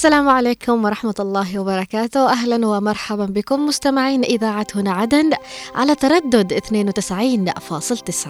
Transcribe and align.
السلام 0.00 0.28
عليكم 0.28 0.84
ورحمة 0.84 1.14
الله 1.20 1.58
وبركاته. 1.58 2.32
أهلا 2.32 2.66
ومرحبا 2.66 3.24
بكم 3.24 3.66
مستمعين 3.66 4.24
إذاعة 4.24 4.66
هنا 4.74 4.92
عدن 4.92 5.30
على 5.74 5.94
تردد 5.94 6.52
92.9 6.52 8.28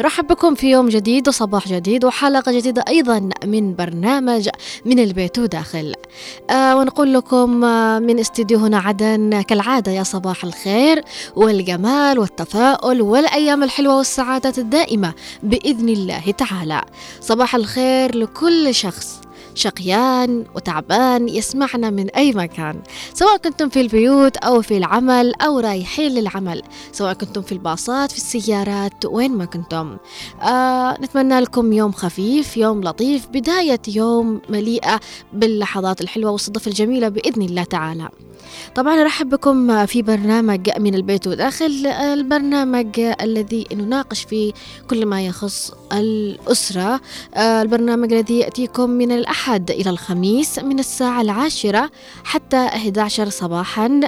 نرحب 0.00 0.26
بكم 0.26 0.54
في 0.54 0.70
يوم 0.70 0.88
جديد 0.88 1.28
وصباح 1.28 1.68
جديد 1.68 2.04
وحلقة 2.04 2.52
جديدة 2.52 2.84
أيضا 2.88 3.28
من 3.44 3.74
برنامج 3.74 4.48
من 4.84 4.98
البيت 4.98 5.38
وداخل. 5.38 5.94
آه 6.50 6.76
ونقول 6.76 7.14
لكم 7.14 7.64
آه 7.64 7.98
من 7.98 8.18
استديو 8.18 8.58
هنا 8.58 8.78
عدن 8.78 9.40
كالعادة 9.40 9.92
يا 9.92 10.02
صباح 10.02 10.44
الخير 10.44 11.04
والجمال 11.36 12.18
والتفاؤل 12.18 13.02
والأيام 13.02 13.62
الحلوة 13.62 13.96
والسعادة 13.96 14.52
الدائمة 14.58 15.14
بإذن 15.42 15.88
الله 15.88 16.30
تعالى. 16.30 16.82
صباح 17.20 17.54
الخير 17.54 18.16
لكل 18.16 18.74
شخص. 18.74 19.27
شقيان 19.58 20.44
وتعبان 20.54 21.28
يسمعنا 21.28 21.90
من 21.90 22.10
أي 22.10 22.32
مكان 22.32 22.82
سواء 23.14 23.36
كنتم 23.36 23.68
في 23.68 23.80
البيوت 23.80 24.36
أو 24.36 24.62
في 24.62 24.76
العمل 24.76 25.34
أو 25.34 25.58
رايحين 25.58 26.12
للعمل 26.12 26.62
سواء 26.92 27.12
كنتم 27.12 27.42
في 27.42 27.52
الباصات 27.52 28.12
في 28.12 28.16
السيارات 28.16 29.06
وين 29.06 29.32
ما 29.32 29.44
كنتم. 29.44 29.96
آه 30.42 31.00
نتمنى 31.00 31.40
لكم 31.40 31.72
يوم 31.72 31.92
خفيف 31.92 32.56
يوم 32.56 32.80
لطيف 32.80 33.26
بداية 33.26 33.80
يوم 33.88 34.40
مليئة 34.48 35.00
باللحظات 35.32 36.00
الحلوة 36.00 36.30
والصدف 36.30 36.68
الجميلة 36.68 37.08
بإذن 37.08 37.42
الله 37.42 37.64
تعالى. 37.64 38.08
طبعا 38.74 39.00
أرحب 39.02 39.28
بكم 39.28 39.86
في 39.86 40.02
برنامج 40.02 40.70
من 40.78 40.94
البيت 40.94 41.26
وداخل 41.26 41.86
البرنامج 41.86 43.00
الذي 43.00 43.66
نناقش 43.72 44.22
فيه 44.24 44.52
كل 44.90 45.06
ما 45.06 45.26
يخص 45.26 45.72
الأسرة. 45.92 47.00
آه، 47.34 47.62
البرنامج 47.62 48.12
الذي 48.12 48.38
يأتيكم 48.38 48.90
من 48.90 49.12
الأحد 49.12 49.70
إلى 49.70 49.90
الخميس 49.90 50.58
من 50.58 50.78
الساعة 50.78 51.20
العاشرة 51.20 51.90
حتى 52.24 52.56
11 52.56 53.28
صباحا. 53.28 54.00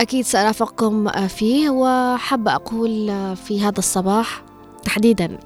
أكيد 0.00 0.24
سأرافقكم 0.24 1.08
فيه 1.28 1.70
وحابة 1.70 2.54
أقول 2.54 3.06
في 3.36 3.60
هذا 3.60 3.78
الصباح 3.78 4.42
تحديدا. 4.84 5.38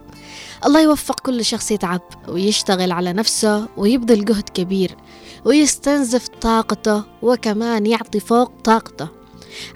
الله 0.66 0.80
يوفق 0.80 1.20
كل 1.20 1.44
شخص 1.44 1.70
يتعب 1.70 2.00
ويشتغل 2.28 2.92
على 2.92 3.12
نفسه 3.12 3.68
ويبذل 3.76 4.24
جهد 4.24 4.48
كبير. 4.48 4.96
ويستنزف 5.44 6.28
طاقته 6.28 7.04
وكمان 7.22 7.86
يعطي 7.86 8.20
فوق 8.20 8.52
طاقته 8.64 9.08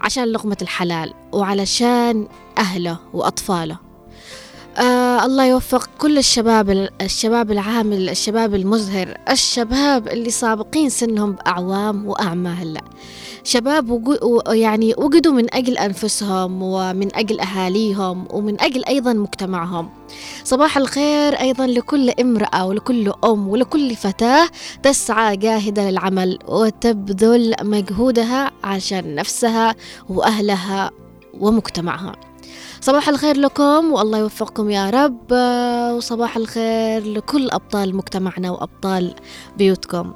عشان 0.01 0.25
لقمة 0.25 0.57
الحلال 0.63 1.15
وعلشان 1.33 2.29
أهله 2.59 2.99
وأطفاله. 3.13 3.92
آه 4.79 5.25
الله 5.27 5.45
يوفق 5.45 5.91
كل 5.99 6.19
الشباب 6.19 6.89
الشباب 7.01 7.51
العامل 7.51 8.09
الشباب 8.09 8.55
المزهر 8.55 9.19
الشباب 9.31 10.09
اللي 10.09 10.31
سابقين 10.31 10.89
سنهم 10.89 11.33
بأعوام 11.33 12.07
وأعمال 12.07 12.79
شباب 13.45 14.17
يعني 14.49 14.95
وجدوا 14.99 15.33
من 15.33 15.55
أجل 15.55 15.79
أنفسهم 15.79 16.63
ومن 16.63 17.17
أجل 17.17 17.41
أهاليهم 17.41 18.27
ومن 18.31 18.61
أجل 18.61 18.85
أيضا 18.85 19.13
مجتمعهم. 19.13 19.91
صباح 20.45 20.77
الخير 20.77 21.41
أيضا 21.41 21.67
لكل 21.67 22.11
امرأة 22.11 22.67
ولكل 22.67 23.13
أم 23.25 23.49
ولكل 23.49 23.97
فتاة 23.97 24.49
تسعى 24.83 25.37
جاهدة 25.37 25.91
للعمل 25.91 26.39
وتبذل 26.49 27.55
مجهودها 27.63 28.51
عشان 28.65 29.15
نفسها 29.15 29.75
وأهلها 30.09 30.91
ومجتمعها. 31.41 32.32
صباح 32.83 33.09
الخير 33.09 33.37
لكم 33.37 33.93
والله 33.93 34.19
يوفقكم 34.19 34.71
يا 34.71 34.91
رب 34.91 35.33
وصباح 35.97 36.37
الخير 36.37 37.07
لكل 37.07 37.51
أبطال 37.51 37.97
مجتمعنا 37.97 38.51
وأبطال 38.51 39.15
بيوتكم. 39.59 40.13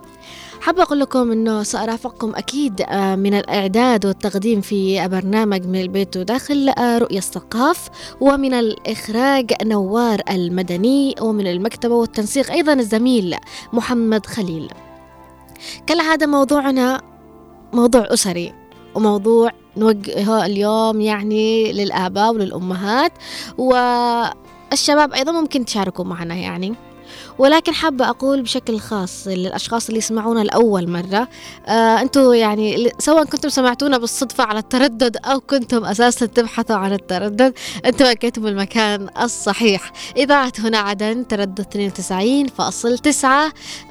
حابة 0.60 0.82
أقول 0.82 1.00
لكم 1.00 1.32
أنه 1.32 1.62
سأرافقكم 1.62 2.32
أكيد 2.34 2.80
آه، 2.80 3.16
من 3.16 3.34
الإعداد 3.34 4.06
والتقديم 4.06 4.60
في 4.60 5.08
برنامج 5.08 5.66
من 5.66 5.80
البيت 5.80 6.16
وداخل 6.16 6.68
آه، 6.68 6.98
رؤية 6.98 7.18
الثقاف 7.18 7.88
ومن 8.20 8.54
الإخراج 8.54 9.52
نوار 9.62 10.20
المدني 10.30 11.14
ومن 11.20 11.46
المكتبة 11.46 11.94
والتنسيق 11.94 12.50
أيضا 12.50 12.72
الزميل 12.72 13.36
محمد 13.72 14.26
خليل. 14.26 14.68
كالعادة 15.86 16.26
موضوعنا 16.26 17.02
موضوع 17.72 18.06
أسري. 18.12 18.65
وموضوع 18.96 19.50
نوجهه 19.76 20.46
اليوم 20.46 21.00
يعني 21.00 21.72
للآباء 21.72 22.34
وللأمهات. 22.34 23.12
والشباب 23.58 25.12
أيضا 25.12 25.32
ممكن 25.32 25.64
تشاركوا 25.64 26.04
معنا 26.04 26.34
يعني. 26.34 26.74
ولكن 27.38 27.74
حابة 27.74 28.08
أقول 28.10 28.42
بشكل 28.42 28.78
خاص 28.80 29.28
للأشخاص 29.28 29.86
اللي 29.88 29.98
يسمعونا 29.98 30.40
لأول 30.40 30.90
مرة. 30.90 31.28
آه 31.66 32.00
أنتوا 32.00 32.34
يعني 32.34 32.90
سواء 32.98 33.24
كنتم 33.24 33.48
سمعتونا 33.48 33.98
بالصدفة 33.98 34.44
على 34.44 34.58
التردد 34.58 35.16
أو 35.24 35.40
كنتم 35.40 35.84
أساسا 35.84 36.26
تبحثوا 36.26 36.76
عن 36.76 36.92
التردد 36.92 37.54
أنتم 37.86 38.04
أكيتم 38.04 38.46
المكان 38.46 39.08
الصحيح. 39.22 39.92
إذاعة 40.16 40.52
هنا 40.58 40.78
عدن 40.78 41.28
تردد 41.28 41.60
92.9 41.60 43.24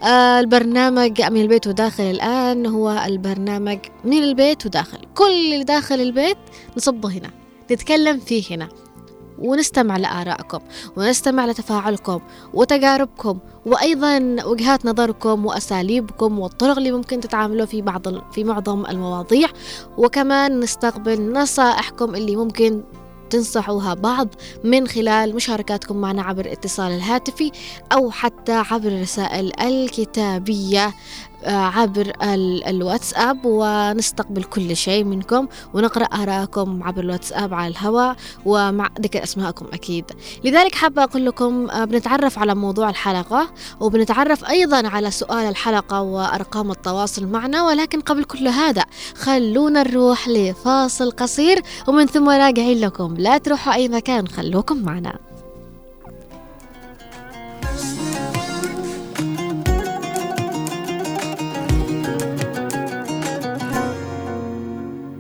آه 0.04 0.40
البرنامج 0.40 1.22
من 1.22 1.42
البيت 1.42 1.68
وداخل 1.68 2.04
الآن 2.04 2.66
هو 2.66 3.04
البرنامج 3.06 3.80
من 4.04 4.24
البيت 4.24 4.66
وداخل. 4.66 4.98
كل 5.16 5.54
اللي 5.54 5.64
داخل 5.64 6.02
البيت 6.02 6.38
نصبه 6.78 7.10
هنا. 7.10 7.30
نتكلم 7.72 8.20
فيه 8.20 8.44
هنا. 8.56 8.70
ونستمع 9.40 9.98
لآرائكم 9.98 10.60
ونستمع 10.98 11.46
لتفاعلكم 11.46 12.20
وتجاربكم 12.54 13.40
وأيضا 13.66 14.38
وجهات 14.46 14.86
نظركم 14.86 15.46
وأساليبكم 15.46 16.40
والطرق 16.40 16.78
اللي 16.78 16.92
ممكن 16.92 17.20
تتعاملوا 17.20 17.66
في 17.66 17.82
بعض 17.82 18.32
في 18.32 18.44
معظم 18.44 18.86
المواضيع. 18.86 19.48
وكمان 19.98 20.60
نستقبل 20.60 21.32
نصائحكم 21.32 22.16
اللي 22.16 22.36
ممكن 22.36 22.84
تنصحوها 23.30 23.94
بعض 23.94 24.28
من 24.64 24.88
خلال 24.88 25.36
مشاركاتكم 25.36 25.98
معنا 25.98 26.22
عبر 26.22 26.46
الاتصال 26.46 26.92
الهاتفي 26.92 27.52
أو 27.92 28.12
حتى 28.12 28.52
عبر 28.52 28.88
الرسائل 28.88 29.52
الكتابية 29.62 30.94
عبر 31.48 32.14
الواتساب 32.68 33.40
ونستقبل 33.46 34.44
كل 34.44 34.76
شيء 34.76 35.04
منكم 35.04 35.48
ونقرأ 35.74 36.06
آراءكم 36.06 36.84
عبر 36.84 37.02
الواتساب 37.02 37.54
على 37.54 37.68
الهواء 37.68 38.16
ومع 38.46 38.90
ذكر 39.02 39.24
أسماءكم 39.24 39.66
أكيد. 39.74 40.06
لذلك 40.44 40.76
حابة 40.76 41.04
أقول 41.04 41.26
لكم 41.26 41.70
آه، 41.70 41.86
بنتعرف 41.86 42.40
على 42.40 42.56
موضوع 42.56 42.90
الحلقة 42.90 43.50
وبنتعرف 43.80 44.50
أيضا 44.50 44.88
على 44.88 45.12
سؤال 45.12 45.48
الحلقة 45.48 46.02
وأرقام 46.02 46.72
التواصل 46.72 47.28
معنا 47.28 47.64
ولكن 47.64 48.02
قبل 48.02 48.24
كل 48.24 48.48
هذا 48.48 48.84
خلونا 49.16 49.84
نروح 49.84 50.28
لفاصل 50.28 51.12
قصير 51.12 51.62
ومن 51.88 52.06
ثم 52.06 52.30
راجعين 52.30 52.80
لكم. 52.80 53.16
لا 53.18 53.38
تروحوا 53.38 53.74
أي 53.74 53.88
مكان 53.88 54.28
خلوكم 54.28 54.78
معنا. 54.78 55.35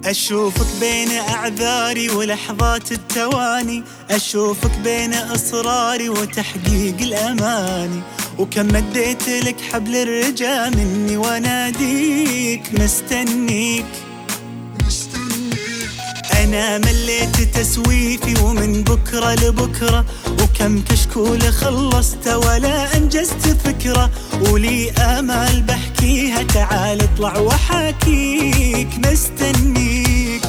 أشوفك 0.05 0.79
بين 0.79 1.11
أعذاري 1.11 2.09
ولحظات 2.09 2.91
التواني. 2.91 3.83
أشوفك 4.11 4.77
بين 4.83 5.13
إصراري 5.13 6.09
وتحقيق 6.09 6.95
الأماني. 7.01 8.01
وكم 8.39 8.67
مديت 8.67 9.29
لك 9.29 9.55
حبل 9.61 9.95
الرجا 9.95 10.69
مني 10.69 11.17
وأناديك 11.17 12.61
مستنيك. 12.79 13.85
أنا 16.45 16.77
مليت 16.77 17.57
تسويفي 17.57 18.41
ومن 18.43 18.83
بكرة 18.83 19.33
لبكرة 19.33 20.05
وكم 20.41 20.81
كشكول 20.81 21.41
خلصت 21.41 22.27
ولا 22.27 22.97
أنجزت 22.97 23.57
فكرة. 23.65 24.09
ولي 24.49 24.91
آمال 24.91 25.61
بحكيها 25.61 26.43
تعال 26.43 27.01
اطلع 27.01 27.37
وحاكيك. 27.37 28.87
مستنيك 29.05 30.41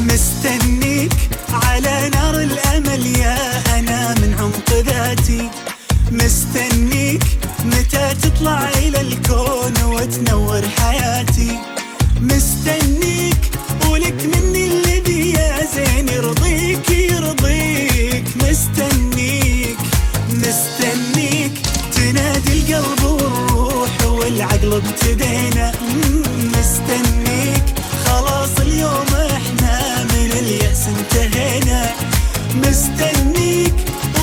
مستنيك 0.00 1.14
على 1.52 2.10
نار 2.14 2.40
الأمل 2.40 3.06
يا 3.06 3.38
أنا 3.78 4.14
من 4.14 4.34
عمق 4.40 4.70
ذاتي. 4.86 5.50
مستنيك 6.12 7.24
متى 7.64 8.14
تطلع 8.22 8.68
إلى 8.68 9.00
الكون 9.00 9.74
وتنور 9.84 10.62
حياتي. 10.78 11.58
مستنيك 12.20 13.55
ولك 13.90 14.20
مني 14.36 14.64
الذي 14.66 15.32
يا 15.32 15.66
زين 15.74 16.08
يرضيك 16.08 16.90
يرضيك. 16.90 18.24
مستنيك 18.36 19.78
مستنيك. 20.30 21.52
تنادي 21.94 22.76
القلب 22.76 23.04
والروح 23.04 24.06
والعقل 24.06 24.72
ابتدينا 24.72 25.72
مستنيك. 26.54 27.64
خلاص 28.04 28.60
اليوم 28.60 29.06
إحنا 29.14 30.04
من 30.04 30.30
اليأس 30.32 30.82
انتهينا. 30.88 31.92
مستنيك. 32.54 33.74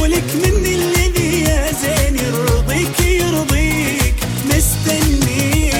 ولك 0.02 0.30
مني 0.36 0.76
الذي 0.76 1.44
يا 1.44 1.72
زين 1.82 2.16
يرضيك 2.16 3.00
يرضيك. 3.00 4.16
مستنيك. 4.46 5.74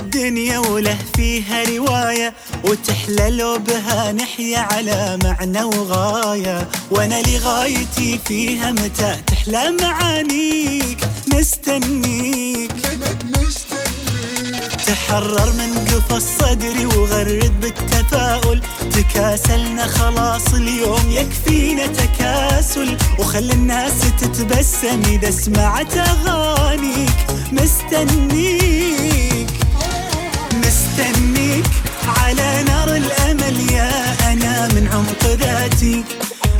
الدنيا 0.00 0.58
وله 0.58 0.98
فيها 1.16 1.64
رواية 1.76 2.34
وتحلى 2.64 3.30
لو 3.30 3.58
بها 3.58 4.12
نحيا 4.12 4.58
على 4.58 5.18
معنى 5.24 5.62
وغاية. 5.62 6.68
وأنا 6.90 7.22
لغايتي 7.22 8.20
فيها 8.26 8.72
متى 8.72 9.16
تحلى 9.26 9.76
معانيك؟ 9.82 10.98
مستنيك 11.34 12.72
تحرر 14.86 15.52
من 15.52 15.70
قفص 15.88 16.24
صدري 16.40 16.86
وغرد 16.86 17.60
بالتفاؤل. 17.60 18.60
تكاسلنا 18.94 19.86
خلاص 19.86 20.54
اليوم 20.54 21.10
يكفينا 21.10 21.86
تكاسل. 21.86 22.96
وخلي 23.18 23.52
الناس 23.52 23.92
تتبسم 24.20 25.02
إذا 25.06 25.30
سمعت 25.30 25.96
أغانيك. 25.96 27.16
مستنيك 27.52 29.23
مستنيك 30.94 31.64
على 32.06 32.62
نار 32.66 32.96
الأمل 32.96 33.72
يا 33.72 34.14
أنا 34.32 34.68
من 34.68 34.88
عمق 34.92 35.26
ذاتي 35.26 36.04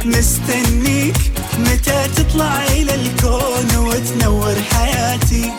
مستنيك 0.04 1.16
متى 1.58 2.08
تطلع 2.16 2.64
إلى 2.66 2.94
الكون 2.94 3.76
وتنور 3.76 4.54
حياتي 4.72 5.52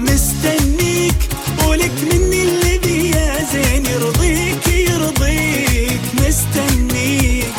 مستنيك 0.00 1.14
ولك 1.66 1.92
مني 2.12 2.42
الذي 2.42 3.10
يا 3.10 3.44
زين 3.52 3.86
يرضيك 3.86 4.66
يرضيك. 4.66 6.00
مستنيك 6.14 7.54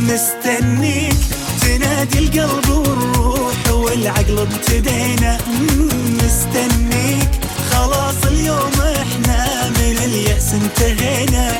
مستنيك. 0.00 1.16
تنادي 1.60 2.18
القلب 2.18 2.68
والروح 2.68 3.70
والعقل 3.70 4.38
ابتدينا. 4.38 5.38
مستنيك. 6.22 7.28
خلاص 7.70 8.24
اليوم 8.26 8.95
اليأس 10.16 10.54
انتهينا 10.54 11.52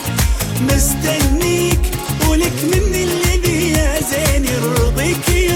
مستنيك 0.61 1.81
ولك 2.29 2.53
مني 2.65 3.05
الذي 3.05 3.71
يا 3.73 4.01
زين 4.01 4.45
يرضيك 4.45 5.29
يرضيك 5.29 5.56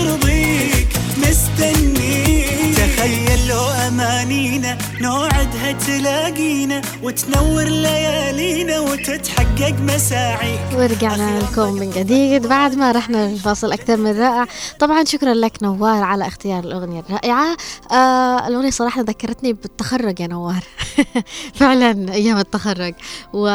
امانينا 3.91 4.79
نوعدها 5.01 5.73
تلاقينا 5.73 6.83
وتنور 7.03 7.65
ليالينا 7.65 8.81
وتتحقق 8.81 9.75
مساعينا. 9.81 10.77
ورجعنا 10.77 11.39
لكم 11.39 11.73
من 11.73 11.91
جديد. 11.91 12.47
بعد 12.47 12.75
ما 12.75 12.93
رحنا 12.93 13.27
الفاصل 13.27 13.73
أكثر 13.73 13.97
من 13.97 14.19
رائع. 14.21 14.47
طبعا 14.79 15.05
شكرا 15.05 15.35
لك 15.35 15.63
نوار 15.63 16.03
على 16.03 16.27
اختيار 16.27 16.65
الأغنية 16.65 17.01
الرائعة. 17.01 17.57
آه 17.93 18.49
الأغنية 18.49 18.71
صراحة 18.71 19.01
ذكرتني 19.01 19.53
بالتخرج 19.53 20.21
يا 20.21 20.27
نوار. 20.27 20.65
فعلا 21.61 22.13
أيام 22.13 22.39
التخرج. 22.39 22.95
و 23.33 23.49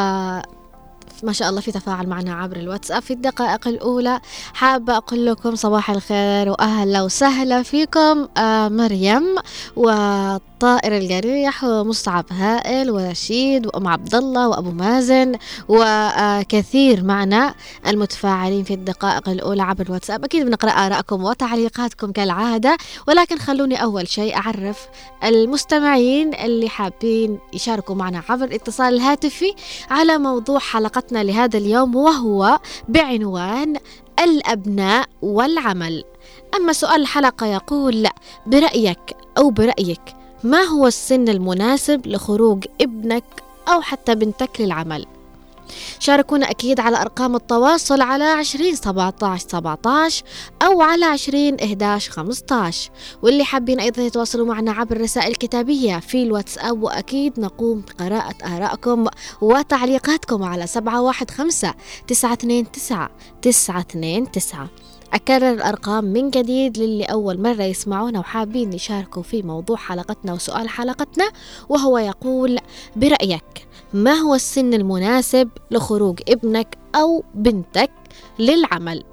ما 1.24 1.32
شاء 1.34 1.50
الله 1.50 1.62
في 1.62 1.72
تفاعل 1.72 2.08
معنا 2.08 2.34
عبر 2.34 2.58
الواتساب. 2.58 3.02
في 3.02 3.14
الدقائق 3.14 3.68
الأولى 3.68 4.20
حابة 4.54 4.98
أقول 4.98 5.26
لكم 5.26 5.56
صباح 5.56 5.92
الخير 5.92 6.50
وأهلا 6.50 7.02
وسهلا 7.02 7.64
فيكم 7.64 8.28
آه 8.38 8.68
مريم 8.70 9.24
والطائر 10.56 10.98
القريح 10.98 11.64
ومصعب 11.64 12.26
هائل 12.32 12.92
ورشيد 12.92 13.68
وأم 13.68 13.88
عبد 13.88 14.16
الله 14.16 14.48
وأبو 14.48 14.72
مازن 14.72 15.36
وكثير 15.68 17.04
معنا 17.04 17.56
المتفاعلين 17.88 18.64
في 18.64 18.74
الدقائق 18.74 19.30
الأولى 19.30 19.64
عبر 19.64 19.86
الواتساب. 19.86 20.24
أكيد 20.24 20.46
بنقرأ 20.46 20.72
آرائكم 20.72 21.24
وتعليقاتكم 21.24 22.12
كالعادة 22.12 22.78
ولكن 23.08 23.38
خلوني 23.38 23.84
أول 23.84 24.08
شيء 24.08 24.36
أعرف 24.36 24.88
المستمعين 25.24 26.34
اللي 26.34 26.70
حابين 26.70 27.40
يشاركوا 27.54 27.96
معنا 27.96 28.24
عبر 28.30 28.46
الاتصال 28.46 28.94
الهاتفي 28.94 29.54
على 29.90 30.18
موضوع 30.18 30.60
حلقتنا 30.60 31.24
لهذا 31.24 31.58
اليوم 31.58 31.96
وهو 31.96 32.60
بعنوان 32.88 33.76
الأبناء 34.20 35.06
والعمل. 35.22 36.04
أما 36.56 36.74
سؤال 36.74 37.02
الحلقة 37.02 37.48
يقول 37.48 38.08
برأيك 38.46 39.16
أو 39.38 39.50
برأيك 39.50 40.15
ما 40.46 40.62
هو 40.62 40.88
السن 40.88 41.30
المناسب 41.30 42.08
لخروج 42.08 42.66
ابنك 42.82 43.24
أو 43.68 43.82
حتى 43.82 44.16
بنتك 44.16 44.62
للعمل؟ 44.62 45.06
شاركونا 46.00 46.50
أكيد 46.50 46.80
على 46.80 47.02
أرقام 47.02 47.36
التواصل 47.36 48.02
على 48.02 48.24
20 48.24 48.76
17 48.76 49.48
17 49.48 50.24
أو 50.62 50.82
على 50.82 51.06
20 51.06 51.60
11 51.60 52.12
15 52.12 52.92
واللي 53.22 53.44
حابين 53.44 53.80
أيضا 53.80 54.02
يتواصلوا 54.02 54.46
معنا 54.46 54.72
عبر 54.72 54.96
الرسائل 54.96 55.28
الكتابية 55.28 56.00
في 56.00 56.24
الواتساب 56.24 56.84
وأكيد 56.84 57.40
نقوم 57.40 57.82
بقراءة 57.82 58.56
آرائكم 58.56 59.06
وتعليقاتكم 59.42 60.44
على 60.44 60.68
715 60.68 61.76
929 62.08 63.12
929 63.42 64.85
أكرر 65.14 65.52
الأرقام 65.52 66.06
من 66.06 66.30
جديد 66.30 66.78
للي 66.78 67.04
أول 67.04 67.42
مرة 67.42 67.64
يسمعونا 67.64 68.20
وحابين 68.20 68.74
يشاركوا 68.74 69.24
في 69.24 69.42
موضوع 69.42 69.78
حلقتنا 69.78 70.34
وسؤال 70.34 70.70
حلقتنا 70.70 71.32
وهو 71.70 71.98
يقول 71.98 72.58
برأيك 72.96 73.68
ما 73.94 74.14
هو 74.14 74.36
السن 74.36 74.74
المناسب 74.74 75.50
لخروج 75.72 76.20
ابنك 76.30 76.78
أو 76.96 77.24
بنتك 77.36 77.92
للعمل؟ 78.40 79.04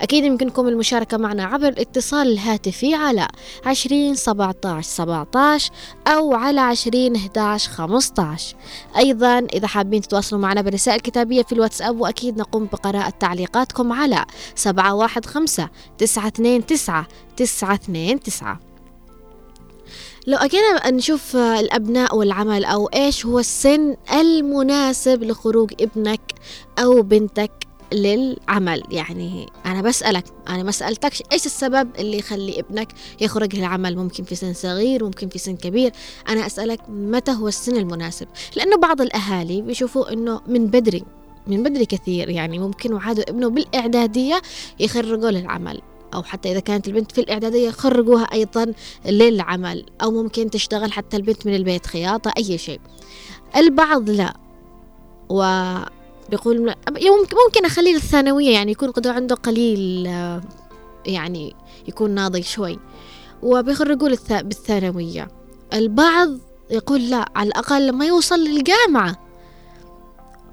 أكيد 0.00 0.24
يمكنكم 0.24 0.68
المشاركة 0.68 1.16
معنا 1.16 1.44
عبر 1.44 1.68
الاتصال 1.68 2.32
الهاتفي 2.32 2.94
على 2.94 3.28
عشرين 3.66 4.14
سبعة 4.14 4.54
عشر 4.64 4.88
سبعة 4.88 5.26
عشر 5.34 5.70
أو 6.06 6.34
على 6.34 6.60
عشرين 6.60 7.16
11 7.16 7.70
خمسطاش 7.70 8.54
أيضا 8.96 9.38
إذا 9.38 9.66
حابين 9.66 10.00
تتواصلوا 10.00 10.40
معنا 10.40 10.62
برسائل 10.62 11.00
كتابية 11.00 11.42
في 11.42 11.52
الواتساب 11.52 12.00
وأكيد 12.00 12.38
نقوم 12.38 12.64
بقراءة 12.64 13.10
تعليقاتكم 13.20 13.92
على 13.92 14.24
سبعة 14.54 14.94
واحد 14.94 15.26
خمسة 15.26 15.68
تسعة 15.98 16.26
اثنين 16.26 16.66
تسعة 16.66 17.06
تسعة 17.36 17.74
اثنين 17.74 18.20
تسعة. 18.20 18.60
لو 20.26 20.38
أجينا 20.38 20.90
نشوف 20.90 21.36
الأبناء 21.36 22.16
والعمل 22.16 22.64
أو 22.64 22.86
إيش 22.86 23.26
هو 23.26 23.38
السن 23.38 23.96
المناسب 24.12 25.22
لخروج 25.22 25.72
ابنك 25.80 26.32
أو 26.78 27.02
بنتك؟ 27.02 27.63
للعمل. 27.94 28.82
يعني 28.90 29.46
أنا 29.66 29.82
بسألك 29.82 30.24
أنا 30.48 30.62
ما 30.62 30.70
سألتكش 30.70 31.22
إيش 31.32 31.46
السبب 31.46 31.88
اللي 31.98 32.18
يخلي 32.18 32.60
ابنك 32.60 32.92
يخرج 33.20 33.56
للعمل؟ 33.56 33.96
ممكن 33.96 34.24
في 34.24 34.34
سن 34.34 34.52
صغير 34.52 35.04
ممكن 35.04 35.28
في 35.28 35.38
سن 35.38 35.56
كبير. 35.56 35.92
أنا 36.28 36.46
أسألك 36.46 36.80
متى 36.88 37.32
هو 37.32 37.48
السن 37.48 37.76
المناسب؟ 37.76 38.28
لأنه 38.56 38.76
بعض 38.76 39.00
الأهالي 39.00 39.62
بيشوفوا 39.62 40.12
أنه 40.12 40.40
من 40.46 40.66
بدري 40.66 41.04
من 41.46 41.62
بدري 41.62 41.86
كثير. 41.86 42.28
يعني 42.30 42.58
ممكن 42.58 42.92
وعادوا 42.92 43.30
ابنه 43.30 43.48
بالإعدادية 43.50 44.42
يخرجوا 44.80 45.30
للعمل 45.30 45.82
أو 46.14 46.22
حتى 46.22 46.52
إذا 46.52 46.60
كانت 46.60 46.88
البنت 46.88 47.12
في 47.12 47.20
الإعدادية 47.20 47.70
خرجوها 47.70 48.24
أيضا 48.24 48.72
للعمل 49.06 49.86
أو 50.02 50.10
ممكن 50.10 50.50
تشتغل 50.50 50.92
حتى 50.92 51.16
البنت 51.16 51.46
من 51.46 51.54
البيت 51.54 51.86
خياطة 51.86 52.32
أي 52.38 52.58
شيء. 52.58 52.80
البعض 53.56 54.10
لا. 54.10 54.36
و 55.28 55.42
بيقول 56.34 56.76
ممكن 57.46 57.64
أخليه 57.64 57.94
للثانوية 57.94 58.50
يعني 58.50 58.72
يكون 58.72 58.90
قدر 58.90 59.10
عنده 59.10 59.34
قليل 59.34 60.06
يعني 61.06 61.54
يكون 61.88 62.10
ناضج 62.10 62.42
شوي. 62.42 62.78
وبيخرجوا 63.42 64.08
بالثانوية. 64.30 65.28
البعض 65.72 66.28
يقول 66.70 67.10
لا 67.10 67.24
على 67.36 67.48
الأقل 67.48 67.86
لما 67.86 68.06
يوصل 68.06 68.40
للجامعة. 68.40 69.16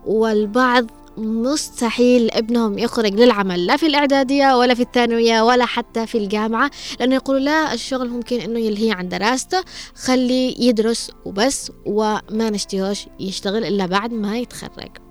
والبعض 0.05 0.85
مستحيل 1.17 2.31
ابنهم 2.31 2.77
يخرج 2.77 3.13
للعمل 3.13 3.65
لا 3.65 3.77
في 3.77 3.85
الإعدادية 3.85 4.57
ولا 4.57 4.73
في 4.73 4.81
الثانوية 4.81 5.41
ولا 5.41 5.65
حتى 5.65 6.07
في 6.07 6.17
الجامعة 6.17 6.71
لأنه 6.99 7.15
يقولوا 7.15 7.41
لا 7.41 7.73
الشغل 7.73 8.09
ممكن 8.09 8.39
إنه 8.39 8.59
يلهي 8.59 8.91
عن 8.91 9.09
دراسته 9.09 9.63
خليه 9.95 10.69
يدرس 10.69 11.11
وبس 11.25 11.71
وما 11.85 12.49
نشتهوش 12.49 13.05
يشتغل 13.19 13.65
إلا 13.65 13.85
بعد 13.85 14.13
ما 14.13 14.37
يتخرج. 14.37 15.10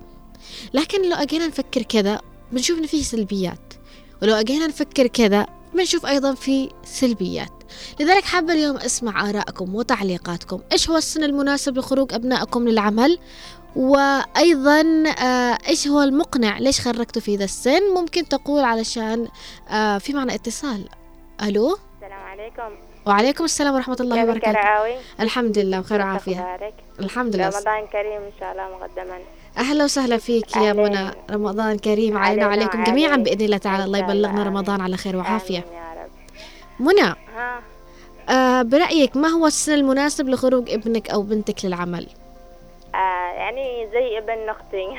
لكن 0.74 1.08
لو 1.08 1.16
أجينا 1.16 1.46
نفكر 1.46 1.82
كذا 1.82 2.20
بنشوف 2.52 2.78
إن 2.78 2.86
فيه 2.86 3.02
سلبيات 3.02 3.74
ولو 4.22 4.34
أجينا 4.34 4.66
نفكر 4.66 5.06
كذا 5.06 5.46
بنشوف 5.74 6.06
أيضا 6.06 6.34
في 6.34 6.70
سلبيات. 6.84 7.52
لذلك 8.00 8.24
حابة 8.24 8.52
اليوم 8.52 8.76
أسمع 8.76 9.30
آرائكم 9.30 9.74
وتعليقاتكم. 9.74 10.60
إيش 10.72 10.90
هو 10.90 10.96
السن 10.96 11.24
المناسب 11.24 11.78
لخروج 11.78 12.14
أبنائكم 12.14 12.68
للعمل؟ 12.68 13.18
وأيضا 13.76 15.04
آه، 15.18 15.58
إيش 15.68 15.88
هو 15.88 16.02
المقنع؟ 16.02 16.58
ليش 16.58 16.80
خرجتوا 16.80 17.22
في 17.22 17.36
ذا 17.36 17.44
السن؟ 17.44 17.94
ممكن 17.94 18.28
تقول 18.28 18.64
علشان 18.64 19.28
آه، 19.68 19.98
في 19.98 20.12
معنا 20.12 20.34
اتصال. 20.34 20.88
ألو؟ 21.42 21.78
السلام 21.96 22.20
عليكم. 22.20 22.76
وعليكم 23.06 23.44
السلام 23.44 23.74
ورحمة 23.74 23.96
الله 24.00 24.24
وبركاته. 24.24 24.58
الحمد 25.20 25.58
لله 25.58 25.80
بخير 25.80 26.00
وعافية. 26.00 26.58
الحمد 27.00 27.36
لله. 27.36 27.48
رمضان 27.48 27.86
كريم 27.86 28.22
إن 28.22 28.32
شاء 28.40 28.52
الله 28.52 28.68
مقدما. 28.76 29.18
أهلا 29.60 29.84
وسهلا 29.84 30.16
فيك 30.18 30.56
يا 30.56 30.72
منى 30.72 31.10
رمضان 31.30 31.78
كريم 31.78 32.18
علينا 32.18 32.46
وعليكم 32.46 32.84
جميعا 32.84 33.16
بإذن 33.16 33.44
الله 33.44 33.56
تعالى. 33.58 33.84
الله 33.84 33.98
يبلغنا 33.98 34.42
رمضان 34.42 34.80
على 34.80 34.96
خير 34.96 35.16
رب. 36.02 36.10
منى 36.80 37.14
آه 38.28 38.62
برأيك 38.62 39.16
ما 39.16 39.28
هو 39.28 39.46
السن 39.46 39.72
المناسب 39.74 40.28
لخروج 40.28 40.70
ابنك 40.70 41.10
أو 41.10 41.22
بنتك 41.22 41.64
للعمل؟ 41.64 42.06
آه 42.94 43.32
يعني 43.32 43.88
زي 43.92 44.18
ابن 44.18 44.32
أها 44.32 44.96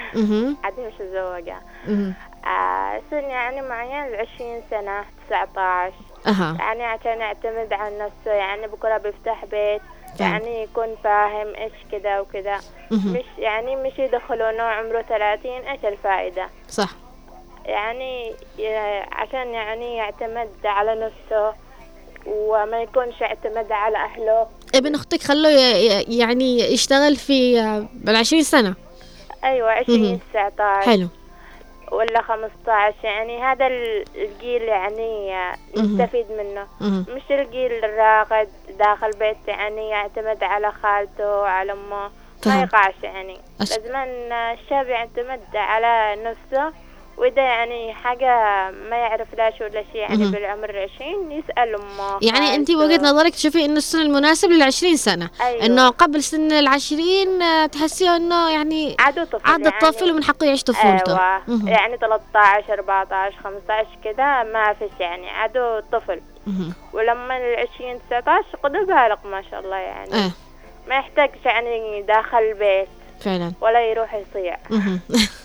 عاد 0.64 0.74
مش 0.80 0.94
متزوجة 0.94 1.58
أها 1.88 2.14
آه 2.46 3.02
سن 3.12 3.24
يعني 3.24 3.62
معين 3.62 4.04
العشرين 4.14 4.62
سنة 4.72 5.06
تسعة 5.28 5.60
عشر. 5.60 5.94
أها. 6.28 6.56
يعني 6.60 6.84
عشان 6.84 7.20
يعتمد 7.20 7.74
على 7.74 7.96
نفسه 7.98 8.32
يعني 8.32 8.68
بكرة 8.68 8.98
بيفتح 8.98 9.46
بيت. 9.46 9.82
يعني 10.20 10.64
يكون 10.64 10.96
فاهم 11.04 11.56
إيش 11.56 11.72
كذا 11.92 12.20
وكذا. 12.20 12.58
مش 12.92 13.26
يعني 13.38 13.76
مش 13.76 14.00
يدخلونه 14.00 14.64
عمره 14.64 15.02
ثلاثين 15.02 15.62
إيش 15.62 15.86
الفائدة؟ 15.86 16.48
صح. 16.70 16.90
يعني 17.66 18.34
عشان 19.12 19.48
يعني 19.54 19.96
يعتمد 19.96 20.50
على 20.66 20.96
نفسه 20.96 21.54
وما 22.26 22.82
يكونش 22.82 23.22
يعتمد 23.22 23.72
على 23.72 23.98
أهله. 23.98 24.48
ابن 24.76 24.96
أختك 24.96 25.22
خلوه 25.22 25.52
يعني 26.08 26.60
يشتغل 26.60 27.16
في 27.16 27.60
آه، 27.60 27.88
بالعشرين 27.94 28.44
سنة. 28.44 28.76
أيوة. 29.44 29.72
عشرين 29.72 30.20
تسعة 30.32 30.54
عشر 30.60 30.92
حلو. 30.92 31.08
ولا 31.92 32.22
خمسة 32.22 32.72
عشر 32.72 32.96
يعني 33.04 33.44
هذا 33.44 33.68
ال- 33.68 34.06
الجيل 34.16 34.62
يعني 34.62 35.32
مهم. 35.76 36.02
نستفيد 36.02 36.26
منه. 36.32 36.68
مش 37.16 37.22
الجيل 37.32 37.86
الراغد 37.86 38.50
داخل 38.80 39.12
بيت 39.12 39.38
يعني 39.48 39.90
يعتمد 39.90 40.44
على 40.44 40.72
خالته 40.72 41.48
على 41.48 41.72
أمه 41.72 42.10
ما. 42.46 42.62
يقعش 42.62 42.94
يعني 43.04 43.38
لازم 43.60 43.96
الشاب 44.34 44.88
يعتمد 44.88 45.42
على 45.56 46.16
نفسه 46.24 46.74
وإذا 47.22 47.42
يعني 47.42 47.94
حاجة 47.94 48.28
ما 48.72 48.96
يعرف 48.96 49.28
لا 49.38 49.58
شو 49.58 49.64
ولا 49.64 49.84
شيء 49.92 50.02
يعني 50.02 50.18
مهم. 50.18 50.32
بالعمر 50.32 50.70
العشرين 50.70 51.32
يسأل 51.32 51.76
أمه 51.76 52.20
يعني 52.22 52.52
خالته. 52.52 52.78
وجهة 52.78 53.02
نظرك 53.02 53.36
تشوفي 53.36 53.66
انه 53.66 53.78
السن 53.78 54.02
المناسب 54.02 54.50
للعشرين 54.50 54.96
سنة 54.96 55.30
أيوة. 55.42 55.66
إنه 55.66 55.90
قبل 55.90 56.24
سن 56.24 56.52
العشرين 56.52 57.42
آه، 57.42 57.66
تحسيه 57.66 58.16
إنه 58.16 58.50
يعني 58.50 58.96
عادوا 59.00 59.24
طفل 59.24 59.52
عاد 59.52 59.66
يعني 59.66 59.76
الطفل 59.76 60.12
ومن 60.12 60.24
حقه 60.24 60.46
يعيش 60.46 60.64
طفولته 60.64 61.12
أيوه 61.12 61.42
مهم. 61.48 61.68
يعني 61.68 61.98
13 61.98 62.74
14 62.74 63.36
15 63.44 63.88
كذا 64.04 64.44
ما 64.44 64.74
فيش 64.74 64.92
يعني 65.00 65.30
عادوا 65.30 65.80
طفل 65.80 66.22
مهم. 66.48 66.74
ولما 66.94 67.38
العشرين 67.38 68.00
19 68.10 68.46
قد 68.64 68.72
بالغ 68.72 69.18
ما 69.28 69.44
شاء 69.52 69.60
الله 69.60 69.78
يعني 69.78 70.14
إيه 70.14 70.32
ما 70.88 70.96
يحتاجش 70.96 71.46
يعني 71.46 72.02
داخل 72.02 72.38
البيت 72.38 72.88
فعلا 73.20 73.52
ولا 73.62 73.92
يروح 73.92 74.14
يصيع. 74.14 74.58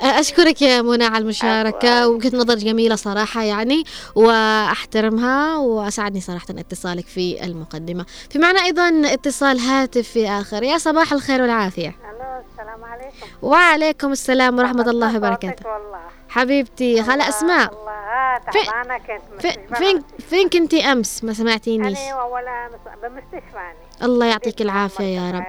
أشكرك 0.00 0.62
يا 0.62 0.82
منى 0.82 1.04
على 1.04 1.18
المشاركة. 1.18 2.08
وجهة 2.08 2.36
نظر 2.36 2.54
جميلة 2.54 2.96
صراحة 2.96 3.42
يعني 3.42 3.84
وأحترمها 4.14 5.56
وأسعدني 5.56 6.20
صراحة 6.20 6.46
اتصالك 6.50 7.06
في 7.06 7.44
المقدمة. 7.44 8.06
في 8.30 8.38
معنا 8.38 8.64
أيضا 8.64 9.02
اتصال 9.04 9.58
هاتفي 9.58 10.28
آخر. 10.28 10.62
يا 10.62 10.78
صباح 10.78 11.12
الخير 11.12 11.42
والعافية. 11.42 11.88
ألو 11.88 12.42
السلام 12.52 12.84
عليكم. 12.84 13.26
وعليكم 13.42 14.12
السلام 14.12 14.58
ورحمة 14.58 14.90
الله 14.90 15.16
وبركاته. 15.16 15.68
والله. 15.68 15.98
حبيبتي 16.28 17.02
خالة 17.02 17.28
أسماء 17.28 17.72
الله. 17.72 17.90
آه 17.92 18.40
في- 18.52 18.58
كنت 19.06 19.42
في 19.42 19.74
فين 19.74 20.02
فين 20.28 20.48
كنتي 20.48 20.84
أمس؟ 20.92 21.24
ما 21.24 21.32
سمعتينيش. 21.32 21.98
أنا 21.98 22.24
ولا 22.24 22.68
مس- 22.68 22.98
بمستشفاني 23.02 23.78
الله 24.02 24.26
يعطيك 24.26 24.62
العافية 24.62 25.04
يا 25.04 25.30
رب. 25.30 25.44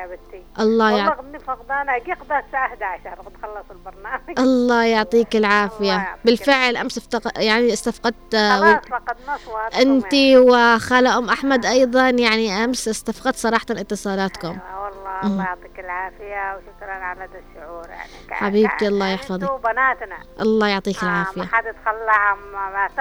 الله 0.60 0.86
والله 0.86 0.98
يعطيك 0.98 1.20
غني 1.26 1.40
فقدانه 1.40 1.96
أجي 1.96 2.14
قضى 2.14 2.40
الساعة 2.40 2.66
11 2.66 3.10
قد 3.10 3.34
خلص 3.44 3.66
البرنامج 3.72 4.40
الله 4.46 4.84
يعطيك 4.84 5.36
الله 5.36 5.48
العافية 5.48 5.92
يعطيك 5.92 6.26
بالفعل 6.26 6.78
أمس 6.78 6.98
افتق... 6.98 7.42
يعني 7.42 7.74
استفقدت 7.74 8.36
آه، 8.36 8.60
خلاص 8.60 8.86
فقدنا 8.86 9.36
اصواتكم 9.36 9.78
انت 9.80 10.14
يعني. 10.14 10.38
وخالة 10.38 11.18
أم 11.18 11.30
أحمد 11.30 11.66
أيضا 11.66 12.10
يعني 12.10 12.64
أمس 12.64 12.88
استفقدت 12.88 13.36
صراحة 13.36 13.66
اتصالاتكم 13.70 14.48
أيوة 14.48 14.84
والله. 14.84 15.05
الله 15.24 15.44
يعطيك 15.44 15.80
العافية 15.80 16.58
وشكرا 16.58 16.92
على 16.94 17.20
هذا 17.24 17.40
الشعور 17.50 17.90
يعني. 17.90 18.10
حبيبتي 18.32 18.88
الله 18.88 19.08
يحفظك. 19.10 19.42
أنتوا 19.44 19.58
بناتنا 19.58 20.18
الله 20.42 20.68
يعطيك 20.68 21.04
آه 21.04 21.06
ما 21.06 21.12
العافية 21.12 21.44
حد 21.44 21.66
يتخلى 21.66 22.12
عن 22.12 22.38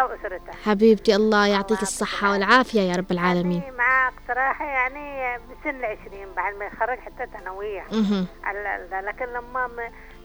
واسرته 0.05 0.53
حبيبتي 0.65 1.17
الله 1.17 1.47
يعطيك 1.47 1.83
الصحة 1.83 2.37
العافية. 2.37 2.45
والعافية 2.55 2.81
يا 2.81 2.97
رب 2.97 3.11
العالمين. 3.13 3.63
مع 3.79 4.09
اقتراحي 4.09 4.65
يعني 4.65 5.39
بسن 5.39 5.71
العشرين 5.71 6.29
بعد 6.37 6.55
ما 6.55 6.65
يخرج 6.65 6.99
حتى 6.99 7.27
ال- 8.51 9.05
لكن 9.07 9.25
لما 9.27 9.69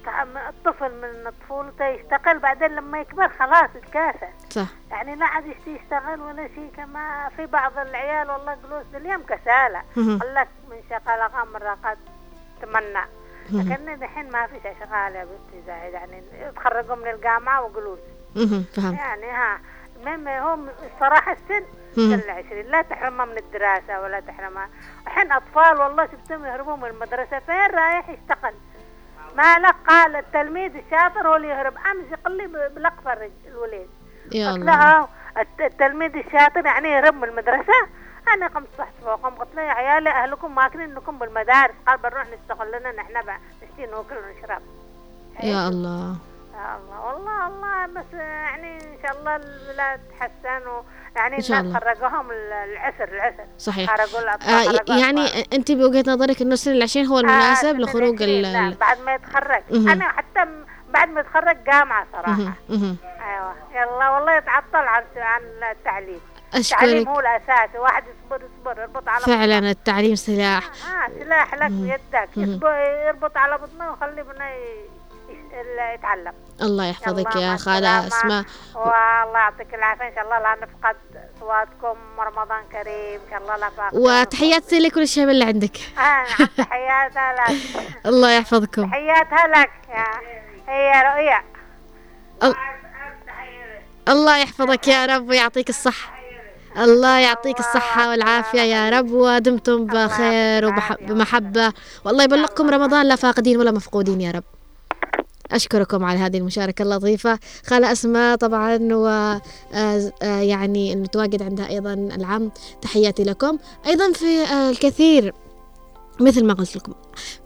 الطفل 0.08 0.92
من 1.02 1.32
طفولته 1.42 1.86
يشتغل 1.86 2.40
بعدين 2.40 2.76
لما 2.76 3.00
يكبر 3.00 3.30
خلاص 3.30 3.70
يتكاسل. 3.76 4.28
صح. 4.50 4.68
يعني 4.92 5.16
لا 5.16 5.26
عاد 5.26 5.56
يشتغل 5.68 6.22
ولا 6.22 6.48
شيء 6.48 6.72
كما 6.78 7.30
في 7.36 7.46
بعض 7.46 7.78
العيال 7.78 8.32
والله 8.32 8.58
جلوس 8.64 8.86
اليوم 8.96 9.24
كسالة. 9.24 9.84
قال 9.96 10.34
لك 10.34 10.48
من 10.70 10.82
شغال 10.90 11.22
غمرة 11.22 11.78
قد 11.84 11.98
تمنى. 12.62 13.06
لكن 13.52 14.00
دحين 14.00 14.32
ما 14.32 14.48
فيش 14.48 14.64
شغال 14.64 15.16
يا 15.16 15.26
بنتي 15.26 15.66
زايد. 15.68 15.94
يعني 15.94 16.24
يتخرجوا 16.34 16.96
من 16.96 17.08
الجامعة 17.08 17.66
وجلوس 17.66 18.00
يعني 18.78 19.26
ها 19.26 19.60
المهم 19.96 20.28
هم 20.28 20.70
الصراحة 20.70 21.32
السن. 21.32 21.66
سن 21.96 22.14
العشرين 22.14 22.66
لا 22.66 22.82
تحرمها 22.82 23.26
من 23.26 23.38
الدراسة 23.38 24.02
ولا 24.02 24.20
تحرمها 24.20 24.70
الحين 25.08 25.32
أطفال 25.32 25.82
والله 25.82 26.06
شفتهم 26.06 26.46
يهربوا 26.46 26.76
من 26.76 26.86
المدرسة. 26.86 27.40
فين 27.40 27.72
رايح 27.72 28.10
يشتغل؟ 28.10 28.54
ما 29.40 29.60
لك 29.60 29.76
قال 29.88 30.16
التلميذ 30.16 30.72
الشاطر 30.76 31.28
هو 31.28 31.36
اللي 31.36 31.48
يهرب. 31.48 31.74
أمس 31.92 32.12
يقول 32.12 32.38
لي 32.38 32.48
ب- 32.48 32.76
بلقفة 32.76 33.14
الرج- 33.14 33.46
الوليد. 33.48 33.90
قلت 34.26 34.66
له 34.66 35.08
الت- 35.38 35.62
التلميذ 35.62 36.16
الشاطر 36.18 36.66
يعني 36.66 36.92
يهرب 36.92 37.14
من 37.16 37.24
المدرسة. 37.24 37.74
أنا 38.34 38.48
قمت 38.48 38.68
صحت 38.78 38.94
فوقهم 39.04 39.36
قلت 39.36 39.56
له 39.56 39.62
يا 39.62 39.72
عيالي 39.72 40.10
أهلكم 40.10 40.56
ماكلين 40.56 40.92
إنكم 40.92 41.18
بالمدارس. 41.20 41.74
قال 41.88 41.98
بنروح 41.98 42.26
نشتغل 42.28 42.72
لنا 42.80 42.92
نحن 42.92 43.14
نشتي 43.14 43.82
ناكل 43.92 44.16
ونشرب. 44.18 44.62
يا 45.44 45.68
الله. 45.68 46.16
يا 46.54 46.78
الله 46.78 47.06
والله 47.06 47.48
الله 47.48 47.86
بس 47.86 48.14
يعني 48.14 48.78
إن 48.78 48.98
شاء 49.04 49.20
الله 49.20 49.36
البلاد 49.36 50.00
تحسن 50.20 50.68
ويعني 51.16 51.38
إن 51.38 51.42
شاء 51.42 51.60
الله. 51.60 51.80
خرجوهم 51.80 52.32
ال- 52.32 52.52
العسر 52.54 53.04
العسر 53.14 53.46
صحيح 53.58 53.96
خرجوا 53.98 54.30
آه 54.30 54.98
يعني. 55.00 55.28
أنت 55.54 55.72
بوجهة 55.72 56.04
نظرك 56.08 56.42
إنه 56.42 56.56
سن 56.56 56.72
العشرين 56.72 57.06
هو 57.06 57.20
المناسب 57.20 57.68
آه، 57.76 57.80
لخروج 57.82 58.22
ال 58.22 58.46
ال- 58.46 58.74
بعد 58.76 59.00
ما 59.00 59.14
يتخرج 59.14 59.62
مهم. 59.72 59.90
أنا 59.90 60.08
حتى 60.08 60.46
بعد 60.90 61.10
ما 61.10 61.20
يتخرج 61.22 61.58
جامعة 61.68 62.08
صراحة 62.14 62.32
مهم. 62.32 62.54
مهم. 62.70 62.98
أيوه 63.22 63.56
يلا 63.76 64.10
والله 64.10 64.38
يتعطل 64.38 64.76
عن 64.78 65.04
عن 65.18 65.42
التعليم 65.72 66.20
التعليم 66.56 66.98
اشكرك 66.98 67.08
هو 67.08 67.20
الأساس 67.20 67.70
واحد 67.76 68.04
يصبر 68.04 68.42
يصبر 68.46 68.82
يربط 68.82 69.08
على 69.10 69.24
فعلا 69.24 69.60
التعليم 69.60 70.16
سلاح 70.16 70.64
آه 70.66 71.20
سلاح 71.24 71.54
لك. 71.56 71.72
بيدك 71.72 72.30
يربط 73.08 73.38
على 73.38 73.58
بطنه 73.58 73.92
ويخلي 73.92 74.22
ابنه 74.22 74.46
ي- 74.50 74.86
يش- 75.30 75.94
يتعلم 76.00 76.34
الله 76.62 76.86
يحفظك 76.86 77.36
يا 77.36 77.56
خالة. 77.58 78.08
أسماء. 78.08 78.44
والله 78.76 79.40
يعطيك 79.40 79.74
العافية. 79.74 80.08
إن 80.08 80.16
شاء 80.16 80.24
الله 80.24 80.40
لا 80.40 80.56
نفقد 80.56 80.96
اصواتكم 81.38 81.98
رمضان 82.20 82.64
كريم. 82.72 83.20
إن 83.26 83.30
شاء 83.30 83.42
الله 83.42 83.58
لا 83.58 83.70
فاقد 83.70 83.96
وتحياتي 83.98 84.80
لكل 84.80 85.02
الشباب 85.02 85.30
اللي 85.30 85.46
عندك؟ 85.46 85.78
نعم 85.98 86.26
تحياتها 86.58 87.34
لك. 87.34 87.58
الله 88.12 88.32
يحفظكم. 88.32 88.90
تحياتها 88.90 89.48
لك. 89.48 89.72
يا 89.90 90.06
هي 90.68 91.02
رؤيا 91.02 91.44
أل- 92.44 92.56
الله 94.10 94.38
يحفظك 94.38 94.88
يا 94.88 95.06
رب 95.06 95.30
ويعطيك 95.30 95.70
الصحة. 95.70 96.20
الله 96.78 97.20
يعطيك 97.20 97.60
الصحة 97.60 98.10
والعافية 98.10 98.62
يا 98.62 98.90
رب. 98.90 99.12
ودمتم 99.12 99.86
بخير 99.86 100.66
وبمحبة 100.66 101.74
والله 102.06 102.24
يبلغكم 102.24 102.70
رمضان 102.70 103.06
لا 103.06 103.16
فاقدين 103.16 103.58
ولا 103.60 103.72
مفقودين 103.72 104.22
يا 104.22 104.32
رب. 104.32 104.44
أشكركم 105.52 106.04
على 106.04 106.20
هذه 106.20 106.38
المشاركة 106.38 106.84
اللطيفة. 106.84 107.40
خالة 107.66 107.92
أسماء 107.92 108.36
طبعا 108.36 108.80
و 108.94 109.08
آه، 109.08 109.42
آه، 109.74 110.40
يعني 110.42 110.96
نتواجد 110.96 111.42
عندها 111.42 111.70
أيضا 111.70 111.94
العم 111.94 112.52
تحياتي 112.82 113.24
لكم. 113.24 113.58
أيضا 113.88 114.12
في 114.12 114.26
آه، 114.26 114.70
الكثير 114.70 115.34
مثل 116.20 116.46
ما 116.46 116.54
قلت 116.54 116.76
لكم. 116.76 116.94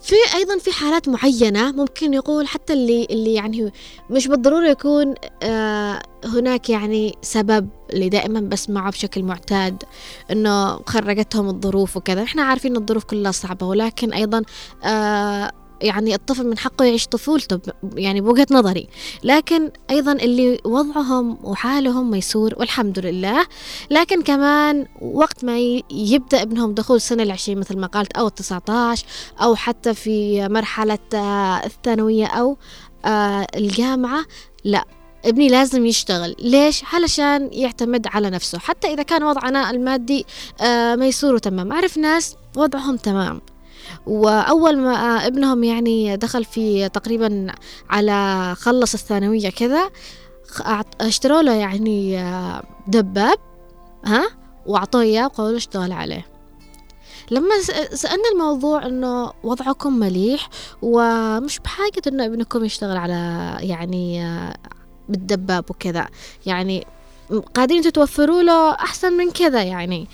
في 0.01 0.15
أيضا 0.36 0.57
في 0.57 0.72
حالات 0.72 1.10
معينة 1.10 1.72
ممكن 1.72 2.13
يقول 2.13 2.48
حتى 2.48 2.74
اللي 2.74 3.07
اللي 3.10 3.33
يعني 3.33 3.74
مش 4.10 4.27
بالضرورة 4.27 4.67
يكون 4.67 5.15
آه 5.43 6.01
هناك 6.25 6.69
يعني 6.69 7.15
سبب 7.22 7.69
اللي 7.93 8.10
دائما 8.10 8.39
بسمعه 8.39 8.91
بشكل 8.91 9.24
معتاد 9.24 9.83
إنه 10.31 10.77
خرجتهم 10.77 11.50
الظروف 11.50 11.98
وكذا. 11.98 12.24
إحنا 12.24 12.43
عارفين 12.43 12.77
الظروف 12.77 13.03
كلها 13.03 13.31
صعبة 13.31 13.67
ولكن 13.67 14.13
أيضا 14.13 14.41
آه 14.83 15.51
يعني 15.83 16.15
الطفل 16.15 16.47
من 16.47 16.57
حقه 16.57 16.85
يعيش 16.85 17.07
طفولته 17.07 17.59
يعني 17.95 18.21
بوجهة 18.21 18.47
نظري. 18.51 18.87
لكن 19.23 19.71
أيضا 19.89 20.11
اللي 20.11 20.59
وضعهم 20.65 21.37
وحالهم 21.43 22.11
ميسور 22.11 22.53
والحمد 22.57 22.99
لله. 22.99 23.45
لكن 23.91 24.21
كمان 24.21 24.87
وقت 25.01 25.45
ما 25.45 25.59
يبدأ 25.91 26.41
ابنهم 26.41 26.73
دخول 26.73 27.01
سنة 27.01 27.23
العشرين 27.23 27.59
مثل 27.59 27.77
ما 27.77 27.87
قالت 27.87 28.11
أو 28.17 28.27
التسعة 28.27 28.63
عشر 28.69 29.05
أو 29.41 29.55
حتى 29.55 29.93
في 29.93 30.47
مرحلة 30.47 30.99
آه، 31.13 31.65
الثانوية 31.65 32.25
أو 32.25 32.57
آه، 33.05 33.47
الجامعة 33.55 34.25
لا 34.63 34.85
ابني 35.25 35.47
لازم 35.47 35.85
يشتغل. 35.85 36.35
ليش؟ 36.39 36.83
علشان 36.93 37.49
يعتمد 37.51 38.07
على 38.07 38.29
نفسه. 38.29 38.59
حتى 38.59 38.93
إذا 38.93 39.03
كان 39.03 39.23
وضعنا 39.23 39.69
المادي 39.69 40.25
آه، 40.61 40.95
ميسور 40.95 41.35
وتمام. 41.35 41.71
أعرف 41.71 41.97
ناس 41.97 42.35
وضعهم 42.57 42.97
تمام. 42.97 43.41
وأول 44.07 44.77
ما 44.77 44.93
ابنهم 45.27 45.63
يعني 45.63 46.17
دخل 46.17 46.45
في 46.45 46.89
تقريبا 46.89 47.48
على 47.89 48.53
خلص 48.57 48.93
الثانوية 48.93 49.50
كذا 49.50 49.89
اشتروا 51.01 51.41
له 51.41 51.53
يعني 51.53 52.19
آه، 52.19 52.63
دباب 52.88 53.38
ها 54.05 54.24
وأعطوه 54.65 55.01
إياه 55.01 55.25
وقالوا 55.25 55.51
له 55.51 55.57
اشتغل 55.57 55.91
عليه. 55.91 56.25
لما 57.31 57.62
سألنا 57.93 58.29
الموضوع 58.33 58.86
إنه 58.86 59.31
وضعكم 59.43 60.00
مليح 60.00 60.50
ومش 60.81 61.60
بحاجة 61.60 62.01
إنه 62.07 62.25
ابنكم 62.25 62.65
يشتغل 62.65 62.98
على 62.98 63.53
يعني 63.60 64.25
آه، 64.25 64.53
بالدباب 65.10 65.65
وكذا. 65.69 66.07
يعني 66.45 66.86
قادرين 67.55 67.81
تتوفروا 67.81 68.41
له 68.41 68.72
أحسن 68.72 69.13
من 69.13 69.31
كذا 69.31 69.63
يعني. 69.63 70.07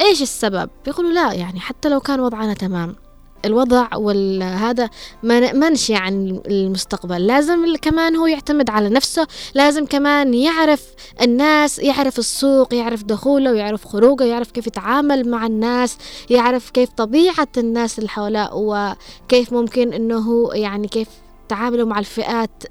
إيش 0.00 0.22
السبب؟ 0.22 0.70
بيقولوا 0.84 1.12
لا 1.12 1.32
يعني 1.32 1.60
حتى 1.60 1.88
لو 1.88 2.00
كان 2.00 2.20
وضعنا 2.20 2.54
تمام. 2.54 2.96
الوضع 3.44 3.88
والهذا 3.96 4.90
ما 5.22 5.40
نأمنش 5.40 5.90
عن 5.90 6.40
المستقبل. 6.46 7.26
لازم 7.26 7.76
كمان 7.82 8.16
هو 8.16 8.26
يعتمد 8.26 8.70
على 8.70 8.88
نفسه. 8.88 9.26
لازم 9.54 9.86
كمان 9.86 10.34
يعرف 10.34 10.82
الناس 11.22 11.78
يعرف 11.78 12.18
السوق 12.18 12.74
يعرف 12.74 13.02
دخوله 13.02 13.52
ويعرف 13.52 13.84
خروجه 13.86 14.24
يعرف 14.24 14.50
كيف 14.50 14.66
يتعامل 14.66 15.28
مع 15.28 15.46
الناس 15.46 15.96
يعرف 16.30 16.70
كيف 16.70 16.90
طبيعة 16.96 17.48
الناس 17.56 17.98
اللي 17.98 18.08
حوله 18.08 18.54
وكيف 18.54 19.52
ممكن 19.52 19.92
إنه 19.92 20.50
يعني 20.52 20.88
كيف 20.88 21.08
تعاملوا 21.48 21.86
مع 21.86 21.98
الفئات 21.98 22.62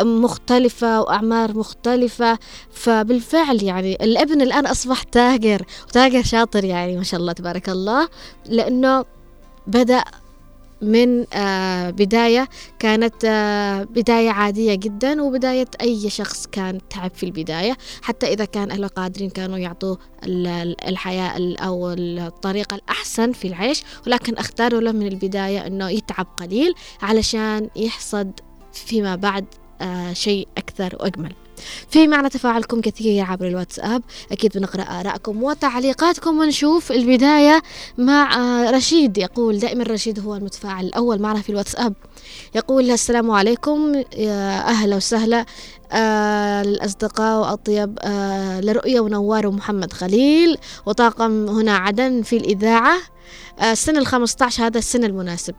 مختلفة 0.00 1.00
وأعمار 1.00 1.56
مختلفة. 1.56 2.38
فبالفعل 2.72 3.62
يعني 3.62 4.04
الابن 4.04 4.42
الآن 4.42 4.66
أصبح 4.66 5.02
تاجر 5.02 5.62
وتاجر 5.88 6.22
شاطر 6.22 6.64
يعني 6.64 6.96
ما 6.96 7.02
شاء 7.02 7.20
الله 7.20 7.32
تبارك 7.32 7.68
الله 7.68 8.08
لأنه 8.48 9.04
بدأ 9.66 10.04
من 10.82 11.34
آه 11.34 11.90
بداية 11.90 12.48
كانت 12.78 13.24
آه 13.24 13.82
بداية 13.84 14.30
عادية 14.30 14.74
جدا 14.74 15.22
وبداية 15.22 15.66
أي 15.80 16.10
شخص 16.10 16.46
كان 16.46 16.78
تعب 16.90 17.10
في 17.14 17.22
البداية. 17.26 17.76
حتى 18.02 18.26
إذا 18.32 18.44
كان 18.44 18.70
أهله 18.70 18.86
قادرين 18.86 19.30
كانوا 19.30 19.58
يعطوه 19.58 19.98
ال- 20.24 20.46
ال- 20.46 20.88
الحياة 20.88 21.36
ال- 21.36 21.58
أو 21.58 21.90
الطريقة 21.92 22.74
الأحسن 22.74 23.32
في 23.32 23.48
العيش. 23.48 23.82
ولكن 24.06 24.34
اختاروا 24.36 24.80
له 24.80 24.92
من 24.92 25.06
البداية 25.06 25.66
أنه 25.66 25.90
يتعب 25.90 26.26
قليل 26.36 26.74
علشان 27.02 27.68
يحصد 27.76 28.32
فيما 28.72 29.16
بعد 29.16 29.44
آه 29.80 30.12
شيء 30.12 30.48
أكثر 30.58 30.96
وأجمل 31.00 31.32
في 31.90 32.06
معنا 32.06 32.28
تفاعلكم 32.28 32.80
كثير 32.80 33.24
عبر 33.24 33.46
الواتساب. 33.46 34.02
أكيد 34.32 34.58
بنقرأ 34.58 34.82
آرائكم 34.82 35.42
وتعليقاتكم 35.42 36.38
ونشوف 36.38 36.92
البداية 36.92 37.62
مع 37.98 38.36
آه، 38.36 38.70
رشيد. 38.70 39.18
يقول 39.18 39.58
دائما 39.58 39.84
رشيد 39.84 40.20
هو 40.20 40.34
المتفاعل 40.34 40.84
الأول 40.84 41.18
معنا 41.22 41.42
في 41.42 41.50
الواتساب. 41.50 41.94
يقول 42.54 42.90
السلام 42.90 43.30
عليكم 43.30 44.02
يا 44.16 44.68
أهلا 44.68 44.96
وسهلا. 44.96 45.46
آه 45.92 46.62
الأصدقاء 46.62 47.40
وأطيب 47.40 47.98
آه 48.02 48.60
لرؤية 48.60 49.00
ونوار 49.00 49.46
ومحمد 49.46 49.92
خليل. 49.92 50.58
وطاقم 50.86 51.48
هنا 51.48 51.76
عدن 51.76 52.22
في 52.22 52.36
الإذاعة. 52.36 52.98
آه 53.60 53.72
السن 53.72 53.96
الخمسة 53.96 54.44
عشر 54.44 54.66
هذا 54.66 54.78
السن 54.78 55.04
المناسب. 55.04 55.54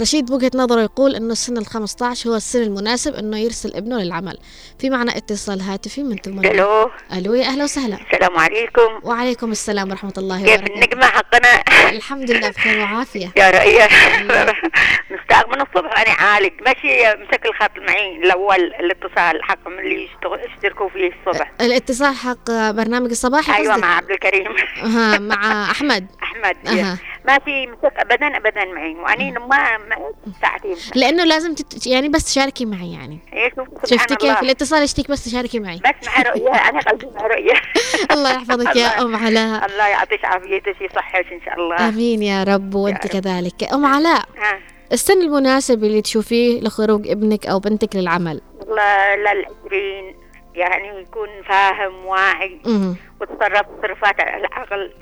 رشيد 0.00 0.26
بوجهة 0.26 0.50
نظره 0.54 0.80
يقول 0.80 1.14
أنه 1.14 1.32
السن 1.32 1.58
الخمسة 1.58 2.06
عشر 2.06 2.30
هو 2.30 2.34
السن 2.34 2.62
المناسب 2.62 3.14
أنه 3.14 3.38
يرسل 3.38 3.76
ابنه 3.76 3.98
للعمل. 3.98 4.38
في 4.78 4.90
معنا 4.90 5.16
اتصال 5.16 5.60
هاتفي 5.60 6.02
من 6.02 6.16
ثم 6.16 6.38
ألو. 6.38 6.90
ألو 7.12 7.34
يا 7.34 7.46
أهلا 7.46 7.64
وسهلا. 7.64 7.98
السلام 8.12 8.38
عليكم. 8.38 9.00
وعليكم 9.02 9.50
السلام 9.52 9.90
ورحمة 9.90 10.12
الله 10.18 10.44
كيف 10.44 10.60
وبركاته. 10.60 10.74
النجمة؟ 10.74 11.06
حقنا؟ 11.06 11.62
الحمد 11.90 12.30
لله 12.30 12.48
بخير 12.48 12.80
وعافية. 12.80 13.32
يا 13.36 13.50
رؤية 13.50 13.88
مستاق 15.10 15.48
من 15.48 15.60
الصبح؟ 15.60 16.00
أنا 16.00 16.12
عالج 16.12 16.52
ماشي 16.66 17.16
مسك 17.22 17.46
الخط 17.46 17.78
معي. 17.88 18.16
الأول 18.16 18.60
الاتصال 18.80 19.42
حق 19.42 19.68
من 19.68 19.78
اللي 19.78 20.08
يشتركوا 20.54 20.88
فيه 20.88 21.10
الصبح. 21.20 21.52
الاتصال 21.60 22.14
حق 22.14 22.50
برنامج 22.70 23.10
الصباحي 23.10 23.54
أيوة؟ 23.54 23.76
مع 23.76 23.96
عبد 23.96 24.10
الكريم. 24.10 24.46
ها 24.82 25.18
مع 25.18 25.70
أحمد. 25.70 26.06
أحمد 26.22 26.56
أها. 26.66 26.98
ما 27.26 27.38
في 27.38 27.66
مسك 27.66 27.92
أبدا 27.98 28.36
أبدا 28.36 28.64
معي. 28.64 28.94
وأنا 28.94 29.38
ما 29.38 29.78
ما 29.78 29.96
ساعتين 30.42 30.76
لأنه 30.94 31.24
لازم 31.24 31.54
تت... 31.54 31.86
يعني 31.86 32.08
بس 32.08 32.24
تشاركي 32.24 32.64
معي 32.64 32.92
يعني. 32.92 33.18
إيه 33.32 33.52
شفتي 33.84 34.16
كيف 34.16 34.42
الاتصال 34.42 34.82
يشتيك 34.82 35.10
بس 35.10 35.24
تشاركي 35.24 35.60
معي. 35.60 35.76
بس 35.76 36.08
مع 36.08 36.22
رؤية 36.22 36.54
أنا 36.70 36.80
قلبي 36.80 37.06
مع 37.06 37.26
رؤية. 37.26 37.54
الله 38.14 38.30
يحفظك 38.30 38.76
يا 38.76 39.02
أم 39.02 39.16
علاء. 39.16 39.66
الله 39.66 39.88
يعطيك 39.88 40.24
عافيتك 40.24 40.80
يصحك 40.80 41.32
إن 41.32 41.40
شاء 41.44 41.54
الله. 41.54 41.88
آمين 41.88 42.22
يا 42.22 42.44
رب 42.44 42.74
وأنت 42.74 43.06
رب. 43.06 43.22
كذلك. 43.22 43.72
أم 43.72 43.86
علاء 43.86 44.24
ها. 44.38 44.58
السن 44.92 45.22
المناسب 45.22 45.84
اللي 45.84 46.02
تشوفيه 46.02 46.60
لخروج 46.60 47.08
ابنك 47.08 47.46
أو 47.46 47.58
بنتك 47.58 47.96
للعمل؟ 47.96 48.40
والله 48.60 49.16
للعشرين 49.16 50.14
يعني 50.54 51.00
يكون 51.02 51.28
فاهم 51.48 52.06
واعي. 52.06 52.60
وتصرف 53.20 53.66
تصرفات 53.78 54.20
على 54.20 54.36
العقل 54.46 54.92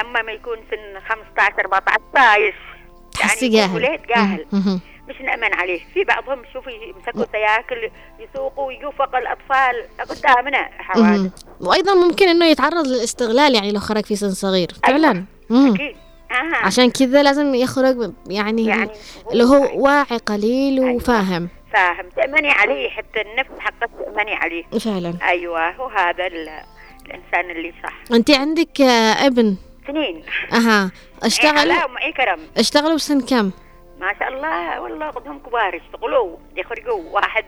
أما 0.00 0.22
ما 0.22 0.32
يكون 0.32 0.56
سن 0.70 1.00
15 1.08 1.60
14 1.60 2.00
طايش 2.14 2.54
تحسي 3.12 3.46
يكون 3.46 3.56
جاهل 3.58 3.76
ولاد 3.76 4.02
جاهل. 4.06 4.46
مهم. 4.52 4.80
مش 5.08 5.20
نأمن 5.20 5.54
عليه. 5.54 5.80
في 5.94 6.04
بعضهم 6.04 6.42
شوفي 6.52 6.70
يمسكوا 6.70 7.24
سياكل 7.32 7.90
يسوقوا 8.20 8.72
يوفق 8.72 9.16
الأطفال. 9.16 9.84
قدامنا 10.10 10.68
حوادث. 10.78 11.32
وأيضا 11.60 11.94
ممكن 11.94 12.28
إنه 12.28 12.46
يتعرض 12.46 12.86
للاستغلال 12.86 13.54
يعني 13.54 13.72
لو 13.72 13.80
خرج 13.80 14.04
في 14.04 14.16
سن 14.16 14.30
صغير. 14.30 14.68
فعلا. 14.86 15.24
مهم. 15.50 15.74
أكيد. 15.74 15.96
آه. 16.30 16.56
عشان 16.66 16.90
كذا 16.90 17.22
لازم 17.22 17.54
يخرج 17.54 18.12
يعني, 18.26 18.66
يعني 18.66 18.90
اللي 19.32 19.44
هو 19.44 19.84
واعي 19.84 20.18
قليل 20.26 20.80
وفاهم. 20.80 21.48
فاهم. 21.72 22.08
تأمني 22.16 22.50
عليه 22.50 22.88
حتى 22.90 23.20
النفس 23.20 23.50
حقك 23.58 23.90
تأمني 24.04 24.34
عليه. 24.34 24.64
فعلا. 24.64 25.14
أيوة. 25.22 25.80
وهذا 25.80 26.26
ال- 27.06 27.10
الإنسان 27.10 27.50
اللي 27.50 27.72
صح. 27.82 27.94
أنت 28.14 28.30
عندك 28.30 28.80
آه، 28.80 29.26
ابن؟ 29.26 29.56
سنين 29.86 30.22
أها. 30.52 30.90
أشتغل؟ 31.22 31.70
اشتغل 31.70 31.90
معي 31.92 32.12
كرم؟ 32.12 32.38
أشتغلوا 32.56 32.94
بسن 32.96 33.20
كم؟ 33.20 33.50
ما 34.00 34.14
شاء 34.18 34.28
الله 34.28 34.80
والله 34.80 35.10
قدهم 35.10 35.38
كبار 35.38 35.74
يشتغلوا 35.74 36.36
يخرجوا. 36.56 37.02
واحد 37.12 37.44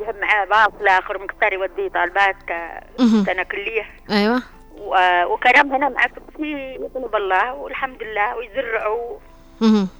يهم 0.00 0.14
معاه 0.20 0.44
باص 0.44 0.80
الآخر 0.80 1.18
مقطر 1.22 1.52
يوديه 1.52 1.88
طالبات 1.88 2.36
مهم. 2.98 3.24
سنة 3.24 3.42
كلية. 3.42 3.86
أيوه. 4.10 4.42
و- 4.78 5.24
وكرم 5.24 5.72
هنا 5.72 5.88
مع 5.88 6.06
في 6.36 6.76
يطلب 6.80 7.16
الله 7.16 7.54
والحمد 7.54 8.02
لله 8.02 8.36
ويزرعوا. 8.36 9.18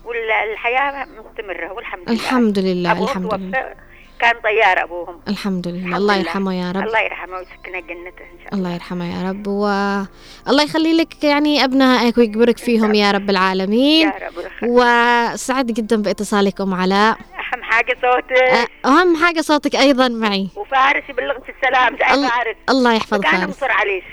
والحياة 0.05 1.05
مستمرة 1.05 1.73
والحمد 1.73 2.11
لله. 2.11 2.13
الحمد 2.21 2.59
لله 2.59 2.93
الحمد 3.03 3.35
لله. 3.35 3.75
كان 4.23 4.35
طيار 4.45 4.83
أبوهم. 4.83 5.21
الحمد 5.29 5.69
لله. 5.69 5.79
الحمد 5.79 5.95
الله 6.01 6.15
لله. 6.15 6.23
يرحمه 6.23 6.55
يا 6.55 6.73
رب. 6.73 6.87
الله 6.87 7.01
يرحمه 7.01 7.37
ويسكنه 7.37 7.81
جنته 7.81 8.25
إن 8.33 8.39
شاء 8.45 8.55
الله. 8.55 8.59
الله 8.59 8.75
يرحمه 8.75 9.05
يا 9.15 9.29
رب 9.31 9.47
والله 9.47 10.63
يخلي 10.65 10.97
لك 10.97 11.25
يعني 11.25 11.65
أبنائك 11.65 12.19
ويكبرك 12.19 12.59
فيهم 12.59 12.95
يا 12.95 13.11
رب 13.11 13.31
العالمين. 13.31 14.07
يا 14.09 14.13
رب. 14.13 14.45
وسعد 14.69 15.67
جدا 15.67 16.03
باتصالك 16.03 16.61
ام 16.61 16.75
علاء 16.75 17.17
أهم 17.53 17.63
حاجة 17.63 17.97
صوتك. 18.03 18.33
أه، 18.43 18.89
أهم 18.89 19.17
حاجة 19.17 19.41
صوتك 19.41 19.77
أيضا 19.77 20.09
معي. 20.09 20.49
وفارس 20.57 21.03
يبلغك 21.09 21.55
السلام. 21.57 21.97
زي 21.99 22.15
الله- 22.15 22.29
فارس. 22.29 22.57
الله 22.71 22.93
يحفظ 22.95 23.21
فارس. 23.23 23.63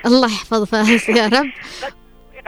الله 0.05 0.27
يحفظ 0.27 0.63
فارس 0.63 1.09
يا 1.09 1.27
رب. 1.27 1.49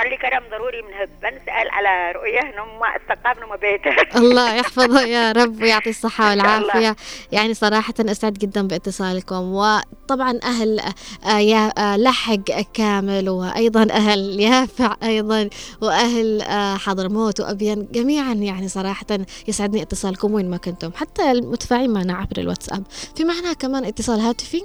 يخلي 0.01 0.17
كلام 0.17 0.43
ضروري 0.51 0.81
من 0.81 0.93
هب. 0.93 1.09
بنسأل 1.21 1.69
على 1.69 2.11
رؤية 2.11 2.39
انهم 2.39 2.79
ما 2.79 2.87
استقامنا 2.87 3.45
ما 3.45 3.55
بيته. 3.55 4.19
الله 4.19 4.55
يحفظه 4.55 5.01
يا 5.01 5.31
رب 5.31 5.61
ويعطي 5.61 5.93
الله. 6.19 6.29
والعافية. 6.29 6.95
يعني 7.31 7.53
صراحة 7.53 7.93
أسعد 7.99 8.33
جدا 8.33 8.67
باتصالكم. 8.67 9.53
وطبعا 9.53 10.39
أهل 10.43 10.79
آه، 11.25 11.37
يا 11.37 11.71
آه، 11.77 11.97
لحق 11.97 12.61
كامل 12.73 13.29
وأيضا 13.29 13.87
أهل 13.91 14.39
يافع 14.39 14.95
أيضا 15.03 15.49
وأهل 15.81 16.41
آه، 16.41 16.77
حضرموت 16.77 17.39
وأبين 17.39 17.87
جميعا 17.91 18.33
يعني 18.33 18.67
صراحة 18.67 19.07
يسعدني 19.47 19.81
اتصالكم 19.81 20.33
وين 20.33 20.49
ما 20.49 20.57
كنتم. 20.57 20.91
حتى 20.95 21.31
المتفاعلين 21.31 21.93
معنا 21.93 22.13
عبر 22.13 22.37
الواتساب. 22.37 22.83
في 23.15 23.23
معنا 23.23 23.53
كمان 23.53 23.85
اتصال 23.85 24.19
هاتفي. 24.19 24.61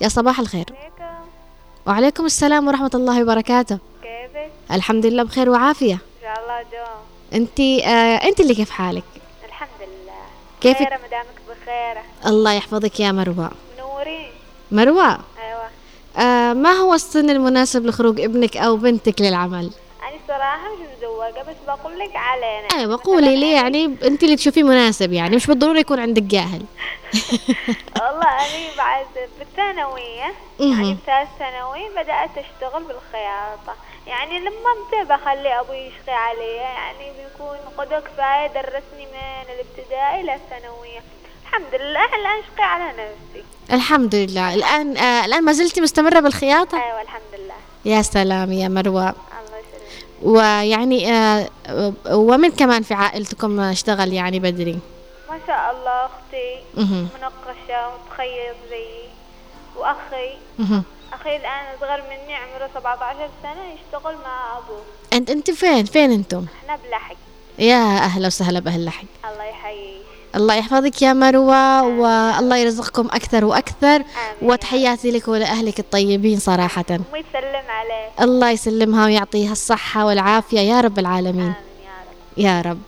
يا 0.00 0.08
صباح 0.08 0.40
الخير. 0.40 0.64
عليكم. 0.70 1.24
وعليكم 1.86 2.24
السلام 2.26 2.68
ورحمة 2.68 2.90
الله 2.94 3.22
وبركاته. 3.22 3.93
كيفك؟ 4.44 4.72
الحمد 4.76 5.06
لله 5.06 5.22
بخير 5.22 5.50
وعافية. 5.50 5.92
إن 5.94 5.98
شاء 6.22 6.42
الله 6.42 6.62
دوم 6.62 7.00
أنت 7.34 7.60
آه 7.60 8.28
أنت 8.28 8.40
اللي 8.40 8.54
كيف 8.54 8.70
حالك؟ 8.70 9.04
الحمد 9.48 9.68
لله. 9.80 10.14
كيفك؟ 10.60 10.78
خيرة 10.78 10.98
مدامك 11.06 11.38
بخيرة. 11.62 12.02
الله 12.26 12.52
يحفظك 12.52 13.00
يا 13.00 13.12
مروة. 13.12 13.50
منورين 13.78 14.30
مروة 14.72 15.18
أيوة. 15.42 15.68
آه 16.18 16.52
ما 16.52 16.70
هو 16.72 16.94
السن 16.94 17.30
المناسب 17.30 17.86
لخروج 17.86 18.20
ابنك 18.20 18.56
أو 18.56 18.76
بنتك 18.76 19.20
للعمل؟ 19.20 19.70
أنا 20.02 20.16
الصراحة 20.22 20.72
مش 20.74 20.78
مزوجة 20.98 21.42
بس 21.50 21.56
بقول 21.66 21.98
لك 21.98 22.16
علينا. 22.16 22.68
أيوه 22.74 23.00
قولي 23.04 23.36
لي 23.36 23.52
يعني 23.52 23.84
أنت 23.84 24.22
اللي 24.22 24.36
تشوفيه 24.36 24.62
مناسب 24.62 25.12
يعني 25.12 25.36
مش 25.36 25.46
بالضرورة 25.46 25.78
يكون 25.78 26.00
عندك 26.00 26.22
جاهل. 26.22 26.62
والله 28.00 28.28
أنا 28.28 28.76
بعد 28.78 29.06
بالثانوية. 29.38 30.34
يعني 30.60 30.94
بثالث 30.94 31.28
ثانوي 31.38 31.88
بدأت 31.90 32.30
أشتغل 32.30 32.82
بالخياطة. 32.82 33.74
يعني 34.06 34.38
لما 34.38 34.50
أمتى 34.50 35.12
بخلي 35.12 35.60
أبوي 35.60 35.76
يشقي 35.76 36.12
علي 36.14 36.56
يعني 36.56 37.10
بيكون 37.10 37.56
قدوة 37.78 38.00
كفاية 38.00 38.46
درسني 38.46 39.06
من 39.06 39.54
الابتدائي 39.54 40.22
للثانوية 40.22 41.02
الحمد 41.42 41.74
لله 41.74 42.04
الآن 42.04 42.38
أشقي 42.38 42.64
على 42.64 42.84
نفسي. 42.84 43.44
الحمد 43.72 44.14
لله. 44.14 44.54
الآن 44.54 44.96
آه 44.96 45.24
الآن 45.24 45.44
ما 45.44 45.52
زلتي 45.52 45.80
مستمرة 45.80 46.20
بالخياطة؟ 46.20 46.84
أيوة 46.84 47.02
الحمد 47.02 47.34
لله. 47.38 47.54
يا 47.84 48.02
سلام 48.02 48.52
يا 48.52 48.68
مروة. 48.68 49.08
الله 49.08 49.14
يسلمك. 49.58 50.22
ويعني 50.22 51.12
آه 51.12 51.48
ومن 52.10 52.50
كمان 52.50 52.82
في 52.82 52.94
عائلتكم 52.94 53.60
اشتغل 53.60 54.12
يعني 54.12 54.38
بدري؟ 54.38 54.78
ما 55.30 55.38
شاء 55.46 55.76
الله 55.76 56.06
أختي. 56.06 56.58
منقشة 56.76 57.88
وتخيط 57.88 58.56
زيي. 58.70 59.04
وأخي. 59.76 60.30
أخي 61.24 61.36
الآن 61.36 61.64
أصغر 61.76 62.02
مني 62.10 62.34
عمره 62.34 62.70
17 62.74 63.28
سنة 63.42 63.52
يشتغل 63.74 64.14
مع 64.24 64.58
أبوه. 64.58 64.82
انت 65.12 65.30
أنت 65.30 65.50
فين 65.50 65.84
فين 65.84 66.12
أنتم؟ 66.12 66.46
أحنا 66.62 66.76
بلحق. 66.76 67.16
يا 67.58 67.96
أهلا 67.98 68.26
وسهلا 68.26 68.60
بأهل 68.60 68.84
لحق. 68.84 69.04
الله 69.24 69.44
يحييك. 69.44 70.02
الله 70.34 70.54
يحفظك 70.54 71.02
يا 71.02 71.12
مروة 71.12 71.82
والله 71.82 72.56
يرزقكم 72.56 73.06
أكثر 73.06 73.44
وأكثر 73.44 73.94
آمين. 73.96 74.04
وتحياتي 74.42 75.10
لك 75.10 75.28
ولأهلك 75.28 75.78
الطيبين 75.78 76.38
صراحة. 76.38 76.84
ويسلم 76.90 77.64
عليك. 77.68 78.20
الله 78.20 78.50
يسلمها 78.50 79.04
ويعطيها 79.04 79.52
الصحة 79.52 80.06
والعافية 80.06 80.60
يا 80.60 80.80
رب 80.80 80.98
العالمين. 80.98 81.54
آمين 81.54 81.56
يا 82.36 82.60
رب. 82.60 82.66
يا 82.66 82.70
رب. 82.70 82.78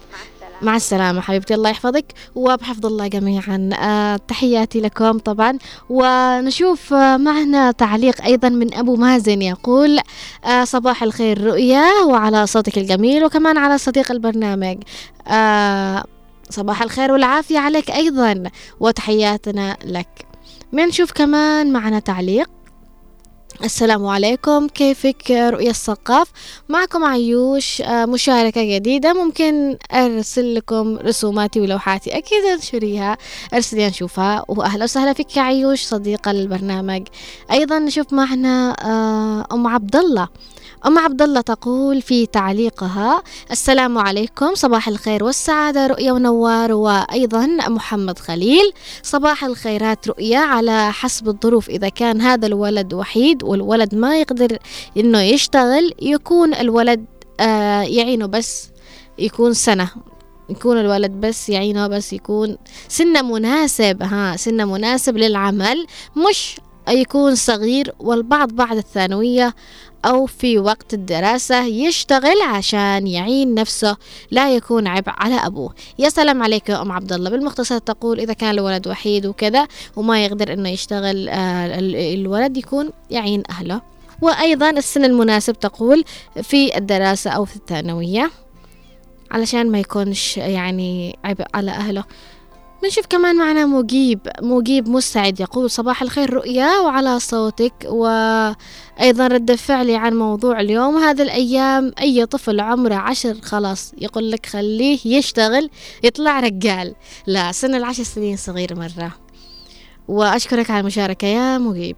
مع 0.63 0.77
السلامة 0.77 1.21
حبيبتي 1.21 1.55
الله 1.55 1.71
يحفظك. 1.71 2.05
وبحفظ 2.35 2.87
الله 2.87 3.07
جميعا. 3.07 3.71
آه 3.81 4.17
تحياتي 4.17 4.81
لكم 4.81 5.19
طبعا. 5.19 5.59
ونشوف 5.91 6.95
آه 6.95 7.17
معنا 7.17 7.71
تعليق 7.71 8.23
أيضا 8.25 8.49
من 8.49 8.75
أبو 8.75 8.97
مازن 8.97 9.43
يقول 9.43 9.99
آه 10.45 10.65
صباح 10.65 11.03
الخير 11.03 11.45
رؤيا 11.45 11.85
وعلى 12.07 12.47
صوتك 12.47 12.79
الجميل 12.79 13.25
وكمان 13.25 13.59
على 13.59 13.79
صديق 13.79 14.13
البرنامج. 14.13 14.79
صباح 16.51 16.83
الخير 16.83 17.13
والعافية 17.13 17.59
عليك 17.59 17.91
أيضا 17.91 18.43
وتحياتنا 18.81 19.77
لك. 19.85 20.27
بنشوف 20.73 21.13
كمان 21.13 21.73
معنا 21.73 21.99
تعليق. 21.99 22.56
السلام 23.65 24.07
عليكم. 24.07 24.69
كيفك 24.69 25.31
رؤيا 25.31 25.71
الثقاف؟ 25.71 26.29
معكم 26.69 27.05
عيوش 27.05 27.83
آه، 27.83 28.05
مشاركة 28.07 28.77
جديدة. 28.77 29.13
ممكن 29.13 29.77
أرسل 29.93 30.55
لكم 30.55 30.97
رسوماتي 30.99 31.61
ولوحاتي. 31.61 32.19
أكيد 32.19 32.45
أنشريها. 32.45 33.19
أرسلي 33.55 33.87
نشوفها. 33.89 34.45
وأهلا 34.49 34.85
وسهلا 34.85 35.13
فيك 35.13 35.37
يا 35.37 35.43
عيوش 35.43 35.83
صديقة 35.83 36.31
البرنامج 36.31 37.03
أيضا 37.51 37.79
نشوف 37.79 38.13
معنا 38.13 38.77
آه، 38.85 39.47
أم 39.55 39.67
عبد 39.67 39.97
الله. 39.97 40.29
أم 40.85 40.99
عبد 40.99 41.23
الله 41.23 41.41
تقول 41.41 42.03
في 42.03 42.27
تعليقها 42.27 43.23
السلام 43.51 43.99
عليكم 43.99 44.55
صباح 44.55 44.89
الخير 44.89 45.25
والسعادة 45.25 45.87
رؤيا 45.87 46.13
ونوار 46.13 46.73
وأيضا 46.73 47.47
محمد 47.47 48.19
خليل. 48.19 48.73
صباح 49.03 49.45
الخيرات 49.45 50.09
رؤيا 50.09 50.39
على 50.39 50.93
حسب 50.93 51.29
الظروف. 51.29 51.69
إذا 51.69 51.89
كان 51.89 52.21
هذا 52.21 52.47
الولد 52.47 52.95
وحيد 52.95 53.43
والولد 53.43 53.95
ما 53.95 54.21
يقدر 54.21 54.59
إنه 54.97 55.21
يشتغل 55.21 55.95
يكون 56.03 56.55
الولد 56.55 57.05
آه 57.41 57.83
يعينه 57.83 58.27
بس 58.27 58.69
يكون 59.19 59.55
سنة. 59.55 59.91
يكون 60.51 60.79
الولد 60.81 61.11
بس 61.11 61.49
يعينه 61.49 61.87
بس 61.87 62.13
يكون 62.13 62.57
سنة 62.89 63.23
مناسب 63.23 64.03
ها 64.03 64.37
سنة 64.37 64.65
مناسب 64.65 65.17
للعمل 65.17 65.87
مش 66.17 66.57
يكون 66.89 67.35
صغير 67.35 67.95
والبعض 68.01 68.53
بعد 68.53 68.77
الثانوية 68.77 69.55
أو 70.05 70.27
في 70.27 70.59
وقت 70.59 70.95
الدراسة 70.95 71.65
يشتغل 71.65 72.43
عشان 72.49 73.07
يعين 73.07 73.55
نفسه 73.55 73.97
لا 74.31 74.55
يكون 74.55 74.87
عبء 74.87 75.13
على 75.17 75.35
أبوه. 75.35 75.75
يا 75.99 76.09
سلام 76.09 76.43
عليك 76.43 76.69
يا 76.69 76.83
أم 76.83 76.93
عبد 76.93 77.13
الله. 77.13 77.31
بالمختصر 77.31 77.79
تقول 77.79 78.21
إذا 78.21 78.33
كان 78.33 78.51
الولد 78.51 78.89
وحيد 78.89 79.27
وكذا 79.27 79.67
وما 79.97 80.25
يقدر 80.25 80.53
إنه 80.53 80.69
يشتغل 80.69 81.29
آه، 81.29 81.79
ال- 81.79 81.97
الولد 82.21 82.57
يكون 82.57 82.91
يعين 83.11 83.43
أهله. 83.51 83.81
وأيضا 84.23 84.71
السن 84.71 85.05
المناسب 85.05 85.53
تقول 85.61 86.05
في 86.43 86.77
الدراسة 86.79 87.31
أو 87.31 87.45
في 87.45 87.57
الثانوية 87.57 88.31
علشان 89.31 89.71
ما 89.71 89.79
يكونش 89.79 90.37
يعني 90.37 91.19
عبء 91.25 91.45
على 91.55 91.71
أهله. 91.71 92.05
بنشوف 92.83 93.07
كمان 93.07 93.37
معنا 93.37 93.67
مجيب 93.67 94.21
مجيب 94.43 94.89
مسعد 94.89 95.41
يقول 95.41 95.71
صباح 95.71 96.03
الخير 96.03 96.33
رؤيا 96.35 96.79
وعلى 96.79 97.21
صوتك 97.21 97.73
وأيضا 97.85 99.27
رد 99.27 99.55
فعلي 99.55 99.97
عن 99.97 100.15
موضوع 100.15 100.61
اليوم. 100.61 100.97
هذه 100.97 101.23
الأيام 101.23 101.93
أي 102.01 102.27
طفل 102.27 102.61
عمره 102.61 102.95
عشر 102.95 103.35
خلاص 103.43 103.93
يقول 103.99 104.31
لك 104.31 104.47
خليه 104.47 104.99
يشتغل 105.05 105.71
يطلع 106.03 106.41
رجال. 106.41 106.95
لا 107.27 107.53
سن 107.53 107.75
العشر 107.75 108.03
سنين 108.03 108.37
صغير 108.37 108.75
مرة. 108.75 109.13
وأشكرك 110.09 110.71
على 110.71 110.81
المشاركة 110.81 111.27
يا 111.27 111.59
مجيب. 111.59 111.97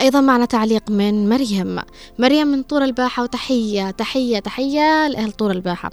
أيضا 0.00 0.20
معنا 0.20 0.44
تعليق 0.44 0.90
من 0.90 1.28
مريم. 1.28 1.80
مريم 2.18 2.46
من 2.46 2.62
طور 2.62 2.84
الباحة 2.84 3.22
وتحية 3.22 3.90
تحية 3.90 4.38
تحية 4.38 5.08
لأهل 5.08 5.32
طور 5.32 5.50
الباحة. 5.50 5.90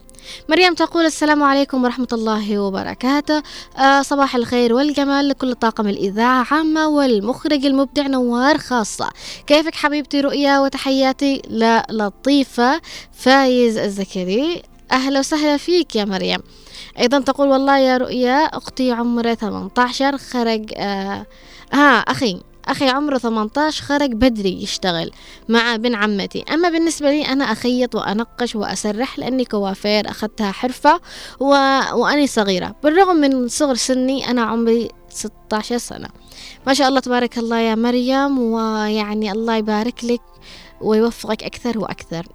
مريم 0.49 0.73
تقول 0.73 1.05
السلام 1.05 1.43
عليكم 1.43 1.83
ورحمة 1.83 2.07
الله 2.13 2.59
وبركاته. 2.59 3.43
آه 3.77 4.01
صباح 4.01 4.35
الخير 4.35 4.73
والجمال 4.73 5.27
لكل 5.29 5.55
طاقم 5.55 5.87
الإذاعة 5.87 6.47
عامة 6.51 6.87
والمخرج 6.87 7.65
المبدع 7.65 8.07
نوار 8.07 8.57
خاصة. 8.57 9.09
كيفك 9.47 9.75
حبيبتي؟ 9.75 10.21
رؤيا 10.21 10.59
وتحياتي 10.59 11.41
للطيفة 11.89 12.81
فايز 13.11 13.77
الزكري. 13.77 14.63
أهلا 14.91 15.19
وسهلا 15.19 15.57
فيك 15.57 15.95
يا 15.95 16.05
مريم. 16.05 16.39
أيضا 16.99 17.19
تقول 17.19 17.47
والله 17.47 17.77
يا 17.77 17.97
رؤيا 17.97 18.45
أختي 18.45 18.91
عمرها 18.91 19.33
18 19.33 20.17
خرج 20.17 20.71
آه 20.75 21.25
ها 21.73 21.97
أخي. 21.99 22.41
أخي 22.67 22.89
عمره 22.89 23.17
18 23.17 23.83
خرج 23.83 24.11
بدري 24.11 24.63
يشتغل 24.63 25.11
مع 25.49 25.75
بن 25.75 25.95
عمتي. 25.95 26.43
أما 26.53 26.69
بالنسبة 26.69 27.11
لي 27.11 27.25
أنا 27.25 27.51
أخيط 27.51 27.95
وأنقش 27.95 28.55
وأسرح 28.55 29.19
لأني 29.19 29.45
كوافير 29.45 30.09
أخذتها 30.09 30.51
حرفة 30.51 30.99
و... 31.39 31.45
وأني 31.93 32.27
صغيرة. 32.27 32.75
بالرغم 32.83 33.15
من 33.15 33.47
صغر 33.47 33.75
سني 33.75 34.29
أنا 34.29 34.41
عمري 34.41 34.89
16 35.09 35.77
سنة. 35.77 36.09
ما 36.67 36.73
شاء 36.73 36.87
الله 36.87 36.99
تبارك 36.99 37.37
الله 37.37 37.59
يا 37.59 37.75
مريم 37.75 38.39
ويعني 38.39 39.31
الله 39.31 39.55
يبارك 39.55 40.03
لك 40.03 40.21
ويوفقك 40.81 41.43
أكثر 41.43 41.79
وأكثر. 41.79 42.25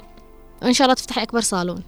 وإن 0.62 0.72
شاء 0.72 0.84
الله 0.84 0.94
تفتحي 0.94 1.22
أكبر 1.22 1.40
صالون. 1.40 1.82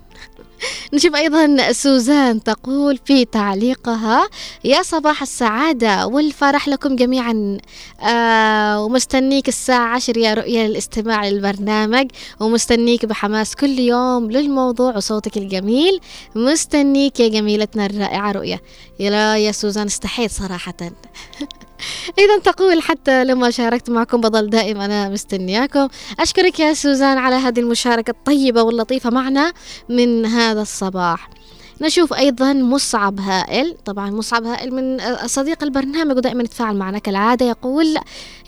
نشوف 0.95 1.15
أيضا 1.15 1.73
سوزان 1.73 2.43
تقول 2.43 2.99
في 3.05 3.25
تعليقها 3.25 4.29
يا 4.65 4.83
صباح 4.83 5.23
السعادة 5.23 6.07
والفرح 6.07 6.69
لكم 6.69 6.97
جميعا. 6.97 7.59
آه 8.03 8.85
ومستنيك 8.85 9.49
الساعة 9.49 9.95
عشر 9.95 10.17
يا 10.17 10.35
رؤية 10.35 10.67
للاستماع 10.67 11.29
للبرنامج 11.29 12.11
ومستنيك 12.41 13.05
بحماس 13.07 13.57
كل 13.57 13.79
يوم 13.79 14.31
للموضوع 14.31 14.97
وصوتك 14.97 15.37
الجميل. 15.37 16.01
مستنيك 16.35 17.21
يا 17.21 17.29
جميلتنا 17.29 17.87
الرائعة 17.87 18.33
رؤية. 18.33 18.63
يا 19.01 19.37
يا 19.37 19.53
سوزان 19.53 19.87
استحيت 19.87 20.31
صراحة. 20.31 20.75
إذا 22.19 22.39
تقول 22.39 22.83
حتى 22.83 23.25
لما 23.25 23.51
شاركت 23.51 23.91
معكم 23.91 24.21
بظل 24.21 24.51
دائما 24.51 24.85
أنا 24.85 25.09
مستنياكم. 25.09 25.89
أشكرك 26.21 26.61
يا 26.61 26.75
سوزان 26.75 27.19
على 27.19 27.37
هذه 27.37 27.61
المشاركة 27.61 28.11
الطيبة 28.11 28.63
واللطيفة 28.63 29.11
معنا 29.11 29.53
من 29.89 30.27
هذا 30.27 30.63
الصباح. 30.63 31.40
نشوف 31.81 32.13
أيضا 32.13 32.53
مصعب 32.53 33.21
هائل. 33.21 33.77
طبعا 33.85 34.11
مصعب 34.11 34.45
هائل 34.45 34.75
من 34.75 34.99
صديق 35.27 35.63
البرنامج 35.63 36.17
ودائما 36.17 36.43
يتفاعل 36.43 36.77
معنا 36.77 36.99
كالعادة. 36.99 37.47
يقول 37.47 37.97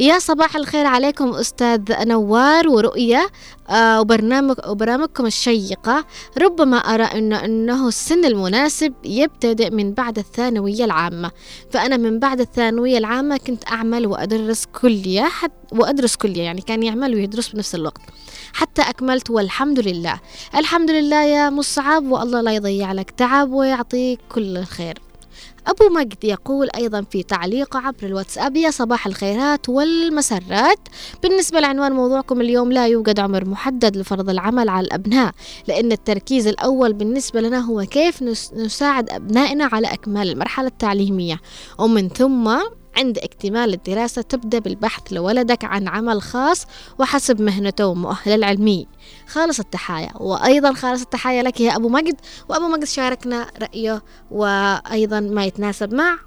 يا 0.01 0.19
صباح 0.19 0.57
الخير 0.57 0.87
عليكم 0.87 1.35
أستاذ 1.35 1.81
نوار 2.05 2.69
ورؤية 2.69 3.27
آه 3.71 4.01
وبرنامج 4.01 4.57
وبرامجكم 4.69 5.27
الشيقة. 5.27 6.05
ربما 6.39 6.77
أرى 6.77 7.05
إنه 7.05 7.45
إنه 7.45 7.89
السن 7.89 8.25
المناسب 8.25 8.95
يبتدئ 9.05 9.71
من 9.71 9.93
بعد 9.93 10.19
الثانوية 10.19 10.85
العامة. 10.85 11.31
فأنا 11.71 11.97
من 11.97 12.19
بعد 12.19 12.41
الثانوية 12.41 12.99
العامة 12.99 13.37
كنت 13.37 13.65
أعمل 13.69 14.07
وأدرس 14.07 14.67
كلية 14.81 15.23
حت 15.23 15.53
وأدرس 15.73 16.17
كلية 16.17 16.43
يعني 16.43 16.61
كان 16.61 16.83
يعمل 16.83 17.15
ويدرس 17.15 17.49
بنفس 17.49 17.75
الوقت. 17.75 18.01
حتى 18.53 18.83
أكملت 18.83 19.31
والحمد 19.31 19.81
لله. 19.81 20.21
الحمد 20.57 20.91
لله 20.91 21.25
يا 21.25 21.51
مصعب 21.51 22.05
والله 22.07 22.41
لا 22.41 22.53
يضيع 22.55 22.93
لك 22.93 23.11
تعب 23.11 23.51
ويعطيك 23.53 24.21
كل 24.35 24.57
الخير. 24.57 24.99
أبو 25.67 25.95
مجد 25.95 26.25
يقول 26.25 26.69
أيضا 26.77 27.03
في 27.11 27.23
تعليقه 27.23 27.79
عبر 27.81 27.97
الواتساب 28.07 28.57
يا 28.57 28.71
صباح 28.71 29.07
الخيرات 29.07 29.69
والمسرات. 29.69 30.79
بالنسبة 31.23 31.61
لعنوان 31.61 31.93
موضوعكم 31.93 32.41
اليوم 32.41 32.73
لا 32.73 32.87
يوجد 32.87 33.21
عمر 33.21 33.45
محدد 33.49 33.97
لفرض 33.97 34.31
العمل 34.31 34.69
على 34.69 34.87
الأبناء 34.87 35.33
لأن 35.69 35.93
التركيز 35.93 36.47
الأول 36.47 36.93
بالنسبة 36.93 37.41
لنا 37.41 37.59
هو 37.59 37.81
كيف 37.85 38.23
نس- 38.23 38.55
نساعد 38.55 39.11
أبنائنا 39.11 39.65
على 39.73 39.93
إكمال 39.93 40.29
المرحلة 40.33 40.67
التعليمية 40.67 41.41
ومن 41.79 42.09
ثم 42.09 42.59
عند 42.97 43.19
اكتمال 43.19 43.75
الدراسة 43.75 44.23
تبدأ 44.23 44.59
بالبحث 44.59 45.03
لولدك 45.13 45.65
عن 45.65 45.89
عمل 45.89 46.23
خاص 46.23 46.67
وحسب 46.99 47.41
مهنته 47.41 47.87
ومؤهله 47.87 48.35
العلمي. 48.35 48.87
خالص 49.27 49.61
التحايا. 49.61 50.11
وأيضا 50.21 50.73
خالص 50.73 51.03
التحايا 51.03 51.43
لك 51.43 51.61
يا 51.61 51.77
أبو 51.77 51.89
مجد. 51.89 52.17
وأبو 52.49 52.69
مجد 52.69 52.85
شاركنا 52.85 53.47
رأيه 53.61 54.03
وأيضا 54.31 55.21
ما 55.21 55.45
يتناسب 55.45 55.95
مع 55.95 56.19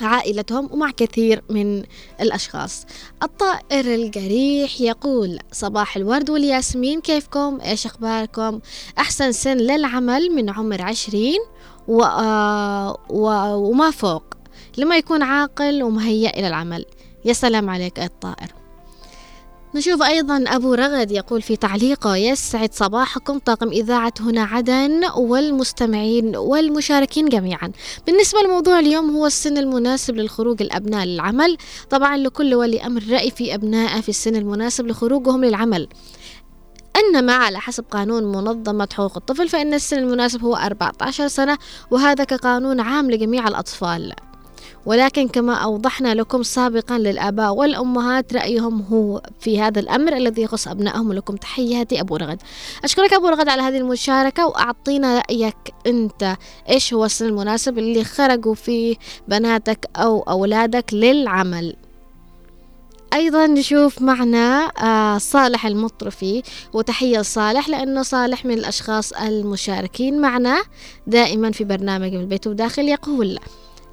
عائلتهم 0.00 0.68
ومع 0.72 0.90
كثير 0.90 1.42
من 1.50 1.84
الأشخاص. 2.20 2.86
الطائر 3.22 3.94
القريح 3.94 4.80
يقول 4.80 5.38
صباح 5.52 5.96
الورد 5.96 6.30
والياسمين 6.30 7.00
كيفكم؟ 7.00 7.58
إيش 7.60 7.86
أخباركم؟ 7.86 8.60
أحسن 8.98 9.32
سن 9.32 9.56
للعمل 9.56 10.30
من 10.30 10.50
عمر 10.50 10.82
عشرين 10.82 11.40
و... 11.88 12.02
آه، 12.02 12.98
و... 13.10 13.28
وما 13.54 13.90
فوق. 13.90 14.37
لما 14.78 14.96
يكون 14.96 15.22
عاقل 15.22 15.82
ومهيأ 15.82 16.38
إلى 16.38 16.48
العمل. 16.48 16.84
يا 17.24 17.32
سلام 17.32 17.70
عليك 17.70 17.98
الطائر. 17.98 18.52
نشوف 19.74 20.02
أيضا 20.02 20.44
أبو 20.46 20.74
رغد 20.74 21.10
يقول 21.10 21.42
في 21.42 21.56
تعليقه 21.56 22.16
يسعد 22.16 22.74
صباحكم. 22.74 23.38
طاقم 23.38 23.68
إذاعة 23.68 24.12
هنا 24.20 24.42
عدن 24.42 25.00
والمستمعين 25.16 26.36
والمشاركين 26.36 27.28
جميعا. 27.28 27.72
بالنسبة 28.06 28.38
لموضوع 28.40 28.78
اليوم 28.78 29.16
هو 29.16 29.26
السن 29.26 29.58
المناسب 29.58 30.16
للخروج 30.16 30.62
الأبناء 30.62 31.04
للعمل. 31.04 31.56
طبعا 31.90 32.16
لكل 32.16 32.54
ولي 32.54 32.86
أمر 32.86 33.02
رأي 33.10 33.30
في 33.30 33.54
أبنائه 33.54 34.00
في 34.00 34.08
السن 34.08 34.36
المناسب 34.36 34.86
لخروجهم 34.86 35.44
للعمل. 35.44 35.88
إنما 36.96 37.32
على 37.32 37.60
حسب 37.60 37.84
قانون 37.90 38.24
منظمة 38.24 38.88
حقوق 38.92 39.16
الطفل 39.16 39.48
فإن 39.48 39.74
السن 39.74 39.98
المناسب 39.98 40.44
هو 40.44 40.56
14 40.56 41.28
سنة 41.28 41.58
وهذا 41.90 42.24
كقانون 42.24 42.80
عام 42.80 43.10
لجميع 43.10 43.48
الأطفال. 43.48 44.12
ولكن 44.88 45.28
كما 45.28 45.54
أوضحنا 45.54 46.14
لكم 46.14 46.42
سابقا 46.42 46.98
للآباء 46.98 47.54
والأمهات 47.54 48.32
رأيهم 48.32 48.84
هو 48.92 49.22
في 49.40 49.60
هذا 49.60 49.80
الأمر 49.80 50.16
الذي 50.16 50.42
يخص 50.42 50.68
أبنائهم 50.68 51.08
ولكم 51.08 51.36
تحياتي 51.36 52.00
أبو 52.00 52.16
رغد. 52.16 52.42
أشكرك 52.84 53.12
أبو 53.12 53.28
رغد 53.28 53.48
على 53.48 53.62
هذه 53.62 53.76
المشاركة 53.76 54.46
وأعطينا 54.46 55.18
رأيك 55.18 55.56
أنت 55.86 56.36
إيش 56.68 56.94
هو 56.94 57.04
السن 57.04 57.26
المناسب 57.26 57.78
اللي 57.78 58.04
خرجوا 58.04 58.54
فيه 58.54 58.96
بناتك 59.28 59.90
أو 59.96 60.20
أولادك 60.22 60.94
للعمل؟ 60.94 61.76
أيضا 63.12 63.46
نشوف 63.46 64.02
معنا 64.02 64.72
آه 64.82 65.18
صالح 65.18 65.66
المطرفي 65.66 66.42
وتحية 66.72 67.18
لصالح 67.18 67.68
لأنه 67.68 68.02
صالح 68.02 68.44
من 68.44 68.54
الأشخاص 68.54 69.12
المشاركين 69.12 70.20
معنا 70.20 70.62
دائما 71.06 71.52
في 71.52 71.64
برنامج 71.64 72.12
من 72.12 72.20
البيت 72.20 72.46
وداخل 72.46 72.88
يقول 72.88 73.38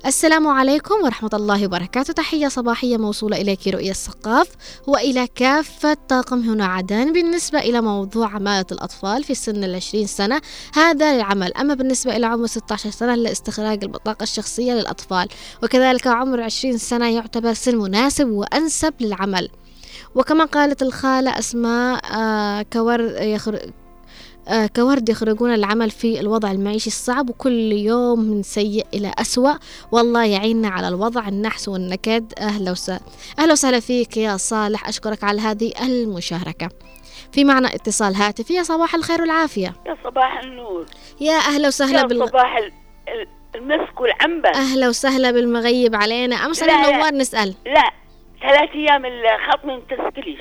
السلام 0.05 0.47
عليكم 0.47 0.95
ورحمة 1.03 1.29
الله 1.33 1.65
وبركاته. 1.65 2.13
تحية 2.13 2.47
صباحية 2.47 2.97
موصولة 2.97 3.41
إليك 3.41 3.67
رؤية 3.67 3.91
الثقاف 3.91 4.47
وإلى 4.87 5.27
كافة 5.27 5.97
طاقم 6.09 6.39
هنا 6.49 6.65
عدن. 6.65 7.13
بالنسبة 7.13 7.59
إلى 7.59 7.81
موضوع 7.81 8.27
عمالة 8.27 8.65
الأطفال 8.71 9.23
في 9.23 9.35
سن 9.35 9.63
العشرين 9.63 10.07
سنة 10.07 10.41
هذا 10.73 11.15
للعمل 11.15 11.53
أما 11.53 11.73
بالنسبة 11.73 12.15
إلى 12.15 12.25
عمر 12.25 12.47
16 12.47 12.89
سنة 12.89 13.15
لاستخراج 13.15 13.83
البطاقة 13.83 14.23
الشخصية 14.23 14.73
للأطفال. 14.73 15.27
وكذلك 15.63 16.07
عمر 16.07 16.41
20 16.41 16.77
سنة 16.77 17.09
يعتبر 17.09 17.53
سن 17.53 17.75
مناسب 17.75 18.29
وأنسب 18.29 18.93
للعمل. 18.99 19.49
وكما 20.15 20.45
قالت 20.45 20.81
الخالة 20.81 21.39
أسماء 21.39 22.01
آه 22.13 22.61
كور. 22.61 23.11
آه 24.47 24.69
كورد 24.75 25.10
يخرجون 25.10 25.53
العمل 25.53 25.91
في 25.91 26.19
الوضع 26.19 26.51
المعيشي 26.51 26.88
الصعب 26.88 27.29
وكل 27.29 27.71
يوم 27.71 28.19
من 28.19 28.43
سيء 28.43 28.86
إلى 28.93 29.12
أسوأ. 29.19 29.53
والله 29.91 30.25
يعيننا 30.25 30.67
على 30.67 30.88
الوضع 30.88 31.27
النحس 31.27 31.67
والنكد. 31.67 32.34
أهلا 32.39 32.71
وسهلا. 32.71 32.99
أهلا 33.39 33.51
وسهلا 33.51 33.79
فيك 33.79 34.17
يا 34.17 34.38
صالح. 34.38 34.88
أشكرك 34.88 35.23
على 35.23 35.41
هذه 35.41 35.71
المشاركة. 35.81 36.69
في 37.31 37.43
معنا 37.43 37.75
اتصال 37.75 38.15
هاتفي. 38.15 38.53
يا 38.53 38.63
صباح 38.63 38.95
الخير 38.95 39.21
والعافية. 39.21 39.73
يا 39.86 39.97
صباح 40.03 40.39
النور. 40.43 40.86
يا 41.21 41.38
أهلا 41.38 41.67
وسهلا 41.67 41.99
يا 41.99 42.05
بال... 42.05 42.29
صباح 42.29 42.58
ال- 42.58 42.71
ال- 43.08 43.27
المسك 43.55 44.01
والعنبر 44.01 44.49
أهلا 44.55 44.89
وسهلا 44.89 45.31
بالمغيب 45.31 45.95
علينا. 45.95 46.36
أمس 46.36 46.63
لا،. 46.63 46.97
نوار 46.97 47.13
نسأل. 47.13 47.55
لا 47.65 47.91
ثلاث 48.47 48.69
أيام 48.75 49.05
الخط 49.05 49.65
من 49.65 49.81
تسكليش. 49.88 50.39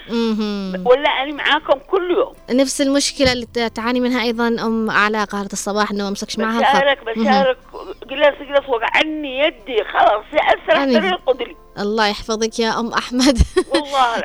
ولا 0.87 1.09
أنا 1.11 1.33
معاكم 1.33 1.79
كل 1.91 2.11
يوم. 2.11 2.33
نفس 2.61 2.81
المشكلة 2.81 3.33
اللي 3.33 3.47
تعاني 3.75 4.01
منها 4.01 4.23
أيضا 4.23 4.49
أم 4.49 4.91
علاء 4.91 5.25
قالت 5.25 5.53
الصباح 5.53 5.91
إنه 5.91 6.05
ما 6.05 6.11
مسكش 6.11 6.39
معها 6.39 6.61
الخط. 6.61 6.77
بشارك 6.77 7.05
بشارك. 7.05 7.59
جلس 8.07 8.49
جلس 8.49 8.69
وقعني 8.69 9.39
يدي. 9.39 9.85
خلاص 9.85 10.25
يأثر 10.33 10.77
يعني- 10.81 11.17
قدري 11.27 11.57
الله 11.79 12.07
يحفظك 12.07 12.59
يا 12.59 12.81
أم 12.81 12.93
أحمد. 12.93 13.39
والله 13.75 14.17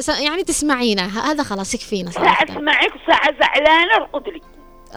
س- 0.00 0.20
يعني 0.20 0.42
تسمعينا 0.44 1.30
هذا 1.30 1.42
خلاص 1.42 1.74
يكفينا 1.74 2.10
صراحة. 2.10 2.44
اسمعك 2.44 2.92
وساعة 2.94 3.34
زعلانة 3.40 3.96
رقدري 3.98 4.42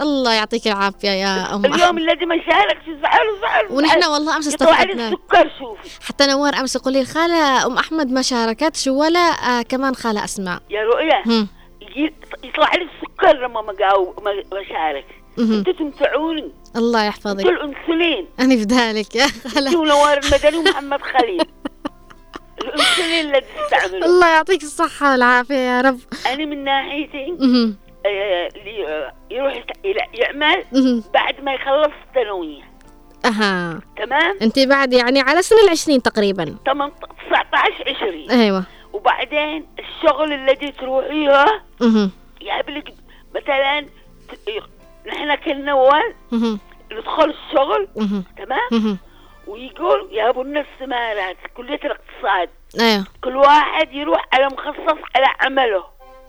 الله 0.00 0.32
يعطيك 0.32 0.66
العافية 0.66 1.08
يا 1.10 1.54
أم 1.54 1.64
اليوم 1.64 1.98
الذي 1.98 2.26
ما 2.26 2.36
شارك 2.36 2.78
شو 2.86 2.92
زعل 3.02 3.28
وزعل 3.38 3.66
ونحن 3.70 4.04
والله 4.04 4.36
لي 4.36 4.48
استفدنا. 4.48 5.08
السكر 5.08 5.50
شوفي 5.58 6.06
حتى 6.06 6.26
نوار 6.26 6.54
أمس 6.54 6.76
يقول 6.76 6.92
لي 6.92 7.00
الخالة 7.00 7.66
أم 7.66 7.78
أحمد 7.78 8.10
ما 8.10 8.22
شاركتش 8.22 8.86
ولا 8.86 9.18
آه 9.20 9.62
كمان 9.62 9.94
خالة 9.94 10.24
أسماء 10.24 10.60
يا 10.70 10.82
رؤيا 10.82 11.46
يطلع 12.44 12.74
لي 12.74 12.82
السكر 12.94 13.36
لما 13.36 13.62
ما 13.62 13.72
شارك. 14.68 15.04
أنتوا 15.38 15.72
تنفعوني. 15.72 16.52
الله 16.76 17.04
يحفظك. 17.04 17.40
أنتوا 17.46 17.50
الأنسولين. 17.50 18.26
أنا 18.40 18.56
في 18.56 18.62
ذلك. 18.62 19.14
يا 19.16 19.26
خالة. 19.54 19.68
أنتوا 19.70 19.86
نوار 19.86 20.18
المدني 20.18 20.56
ومحمد 20.58 21.00
خليل. 21.02 21.40
الأنسولين 22.62 23.26
الذي 23.26 23.46
تستعمله 23.64 24.06
الله 24.06 24.28
يعطيك 24.28 24.62
الصحة 24.62 25.10
والعافية 25.10 25.54
يا 25.54 25.80
رب. 25.80 25.98
أنا 26.26 26.44
من 26.44 26.64
ناحيتي 26.64 27.36
آه، 28.06 28.48
اللي 28.56 29.10
يروح 29.30 29.64
يعمل. 30.14 30.64
بعد 31.14 31.40
ما 31.40 31.54
يخلص 31.54 31.92
الثانوية 32.08 32.62
أها 33.24 33.80
تمام 33.96 34.36
أنت 34.42 34.58
بعد 34.58 34.92
يعني 34.92 35.20
على 35.20 35.42
سن 35.42 35.56
العشرين 35.64 36.02
تقريبا 36.02 36.56
18 36.66 37.06
19 37.30 37.96
20 37.96 38.30
أيوة 38.30 38.64
وبعدين 38.92 39.66
الشغل 39.78 40.32
الذي 40.32 40.72
تروحيها. 40.72 41.62
يقابلك 42.40 42.94
مثلا 43.34 43.86
نحن 45.06 45.34
كالنوال 45.34 46.14
مهم. 46.32 46.58
ندخل 46.92 47.30
الشغل. 47.30 47.88
تمام. 48.36 48.98
ويقول 49.46 50.08
يا 50.12 50.28
ابو 50.28 50.42
كلية 51.56 51.80
الاقتصاد 51.84 52.48
أيوة 52.80 53.04
كل 53.24 53.36
واحد 53.36 53.92
يروح 53.92 54.28
على 54.32 54.46
مخصص 54.46 54.98
على 55.16 55.26
عمله 55.40 55.84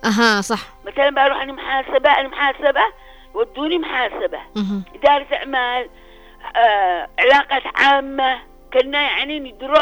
أها 0.05 0.41
صح 0.41 0.59
مثلا 0.85 1.09
بروح 1.09 1.41
أنا 1.41 1.53
محاسبة 1.53 2.09
أنا 2.11 2.27
محاسبة 2.27 2.81
ودوني 3.33 3.77
محاسبة 3.77 4.39
مهم. 4.55 4.83
إدارة 4.95 5.27
أعمال 5.33 5.89
آه، 6.55 7.07
علاقات 7.19 7.63
عامة 7.75 8.39
كنا 8.73 9.01
يعني 9.01 9.39
ندرو 9.39 9.75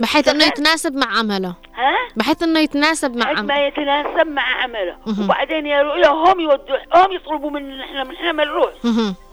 بحيث 0.00 0.28
إنه. 0.28 0.44
يتناسب 0.44 0.94
مع 0.96 1.18
عمله 1.18 1.54
ها 1.74 1.94
بحيث 2.16 2.42
إنه 2.42 2.60
يتناسب 2.60 3.16
مع 3.16 3.26
عمله 3.26 3.42
ما 3.42 3.66
يتناسب 3.66 4.26
مع 4.26 4.42
عمله 4.62 4.96
مهم. 5.06 5.24
وبعدين 5.24 5.66
يا 5.66 5.82
رؤيا 5.82 6.08
هم 6.08 6.40
يودوا 6.40 6.76
هم 6.94 7.12
يطلبوا 7.12 7.50
منا 7.50 7.84
إحنا 7.84 8.04
من 8.04 8.14
إحنا 8.14 8.32
ما 8.32 8.44
نروح. 8.44 8.72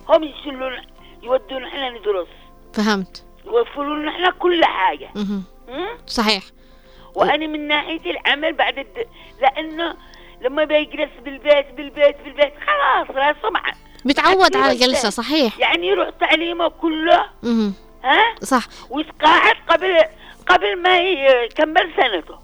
هم 0.10 0.24
يشيلون 0.24 0.82
يودونا 1.24 1.68
إحنا 1.68 1.90
ندرس 1.90 2.28
فهمت 2.74 3.24
يوفروا 3.46 3.96
لنا 3.96 4.12
إحنا 4.12 4.30
كل. 4.32 4.62
م? 5.16 5.42
صحيح 6.08 6.44
وأنا 7.16 7.48
من 7.48 7.68
ناحية 7.68 8.12
العمل 8.12 8.54
بعد 8.54 8.78
الد... 8.78 9.08
لأنه 9.42 9.96
لما 10.46 10.64
بيجلس 10.64 11.10
بالبيت 11.24 11.66
بالبيت 11.78 12.16
بالبيت 12.26 12.54
خلاص 12.68 13.18
راسه 13.18 13.50
مع 13.50 13.62
بتعود 14.06 14.56
على 14.56 14.74
الجلسة. 14.74 15.10
صحيح. 15.10 15.60
يعني 15.60 15.88
يروح 15.88 16.10
تعليمه 16.10 16.68
كله 16.68 17.26
مهم. 17.44 17.74
ها؟ 18.04 18.36
صح. 18.44 18.68
ويتقاعد 18.90 19.56
قبل 19.70 20.02
قبل 20.48 20.82
ما 20.82 20.98
يكمل 21.00 21.92
سنته. 21.98 22.36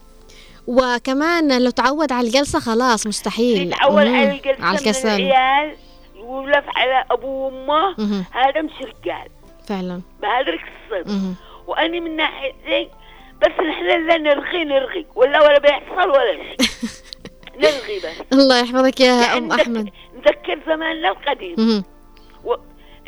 وكمان 0.67 1.63
لو 1.63 1.69
تعود 1.69 2.11
على 2.11 2.27
الجلسة 2.27 2.59
خلاص 2.59 3.07
مستحيل. 3.07 3.67
يتعود. 3.67 3.97
على 4.07 4.31
الجلسة 4.31 4.63
على 4.65 4.71
من 4.71 4.79
الكسل 4.79 5.07
العيال 5.09 5.75
يولف 6.15 6.65
على 6.75 7.05
أبوه 7.11 7.53
وأمه. 7.53 7.95
هذا 8.31 8.61
مش 8.61 8.73
رجال. 8.81 9.27
فعلا. 9.67 10.01
بهذا 10.21 10.53
القصة. 10.53 11.11
مهم. 11.13 11.35
وأنا 11.67 11.99
من 11.99 12.15
ناحية 12.15 12.89
بس 13.41 13.51
نحن 13.69 14.07
لا 14.07 14.17
نرغي 14.17 14.63
نرغي 14.63 15.05
ولا 15.15 15.41
ولا 15.43 15.59
بيحصل 15.59 16.09
ولا 16.09 16.33
شيء. 16.33 16.89
نرغي 17.57 17.97
بس 17.99 18.33
الله 18.39 18.59
يحفظك 18.59 18.99
يا 18.99 19.05
يعني 19.05 19.37
أم 19.37 19.51
أحمد. 19.51 19.89
نذكر 20.15 20.59
زماننا 20.67 21.09
القديم. 21.11 21.83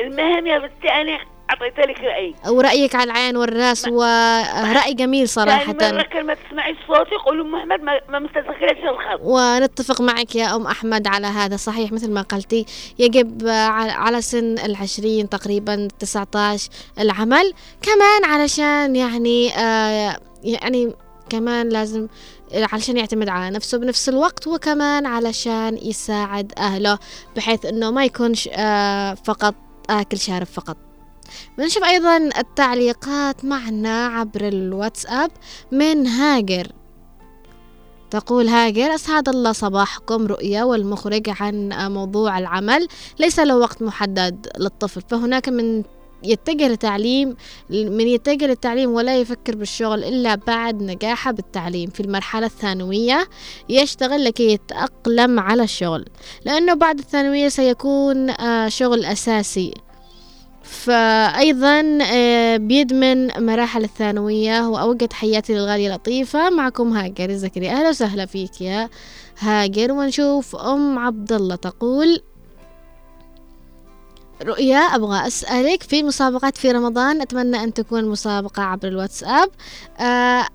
المهم 0.00 0.46
يا 0.46 0.58
بنتي 0.58 0.88
أنا 0.88 1.18
أعطيت 1.50 1.78
لك 1.78 2.00
رايي 2.00 2.34
ورأيك 2.48 2.94
على 2.94 3.04
العين 3.04 3.36
والرأس 3.36 3.88
ورأي 3.88 4.94
جميل 4.94 5.28
ثاني 5.28 5.50
مرة 5.50 5.64
صراحة 5.64 6.02
كل 6.02 6.24
ما 6.26 6.34
تسمعي 6.34 6.76
صوتي 6.88 7.14
قولوا 7.26 7.44
ام 7.44 7.54
احمد 7.54 7.80
ما, 8.08 8.18
مستذكرش 8.18 8.78
الخط. 8.84 9.20
ونتفق 9.22 10.00
معك 10.00 10.34
يا 10.36 10.56
أم 10.56 10.66
أحمد 10.66 11.06
على 11.06 11.26
هذا. 11.26 11.56
صحيح 11.56 11.92
مثل 11.92 12.10
ما 12.10 12.22
قلتي 12.22 12.66
يجب 12.98 13.48
على 13.48 13.92
على 13.92 14.22
سن 14.22 14.58
العشرين 14.58 15.28
تقريبا 15.28 15.88
19 15.98 16.70
العمل 17.00 17.52
كمان 17.82 18.24
علشان 18.24 18.96
يعني 18.96 19.50
آه 19.58 20.16
يعني 20.44 20.92
كمان 21.30 21.68
لازم 21.68 22.08
علشان 22.54 22.96
يعتمد 22.96 23.28
على 23.28 23.50
نفسه 23.50 23.78
بنفس 23.78 24.08
الوقت 24.08 24.46
وكمان 24.46 25.06
علشان 25.06 25.78
يساعد 25.82 26.52
أهله 26.58 26.98
بحيث 27.36 27.66
أنه 27.66 27.90
ما 27.90 28.04
يكونش 28.04 28.48
آه 28.52 29.14
فقط 29.14 29.54
آكل 29.90 30.18
شارب 30.18 30.46
فقط. 30.46 30.76
بنشوف 31.58 31.84
أيضا 31.84 32.16
التعليقات 32.16 33.44
معنا 33.44 34.06
عبر 34.06 34.48
الواتساب 34.48 35.30
من 35.72 36.06
هاجر. 36.06 36.72
تقول 38.10 38.48
هاجر 38.48 38.94
أسعد 38.94 39.28
الله 39.28 39.52
صباحكم 39.52 40.26
رؤية 40.26 40.62
والمخرج 40.62 41.30
عن 41.40 41.68
موضوع 41.92 42.38
العمل. 42.38 42.88
ليس 43.18 43.38
له 43.38 43.56
وقت 43.56 43.82
محدد 43.82 44.46
للطفل 44.58 45.02
فهناك 45.08 45.48
من 45.48 45.82
يتجه 46.24 46.68
لتعليم 46.68 47.36
من 47.70 48.06
يتجه 48.08 48.46
للتعليم 48.46 48.90
ولا 48.90 49.16
يفكر 49.16 49.56
بالشغل 49.56 50.04
إلا 50.04 50.34
بعد 50.34 50.82
نجاحه 50.82 51.30
بالتعليم. 51.30 51.90
في 51.90 52.00
المرحلة 52.00 52.46
الثانوية 52.46 53.28
يشتغل 53.68 54.24
لكي 54.24 54.52
يتأقلم 54.52 55.40
على 55.40 55.62
الشغل 55.62 56.04
لأنه 56.44 56.74
بعد 56.74 56.98
الثانوية 56.98 57.48
سيكون 57.48 58.30
آه، 58.30 58.68
شغل 58.68 59.04
أساسي. 59.04 59.74
فأيضا 60.62 61.98
آه، 62.12 62.56
بيدمن 62.56 63.46
مراحل 63.46 63.84
الثانوية. 63.84 64.68
وأوجد 64.68 65.12
حياتي 65.12 65.54
للغالية 65.54 65.94
لطيفة. 65.94 66.50
معكم 66.50 66.92
هاجر 66.92 67.30
الزكريا 67.30 67.72
أهلا 67.72 67.88
وسهلا 67.88 68.26
فيك 68.26 68.60
يا 68.60 68.88
هاجر. 69.38 69.92
ونشوف 69.92 70.56
أم 70.56 70.98
عبد 70.98 71.32
الله 71.32 71.54
تقول 71.54 72.20
رؤيا 74.42 74.78
أبغى 74.78 75.26
أسألك 75.26 75.82
في 75.82 76.02
مسابقات 76.02 76.56
في 76.56 76.70
رمضان 76.70 77.20
أتمنى 77.20 77.64
أن 77.64 77.74
تكون 77.74 78.04
مسابقة 78.04 78.62
عبر 78.62 78.88
الواتساب. 78.88 79.50
آه، 80.00 80.46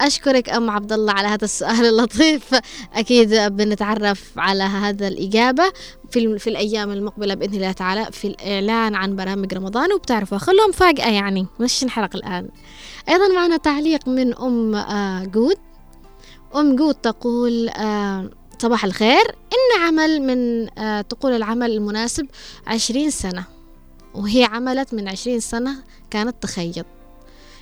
أشكرك 0.00 0.48
أم 0.48 0.70
عبد 0.70 0.92
الله 0.92 1.12
على 1.12 1.28
هذا 1.28 1.44
السؤال 1.44 1.86
اللطيف. 1.90 2.54
أكيد 2.94 3.34
بنتعرف 3.34 4.32
على 4.36 4.62
هذا 4.62 5.08
الإجابة 5.08 5.64
في 6.10 6.38
في 6.38 6.50
الأيام 6.50 6.90
المقبلة 6.90 7.34
بإذن 7.34 7.54
الله 7.54 7.72
تعالى 7.72 8.06
في 8.12 8.26
الإعلان 8.26 8.94
عن 8.94 9.16
برامج 9.16 9.54
رمضان. 9.54 9.92
وبتعرفوا 9.92 10.38
خلوهم 10.38 10.68
مفاجأة 10.68 11.10
يعني 11.10 11.46
مش 11.60 11.84
نحرق 11.84 12.16
الآن. 12.16 12.48
أيضا 13.08 13.28
معنا 13.28 13.56
تعليق 13.56 14.08
من 14.08 14.34
أم 14.34 14.74
آه، 14.74 15.24
جود. 15.24 15.56
أم 16.56 16.76
جود 16.76 16.94
تقول 16.94 17.68
آه، 17.68 18.30
صباح 18.58 18.84
الخير. 18.84 19.36
إن 19.52 19.82
عمل 19.82 20.22
من 20.22 20.68
آه، 20.78 21.00
تقول 21.00 21.32
العمل 21.32 21.70
المناسب 21.70 22.26
عشرين 22.66 23.10
سنة 23.10 23.44
وهي 24.14 24.44
عملت 24.44 24.94
من 24.94 25.08
عشرين 25.08 25.40
سنة 25.40 25.76
كانت 26.10 26.42
تخيط. 26.42 26.86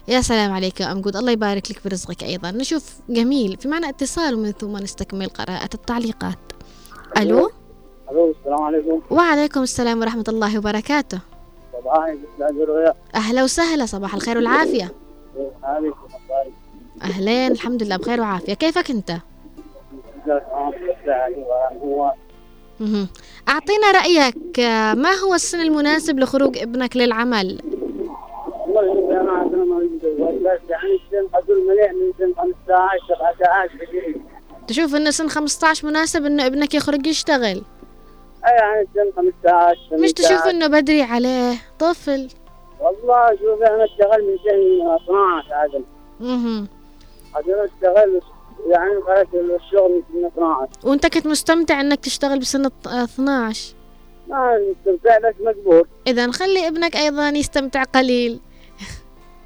يا 0.09 0.21
سلام 0.21 0.53
عليك 0.53 0.81
يا 0.81 0.93
أم 0.93 1.01
جود. 1.01 1.17
الله 1.17 1.33
يبارك 1.33 1.71
لك 1.71 1.81
برزقك 1.85 2.25
أيضا. 2.25 2.51
نشوف 2.51 2.95
جميل 3.09 3.57
في 3.57 3.69
معنا 3.69 3.89
اتصال 3.89 4.35
ومن 4.35 4.53
ثم 4.53 4.77
نستكمل 4.77 5.27
قراءة 5.27 5.71
التعليقات. 5.75 6.39
ألو؟ 7.17 7.51
ألو 8.11 8.35
السلام 8.41 8.63
عليكم. 8.63 9.03
وعليكم 9.11 9.63
السلام 9.63 10.01
ورحمة 10.01 10.25
الله 10.29 10.59
وبركاته. 10.59 11.19
أهلا 13.15 13.45
وسهلا. 13.45 13.87
صباح 13.87 14.15
الخير 14.15 14.37
والعافية. 14.37 14.95
أهلين 17.03 17.53
الحمد 17.53 17.83
لله 17.83 17.97
بخير 17.97 18.21
وعافية. 18.21 18.55
كيفك 18.55 18.91
أنت؟ 18.91 19.17
أعطينا 23.49 23.91
رأيك 23.95 24.59
ما 24.99 25.13
هو 25.25 25.35
السن 25.35 25.61
المناسب 25.61 26.19
لخروج 26.21 26.59
ابنك 26.59 26.97
للعمل؟ 26.97 27.59
والله 28.69 29.31
عندنا 29.33 29.65
ما 29.65 29.83
يتزوج 29.85 30.35
بس 30.35 30.71
يعني 30.71 30.99
سن 31.11 31.29
حصل 31.35 31.67
مليح 31.69 31.93
من 31.93 32.13
سن 32.19 32.35
15 32.41 32.99
17 33.09 33.77
بقريب 33.77 34.23
تشوف 34.69 34.95
إن 34.95 35.11
سن 35.11 35.29
15 35.29 35.87
مناسب 35.87 36.25
إنه 36.27 36.47
ابنك 36.47 36.75
يخرج 36.75 37.07
يشتغل 37.07 37.63
اي 38.47 38.53
يعني 38.55 38.87
سن 38.95 39.11
15 39.17 39.79
مش 39.93 40.11
18. 40.11 40.15
تشوف 40.15 40.47
إنه 40.47 40.67
بدري 40.67 41.03
عليه 41.03 41.53
طفل 41.79 42.29
والله 42.81 43.29
شوف 43.37 43.63
أنا 43.63 43.85
اشتغل 43.85 44.23
من 44.23 44.37
سن 44.45 44.95
12 45.05 45.55
عدل 45.55 45.85
مهم. 46.21 46.69
عدل 47.35 47.53
اشتغل 47.53 48.21
يعني 48.71 48.95
خلص 49.01 49.29
الشغل 49.35 49.91
من 49.93 50.03
سن 50.21 50.27
12 50.27 50.69
وأنت 50.85 51.07
كنت 51.07 51.27
مستمتع 51.27 51.81
إنك 51.81 52.01
تشتغل 52.01 52.39
بسن 52.39 52.65
الط- 52.67 52.89
آه، 52.89 53.05
12 53.05 53.75
ما 54.29 54.59
استمتع 54.81 55.19
بس 55.19 55.35
مقبول 55.41 55.85
إذا 56.07 56.31
خلي 56.31 56.69
ابنك 56.69 56.97
أيضا 56.97 57.29
يستمتع 57.29 57.83
قليل. 57.83 58.41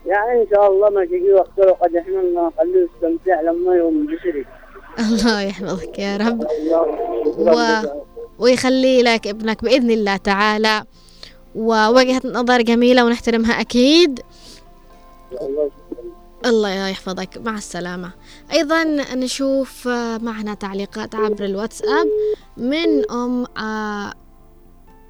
يعني 0.07 0.42
إن 0.42 0.46
شاء 0.55 0.72
الله 0.72 0.90
ما 0.90 1.05
تجي 1.05 1.33
وقت 1.33 1.59
وقد 1.59 1.96
إحنا 1.96 2.22
نخليه 2.22 2.87
يستمتع 2.94 3.40
لما 3.40 3.74
يوم 3.74 4.07
بشري 4.07 4.44
الله 4.98 5.40
يحفظك 5.40 5.98
يا 5.98 6.16
رب. 6.16 6.46
و... 7.38 7.61
ويخلي 8.38 9.02
لك 9.02 9.26
ابنك 9.26 9.64
بإذن 9.64 9.90
الله 9.90 10.16
تعالى. 10.16 10.85
ووجهة 11.55 12.20
نظر 12.24 12.62
جميلة 12.62 13.05
ونحترمها 13.05 13.61
أكيد. 13.61 14.20
الله 16.44 16.88
يحفظك. 16.88 17.38
مع 17.44 17.57
السلامة. 17.57 18.11
أيضا 18.53 18.85
نشوف 19.14 19.88
معنا 20.22 20.55
تعليقات 20.55 21.14
عبر 21.14 21.44
الواتساب 21.44 22.07
من 22.57 23.11
أم 23.11 23.46
آه، 23.59 24.12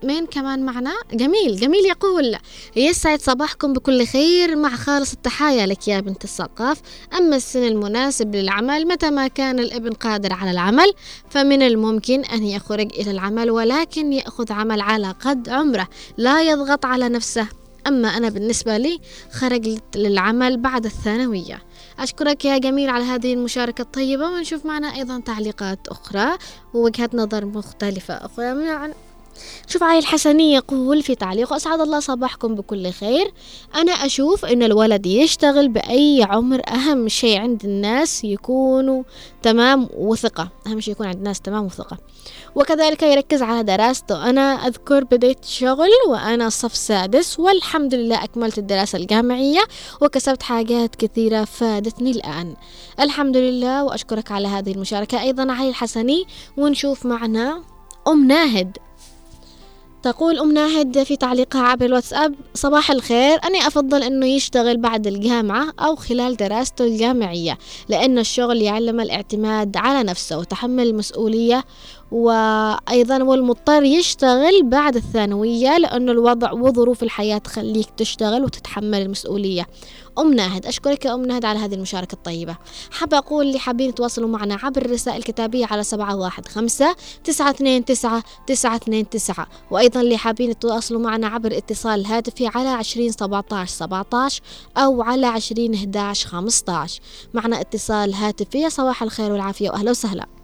مين 0.05 0.27
كمان 0.27 0.65
معنا؟ 0.65 0.93
جميل 1.13 1.57
جميل 1.57 1.85
يقول 1.85 2.37
يسعد 2.77 3.21
صباحكم 3.21 3.73
بكل 3.73 4.07
خير. 4.07 4.57
مع 4.57 4.77
خالص 4.77 5.13
التحايا 5.13 5.67
لك 5.67 5.89
يا 5.89 6.01
بنت 6.01 6.25
الثقاف 6.25 6.81
أما 7.19 7.37
السن 7.37 7.63
المناسب 7.65 8.35
للعمل 8.35 8.87
متى 8.87 9.11
ما 9.11 9.29
كان 9.29 9.59
الإبن 9.59 9.93
قادر 9.93 10.33
على 10.33 10.51
العمل 10.51 10.93
فمن 11.31 11.63
الممكن 11.63 12.25
أن 12.25 12.45
يخرج 12.45 12.93
إلى 12.93 13.11
العمل 13.11 13.51
ولكن 13.51 14.13
يأخذ 14.13 14.53
عمل 14.53 14.81
على 14.81 15.15
قد 15.25 15.49
عمره. 15.49 15.89
لا 16.17 16.43
يضغط 16.43 16.87
على 16.87 17.09
نفسه. 17.09 17.47
أما 17.87 18.09
أنا 18.09 18.29
بالنسبة 18.29 18.77
لي 18.77 19.01
خرجت 19.33 19.97
للعمل 19.97 20.57
بعد 20.57 20.85
الثانوية. 20.85 21.63
أشكرك 21.99 22.45
يا 22.45 22.59
جميل 22.59 22.91
على 22.91 23.05
هذه 23.05 23.35
المشاركة 23.35 23.83
الطيبة 23.83 24.27
ونشوف 24.27 24.67
معنا 24.67 24.95
أيضا 24.95 25.21
تعليقات 25.21 25.89
أخرى 25.89 26.39
ووجهات 26.75 27.15
نظر 27.15 27.45
مختلفة 27.45 28.15
أخرى. 28.15 28.55
من 28.55 28.93
شوف 29.69 29.83
عاي 29.83 29.99
الحسني 29.99 30.55
يقول 30.55 31.03
في 31.03 31.15
تعليقه 31.15 31.57
أسعد 31.57 31.81
الله 31.81 32.01
صباحكم 32.01 32.55
بكل 32.55 32.91
خير. 32.91 33.33
أنا 33.75 33.93
أشوف 33.93 34.45
أن 34.45 34.63
الولد 34.63 35.07
يشتغل 35.07 35.69
بأي 35.69 36.27
عمر 36.31 36.63
أهم 36.69 37.09
شيء 37.09 37.39
عند 37.41 37.65
الناس 37.65 38.25
يكونوا 38.25 39.03
تمام 39.43 39.89
وثقة 39.97 40.49
أهم 40.67 40.81
شيء 40.81 40.93
يكون 40.93 41.07
عند 41.07 41.17
الناس 41.17 41.41
تمام 41.41 41.65
وثقة. 41.65 41.99
وكذلك 42.55 43.03
يركز 43.03 43.43
على 43.43 43.63
دراسته. 43.63 44.31
أنا 44.31 44.41
أذكر 44.41 45.05
بديت 45.05 45.45
شغل 45.45 45.91
وأنا 46.09 46.49
صف 46.49 46.77
سادس 46.77 47.41
والحمد 47.41 47.95
لله 47.95 48.25
أكملت 48.25 48.59
الدراسة 48.59 48.99
الجامعية 48.99 49.61
وكسبت 50.03 50.43
حاجات 50.43 50.97
كثيرة 50.97 51.45
فادتني 51.45 52.11
الآن. 52.11 52.57
الحمد 53.01 53.37
لله 53.37 53.85
وأشكرك 53.85 54.33
على 54.33 54.49
هذه 54.49 54.73
المشاركة. 54.73 55.23
أيضا 55.23 55.53
علي 55.53 55.69
الحسني 55.69 56.25
ونشوف 56.57 57.07
معنا 57.07 57.63
أم 58.09 58.27
ناهد. 58.27 58.77
تقول 60.03 60.39
أم 60.39 60.53
ناهد 60.53 61.03
في 61.03 61.17
تعليقها 61.17 61.63
عبر 61.63 61.85
الواتساب 61.85 62.35
صباح 62.55 62.91
الخير 62.91 63.39
أنا 63.45 63.59
أفضل 63.59 64.03
أنه 64.03 64.27
يشتغل 64.27 64.77
بعد 64.77 65.07
الجامعة 65.07 65.73
أو 65.81 65.97
خلال 65.97 66.37
دراسته 66.37 66.85
الجامعية 66.85 67.59
لأن 67.89 68.19
الشغل 68.19 68.63
يعلم 68.63 69.01
الاعتماد 69.01 69.77
على 69.77 70.03
نفسه 70.03 70.39
وتحمل 70.39 70.87
المسؤولية 70.87 71.65
وأيضا 72.11 73.23
والمضطر 73.23 73.83
يشتغل 73.83 74.63
بعد 74.63 74.97
الثانوية 74.97 75.79
لأنه 75.79 76.13
الوضع 76.13 76.53
وظروف 76.53 77.03
الحياة 77.03 77.39
تخليك 77.39 77.89
تشتغل 77.97 78.45
وتتحمل 78.45 79.03
المسؤولية. 79.03 79.67
أم 80.19 80.35
ناهد 80.35 80.67
أشكرك 80.67 81.05
يا 81.05 81.15
أم 81.15 81.23
ناهد 81.23 81.45
على 81.45 81.59
هذه 81.59 81.75
المشاركة 81.75 82.15
الطيبة. 82.15 82.57
حابة 82.91 83.19
أقول 83.19 83.47
اللي 83.47 83.59
حابين 83.59 83.89
يتواصلوا 83.89 84.29
معنا 84.29 84.59
عبر 84.63 84.83
الرسائل 84.83 85.17
الكتابية 85.17 85.67
على 85.67 85.83
سبعة 85.83 86.17
واحد 86.17 86.49
خمسة 86.49 86.97
تسعة 87.25 87.51
اثنين 87.51 87.85
تسعة 87.85 88.23
تسعة 88.47 88.77
اثنين 88.77 89.09
تسعة. 89.09 89.47
وأيضا 89.71 90.01
اللي 90.01 90.17
حابين 90.17 90.51
يتواصلوا 90.51 91.01
معنا 91.01 91.27
عبر 91.27 91.57
اتصال 91.57 92.07
هاتفي 92.07 92.47
على 92.47 92.69
عشرين 92.69 93.13
سبعتاش 93.13 93.71
سبعتاش 93.71 94.43
أو 94.77 95.03
على 95.03 95.27
عشرين 95.27 95.75
إحداش 95.75 96.27
خمستاش. 96.27 97.01
معنا 97.35 97.61
اتصال 97.61 98.15
هاتفي 98.15 98.71
صباح 98.71 99.03
الخير 99.03 99.33
والعافية 99.33 99.71
وأهلا 99.71 99.91
وسهلا. 99.91 100.36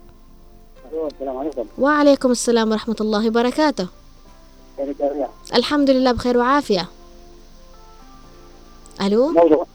السلام 1.06 1.36
عليكم. 1.36 1.66
وعليكم 1.78 2.30
السلام 2.30 2.70
ورحمة 2.70 2.96
الله 3.00 3.26
وبركاته. 3.26 3.86
رؤيا؟ 4.78 5.28
الحمد 5.54 5.90
لله 5.90 6.12
بخير 6.12 6.38
وعافية. 6.38 6.88
ألو؟ 9.00 9.28
موضوع. 9.28 9.66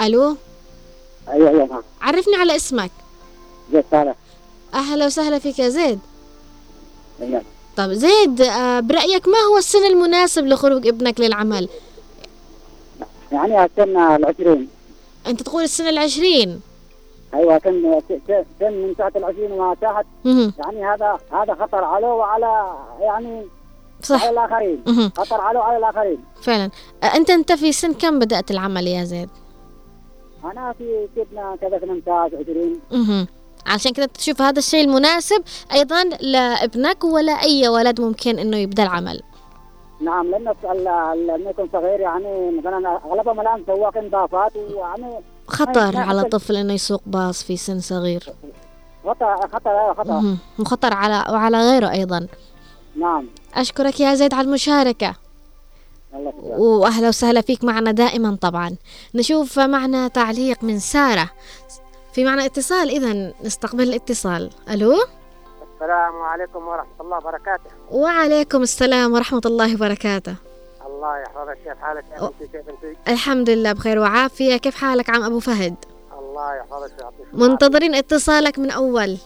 ألو؟ 0.00 0.36
أيوه 1.28 1.48
أيوه 1.48 1.66
نعم. 1.66 1.82
عرفني 2.00 2.36
على 2.36 2.56
اسمك. 2.56 2.90
زي 3.72 3.84
صالح. 3.90 4.14
أهلا 4.74 5.06
وسهلا 5.06 5.38
فيك 5.38 5.58
يا 5.58 5.68
زيد. 5.68 5.98
أيوه. 7.20 7.42
طب 7.76 7.92
زيد 7.92 8.40
آه، 8.40 8.80
برأيك 8.80 9.28
ما 9.28 9.38
هو 9.38 9.58
السن 9.58 9.84
المناسب 9.84 10.46
لخروج 10.46 10.86
ابنك 10.86 11.20
للعمل؟ 11.20 11.68
يعني 13.32 13.64
السن 13.64 13.96
العشرين. 13.96 14.68
أنت 15.26 15.42
تقول 15.42 15.62
السن 15.62 15.86
العشرين. 15.86 16.60
أيوه 17.34 17.58
سن 17.58 18.00
سن 18.60 18.72
من 18.72 18.94
ساعة 18.98 19.12
العشرين 19.16 19.52
وما 19.52 19.74
تحت. 19.74 20.06
يعني 20.24 20.84
هذا 20.84 21.18
هذا 21.32 21.54
خطر 21.54 21.84
عليه 21.84 22.06
وعلى 22.06 22.72
يعني 23.00 23.46
صح. 24.02 24.22
على 24.22 24.30
الآخرين. 24.30 24.84
خطر 25.16 25.40
عليه 25.40 25.58
وعلى 25.58 25.76
الآخرين. 25.76 26.24
فعلا. 26.42 26.70
انت 27.14 27.30
أنت 27.30 27.52
في 27.52 27.72
سن 27.72 27.92
كم 27.92 28.18
بدأت 28.18 28.50
العمل 28.50 28.86
يا 28.86 29.04
زيد؟ 29.04 29.28
أنا 30.44 30.72
في 30.78 31.08
سيدنا 31.14 31.56
كذا 31.60 31.78
18 31.78 32.36
20 32.36 32.80
مهم. 32.92 33.26
عشان 33.66 33.92
كده 33.92 34.06
تشوف 34.06 34.42
هذا 34.42 34.58
الشيء 34.58 34.84
المناسب. 34.84 35.42
أيضا 35.72 36.04
لابنك 36.04 37.04
ولا 37.04 37.32
أي 37.32 37.68
ولد 37.68 38.00
ممكن 38.00 38.38
إنه 38.38 38.56
يبدأ 38.56 38.82
العمل. 38.82 39.22
نعم 40.00 40.30
لأنه 40.30 40.54
لما 41.14 41.50
يكون 41.50 41.68
صغير 41.72 42.00
يعني 42.00 42.50
مثلا 42.50 43.00
أغلبهم 43.04 43.40
الآن 43.40 43.64
سواقين 43.66 44.08
باصات 44.08 44.56
ويعني 44.56 45.20
خطر 45.46 45.96
على 45.96 46.24
طفل 46.24 46.56
إنه 46.56 46.72
يسوق 46.72 47.02
باص 47.06 47.44
في 47.44 47.56
سن 47.56 47.80
صغير. 47.80 48.32
خطر 49.04 49.48
خطر 49.52 49.94
خطر. 49.94 50.36
وخطر 50.58 50.94
على 50.94 51.24
وعلى 51.32 51.70
غيره 51.70 51.90
أيضا. 51.90 52.26
نعم. 52.96 53.26
أشكرك 53.54 54.00
يا 54.00 54.14
زيد 54.14 54.34
على 54.34 54.46
المشاركة. 54.46 55.14
وأهلا 56.42 57.08
وسهلا 57.08 57.40
فيك 57.40 57.64
معنا 57.64 57.90
دائما 57.90 58.38
طبعا. 58.40 58.76
نشوف 59.14 59.58
معنا 59.58 60.08
تعليق 60.08 60.64
من 60.64 60.78
سارة. 60.78 61.30
في 62.12 62.24
معنا 62.24 62.44
اتصال 62.44 62.90
اذا 62.90 63.32
نستقبل 63.44 63.82
الاتصال. 63.82 64.50
ألو؟ 64.70 64.92
السلام 65.74 66.22
عليكم 66.22 66.68
ورحمة 66.68 67.00
الله 67.00 67.16
وبركاته. 67.16 67.70
وعليكم 67.90 68.62
السلام 68.62 69.12
ورحمة 69.12 69.42
الله 69.46 69.74
وبركاته. 69.74 70.34
الله 71.04 71.18
يحفظك 71.18 71.58
كيف 71.64 71.78
حالك 71.78 72.04
كيف 72.52 72.68
انت؟ 72.68 72.96
الحمد 73.08 73.50
لله 73.50 73.72
بخير 73.72 73.98
وعافية. 73.98 74.56
كيف 74.56 74.74
حالك 74.76 75.10
عم 75.10 75.22
أبو 75.22 75.40
فهد؟ 75.40 75.74
الله 76.18 76.54
يحفظك 76.54 76.92
ويعطيك. 76.98 77.26
منتظرين 77.32 77.94
اتصالك 77.94 78.58
من 78.58 78.70
أول. 78.70 79.18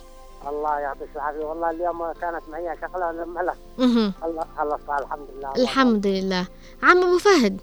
الله 0.48 0.78
يعطيك 0.78 1.08
العافية. 1.16 1.44
والله 1.44 1.70
اليوم 1.70 2.12
كانت 2.12 2.42
معي 2.48 2.76
شغلة 2.80 3.12
لما 3.12 3.40
لا 3.40 3.54
مهم. 3.78 4.12
الله 4.24 4.44
خلصتها 4.58 4.98
الحمد 4.98 5.28
لله. 5.36 5.52
الحمد 5.56 6.06
لله. 6.06 6.46
عم 6.82 6.98
أبو 7.02 7.18
فهد 7.18 7.60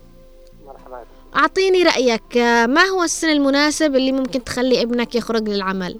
مرحبا. 0.67 1.03
أعطيني 1.35 1.83
رأيك. 1.83 2.37
آه، 2.37 2.65
ما 2.65 2.81
هو 2.83 3.03
السن 3.03 3.29
المناسب 3.29 3.95
اللي 3.95 4.11
ممكن 4.11 4.43
تخلي 4.43 4.81
ابنك 4.81 5.15
يخرج 5.15 5.49
للعمل؟ 5.49 5.99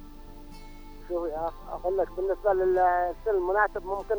شوفي 1.10 1.32
أقول 1.72 1.98
لك 1.98 2.08
بالنسبة 2.18 2.54
للسن 2.54 3.38
المناسب 3.38 3.86
ممكن 3.86 4.16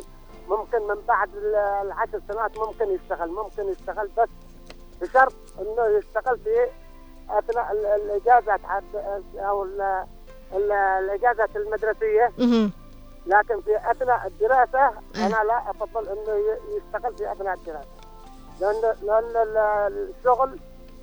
ممكن 0.47 0.87
من 0.87 1.01
بعد 1.07 1.35
ال- 1.35 1.55
العشر 1.55 2.21
سنوات 2.31 2.57
ممكن 2.57 2.85
يشتغل 2.89 3.29
ممكن 3.31 3.69
يشتغل 3.69 4.09
بس 4.17 4.29
بشرط 5.01 5.33
إنه 5.59 5.97
يشتغل 5.97 6.39
في 6.39 6.67
أثناء 7.29 7.71
ال- 7.71 7.85
الإجازات 7.85 8.59
أو 9.35 9.63
ال- 9.63 10.05
ال- 10.53 10.71
الإجازات 10.71 11.55
المدرسية. 11.55 12.31
لكن 13.25 13.61
في 13.61 13.91
أثناء 13.91 14.27
الدراسة 14.27 14.79
أه. 14.79 14.93
أنا 15.15 15.43
لا 15.43 15.69
أفضل 15.69 16.07
إنه 16.09 16.57
يشتغل 16.77 17.17
في 17.17 17.31
أثناء 17.31 17.53
الدراسة 17.53 17.87
لأن 18.61 18.81
لأن 19.01 19.47
ال- 19.47 20.13
الشغل 20.19 20.59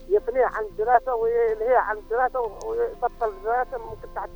يثنيه 0.08 0.44
عن 0.44 0.64
الدراسة 0.64 1.14
ويلهيه 1.14 1.76
عن 1.76 1.96
الدراسة 1.96 2.40
ويبطل 2.40 3.28
الدراسة 3.28 3.78
ممكن 3.78 4.08
تحت 4.16 4.28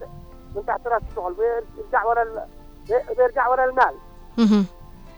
من 0.57 0.67
تحت 0.67 0.87
رأس 0.87 1.03
الشغل 1.11 1.35
ويرجع 1.39 2.05
ورا 2.05 2.49
ويرجع 3.19 3.49
ورا 3.49 3.65
المال. 3.65 3.95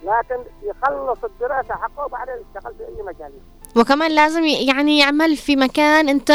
لكن 0.05 0.43
يخلص 0.63 1.19
الدراسة 1.25 1.75
حقه 1.75 2.05
وبعدين 2.05 2.35
يشتغل 2.35 2.75
في 2.75 2.85
اي 2.85 3.03
مجال. 3.03 3.33
وكمان 3.77 4.11
لازم 4.11 4.45
يعني 4.45 4.99
يعمل 4.99 5.37
في 5.37 5.57
مكان 5.57 6.09
أنت 6.09 6.31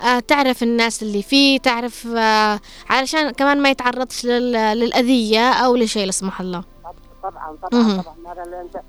آه، 0.00 0.18
تعرف 0.28 0.62
الناس 0.62 1.02
اللي 1.02 1.22
فيه 1.22 1.58
تعرف 1.58 2.06
آه، 2.16 2.60
علشان 2.90 3.30
كمان 3.30 3.62
ما 3.62 3.70
يتعرضش 3.70 4.24
لل- 4.26 4.52
للأذية 4.78 5.50
أو 5.52 5.76
لشيء 5.76 6.06
لا 6.06 6.10
سمح 6.12 6.40
الله. 6.40 6.64
طبعا. 7.22 7.56
طبعا 7.62 8.02
طبعا. 8.02 8.32
هذا 8.34 8.42
اللي 8.42 8.60
أنت 8.60 8.80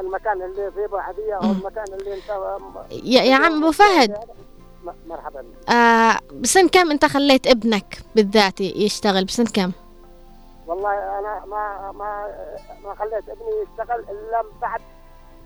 المكان 0.00 0.42
اللي 0.42 0.72
فيه 0.74 0.86
بعديه 0.86 1.34
أو. 1.34 1.50
المكان 1.52 1.84
اللي 2.00 2.14
أنت 2.14 2.30
يا, 3.04 3.22
يا 3.22 3.34
عم 3.34 3.56
أبو 3.62 3.72
فهد. 3.72 4.16
مرحبا. 5.08 5.44
آه، 5.68 6.18
بسن 6.32 6.68
كم 6.68 6.90
أنت 6.90 7.04
خليت 7.04 7.46
ابنك 7.46 7.98
بالذات 8.16 8.60
يشتغل؟ 8.60 9.24
بسن 9.24 9.44
كم 9.44 9.72
والله 10.66 11.18
أنا 11.18 11.42
ما 11.46 11.92
ما 11.92 12.26
ما 12.84 12.94
خليت 12.94 13.28
ابني 13.28 13.50
يشتغل 13.62 14.00
إلا 14.00 14.42
من 14.42 14.58
بعد 14.62 14.80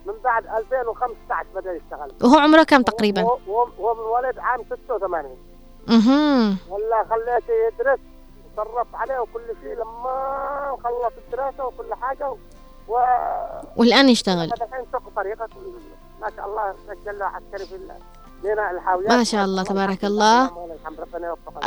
من 0.07 0.15
بعد 0.25 0.47
2015 0.47 1.47
بدأ 1.55 1.73
يشتغل. 1.73 2.13
وهو 2.25 2.39
عمره 2.39 2.63
كم 2.63 2.83
تقريبا؟ 2.83 3.23
هو 3.23 3.39
هو 3.49 3.63
هو 3.81 3.95
من 3.95 4.01
ولد 4.01 4.39
عام 4.39 4.61
86 4.89 5.37
مهم. 5.89 6.57
ولا 6.71 7.05
خليته 7.11 7.53
يدرس 7.67 7.99
وصرف 8.57 8.87
عليه 8.95 9.19
وكل 9.19 9.43
شيء 9.63 9.75
لما 9.75 10.77
خلص 10.85 11.13
الدراسة 11.27 11.67
وكل 11.67 11.95
حاجة 11.95 12.31
و 12.89 12.99
والآن 13.77 14.09
يشتغل. 14.09 14.53
الحين 14.53 14.85
سوق 14.93 15.03
طريقة. 15.17 15.49
ما 16.21 16.31
شاء 16.37 16.47
الله 16.47 16.75
سجل 16.89 17.19
له 17.19 17.25
عسكري 17.27 17.67
في 17.67 17.75
ال- 17.77 17.85
لنا 17.85 17.95
الحاويات 17.95 18.18
ما 19.09 19.25
شاء 19.25 19.45
الله 19.45 19.63
تبارك 19.63 20.05
الله. 20.05 20.51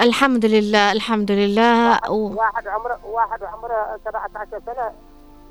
الحمد 0.01 0.45
لله 0.45 0.91
الحمد 0.91 1.32
لله. 1.32 2.11
و... 2.11 2.36
واحد 2.36 2.67
عمره 2.67 2.99
واحد 3.05 3.43
عمره 3.43 3.99
17 4.05 4.61
سنة 4.65 4.91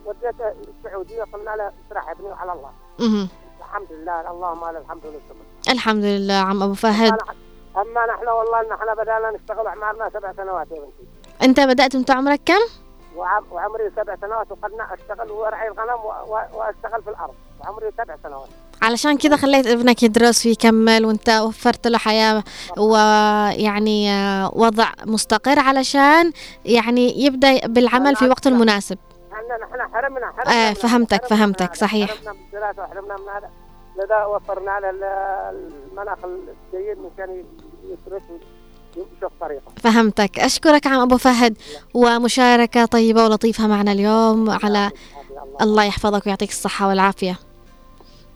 وديته 0.07 0.53
السعودية 0.69 1.23
قلنا 1.33 1.57
له 1.57 1.73
استراح 1.85 2.07
يا 2.09 2.13
ابني 2.13 2.33
على 2.33 2.53
الله. 2.53 2.71
مهم. 2.99 3.29
الحمد 3.61 3.93
لله 3.93 4.31
اللهم 4.31 4.65
لك 4.69 4.83
الحمد 4.85 5.05
والشكر 5.05 5.35
الحمد 5.69 6.05
لله 6.05 6.35
عم 6.35 6.63
أبو 6.63 6.75
فهد. 6.75 7.19
أما 7.77 8.07
نحن 8.07 8.29
والله 8.29 8.61
نحن 8.75 8.95
بدأنا 8.95 9.31
نشتغل 9.31 9.67
عمرنا 9.69 10.11
سبع 10.11 10.33
سنوات 10.33 10.71
يا 10.71 10.77
بنتي. 10.77 11.05
أنت 11.43 11.61
بدأت 11.61 11.95
أنت 11.95 12.11
عمرك 12.11 12.41
كم؟ 12.47 12.63
وعم 13.17 13.45
وعمري 13.51 13.91
سبع 13.97 14.17
سنوات 14.21 14.53
وقدنا 14.53 14.95
أشتغل 14.95 15.31
وأرعي 15.31 15.69
الغنم 15.69 16.01
وأشتغل 16.55 17.03
في 17.03 17.11
الأرض. 17.11 17.35
وعمري 17.61 17.91
سبع 17.99 18.17
سنوات. 18.23 18.49
علشان 18.83 19.17
كذا 19.17 19.37
خليت 19.37 19.67
ابنك 19.67 20.03
يدرس 20.03 20.47
ويكمل 20.47 21.05
وانت 21.05 21.29
وفرت 21.31 21.87
له 21.87 21.99
حياة 21.99 22.45
ويعني 22.79 24.11
آه، 24.13 24.51
وضع 24.55 24.89
مستقر 25.07 25.59
علشان 25.59 26.33
يعني 26.65 27.25
يبدأ 27.25 27.67
بالعمل 27.67 28.17
في 28.17 28.29
وقت 28.29 28.47
المناسب. 28.47 28.99
إحنا 29.33 29.89
حرمنا 29.95 30.33
حرمنا 30.37 30.67
آه، 30.67 30.69
من- 30.69 30.75
فهمتك- 30.75 31.27
فهمتك،. 31.27 31.75
صحيح. 31.75 32.11
حرمنا 32.11 32.33
من 32.33 32.39
الدراسة 32.47 32.83
وحرمنا 32.83 33.15
من 33.17 33.29
هذا. 33.37 33.51
لذا 34.05 34.25
وفرنا 34.25 34.81
له 34.81 34.91
ال- 34.91 35.71
المناخ 35.93 36.19
الجيد 36.25 36.99
من 36.99 37.11
كان 37.19 37.45
يدرس 37.85 38.23
فهمتك. 39.83 40.39
أشكرك 40.39 40.87
عم 40.87 41.01
أبو 41.01 41.17
فهد 41.17 41.57
ومشاركة 41.95 42.85
طيبة 42.85 43.25
ولطيفة 43.25 43.67
معنا 43.67 43.93
اليوم 43.93 44.51
على 44.51 44.91
الله 45.61 45.85
يحفظك 45.85 46.27
ويعطيك 46.27 46.51
الصحة 46.51 46.89
والعافية. 46.89 47.39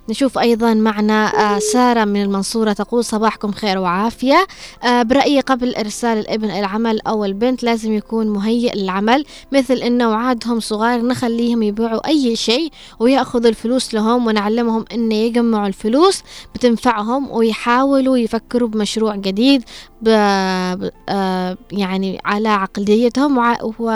نشوف 0.08 0.38
أيضا 0.38 0.74
معنا 0.74 1.54
آه، 1.56 1.58
سارة 1.58 2.04
من 2.04 2.22
المنصورة 2.22 2.72
تقول 2.72 3.04
صباحكم 3.04 3.52
خير 3.52 3.78
وعافية 3.78 4.46
آه، 4.84 5.02
برأيي 5.02 5.40
قبل 5.40 5.74
إرسال 5.74 6.18
الابن 6.18 6.50
العمل 6.50 7.00
أو 7.00 7.24
البنت 7.24 7.62
لازم 7.62 7.92
يكون 7.92 8.28
مهيئ 8.28 8.74
للعمل 8.76 9.24
مثل 9.52 9.74
إنه 9.74 10.10
وعادهم 10.10 10.60
صغار 10.60 11.00
نخليهم 11.02 11.62
يبيعوا 11.62 12.08
أي 12.08 12.36
شيء 12.36 12.70
ويأخذوا 12.98 13.48
الفلوس 13.48 13.94
لهم 13.94 14.26
ونعلمهم 14.26 14.84
إن 14.92 15.12
يجمعوا 15.12 15.66
الفلوس 15.66 16.22
بتنفعهم 16.54 17.30
ويحاولوا 17.30 18.18
يفكروا 18.18 18.68
بمشروع 18.68 19.16
جديد 19.16 19.64
آه، 20.08 21.56
يعني 21.72 22.20
على 22.24 22.48
عقليتهم. 22.48 23.38
و... 23.78 23.90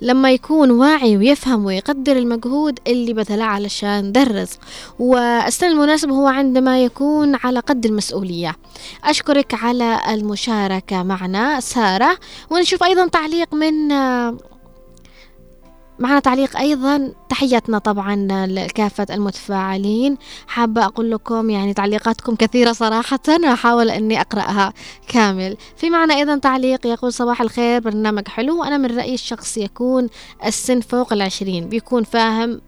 لما 0.00 0.32
يكون 0.32 0.70
واعي 0.70 1.16
ويفهم 1.16 1.64
ويقدر 1.64 2.16
المجهود 2.16 2.78
اللي 2.86 3.12
بذله 3.12 3.44
علشان 3.44 4.12
درس. 4.12 4.58
والسن 4.98 5.66
المناسب 5.66 6.10
هو 6.10 6.26
عندما 6.26 6.84
يكون 6.84 7.34
على 7.44 7.60
قد 7.60 7.86
المسؤولية. 7.86 8.56
أشكرك 9.04 9.54
على 9.54 10.00
المشاركة 10.10 11.02
معنا 11.02 11.60
سارة 11.60 12.18
ونشوف 12.50 12.82
أيضا 12.84 13.08
تعليق 13.08 13.54
من 13.54 13.92
معنا 15.98 16.20
تعليق 16.20 16.56
أيضا. 16.56 17.12
تحياتنا 17.28 17.78
طبعا 17.78 18.46
لكافة 18.46 19.06
المتفاعلين. 19.10 20.16
حابة 20.46 20.84
أقول 20.84 21.10
لكم 21.10 21.50
يعني 21.50 21.74
تعليقاتكم 21.74 22.34
كثيرة 22.34 22.72
صراحة 22.72 23.18
وأحاول 23.28 23.90
أني 23.90 24.20
أقرأها 24.20 24.72
كامل. 25.08 25.56
في 25.76 25.90
معنا 25.90 26.14
أيضا 26.14 26.38
تعليق 26.38 26.86
يقول 26.86 27.12
صباح 27.12 27.40
الخير 27.40 27.80
برنامج 27.80 28.28
حلو. 28.28 28.60
وأنا 28.60 28.78
من 28.78 28.98
رأيي 28.98 29.14
الشخص 29.14 29.58
يكون 29.58 30.08
السن 30.46 30.80
فوق 30.80 31.12
العشرين 31.12 31.68
بيكون 31.68 32.04
فاهم 32.04 32.60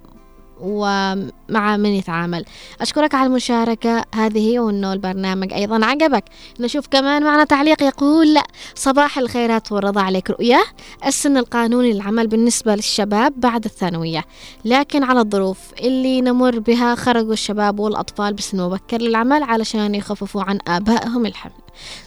ومع 0.60 1.76
من 1.76 1.90
يتعامل. 1.90 2.44
أشكرك 2.80 3.14
على 3.14 3.26
المشاركة. 3.26 4.04
هذه 4.14 4.58
وأنه 4.58 4.92
البرنامج 4.92 5.52
أيضا 5.52 5.86
عجبك. 5.86 6.24
نشوف 6.60 6.86
كمان 6.86 7.22
معنا 7.22 7.44
تعليق 7.44 7.82
يقول 7.82 8.38
صباح 8.74 9.18
الخيرات 9.18 9.72
والرضا 9.72 10.00
عليك. 10.00 10.30
رؤية 10.30 10.64
السن 11.06 11.36
القانوني 11.36 11.92
للعمل 11.92 12.26
بالنسبة 12.26 12.74
للشباب 12.74 13.40
بعد 13.40 13.64
الثانوية. 13.64 14.24
لكن 14.64 15.04
على 15.04 15.20
الظروف 15.20 15.58
اللي 15.80 16.20
نمر 16.20 16.58
بها 16.58 16.94
خرجوا 16.94 17.32
الشباب 17.32 17.80
والأطفال 17.80 18.34
بسن 18.34 18.60
مبكر 18.60 19.00
للعمل 19.00 19.42
علشان 19.42 19.94
يخففوا 19.94 20.42
عن 20.42 20.58
آبائهم 20.68 21.26
الحمل. 21.26 21.52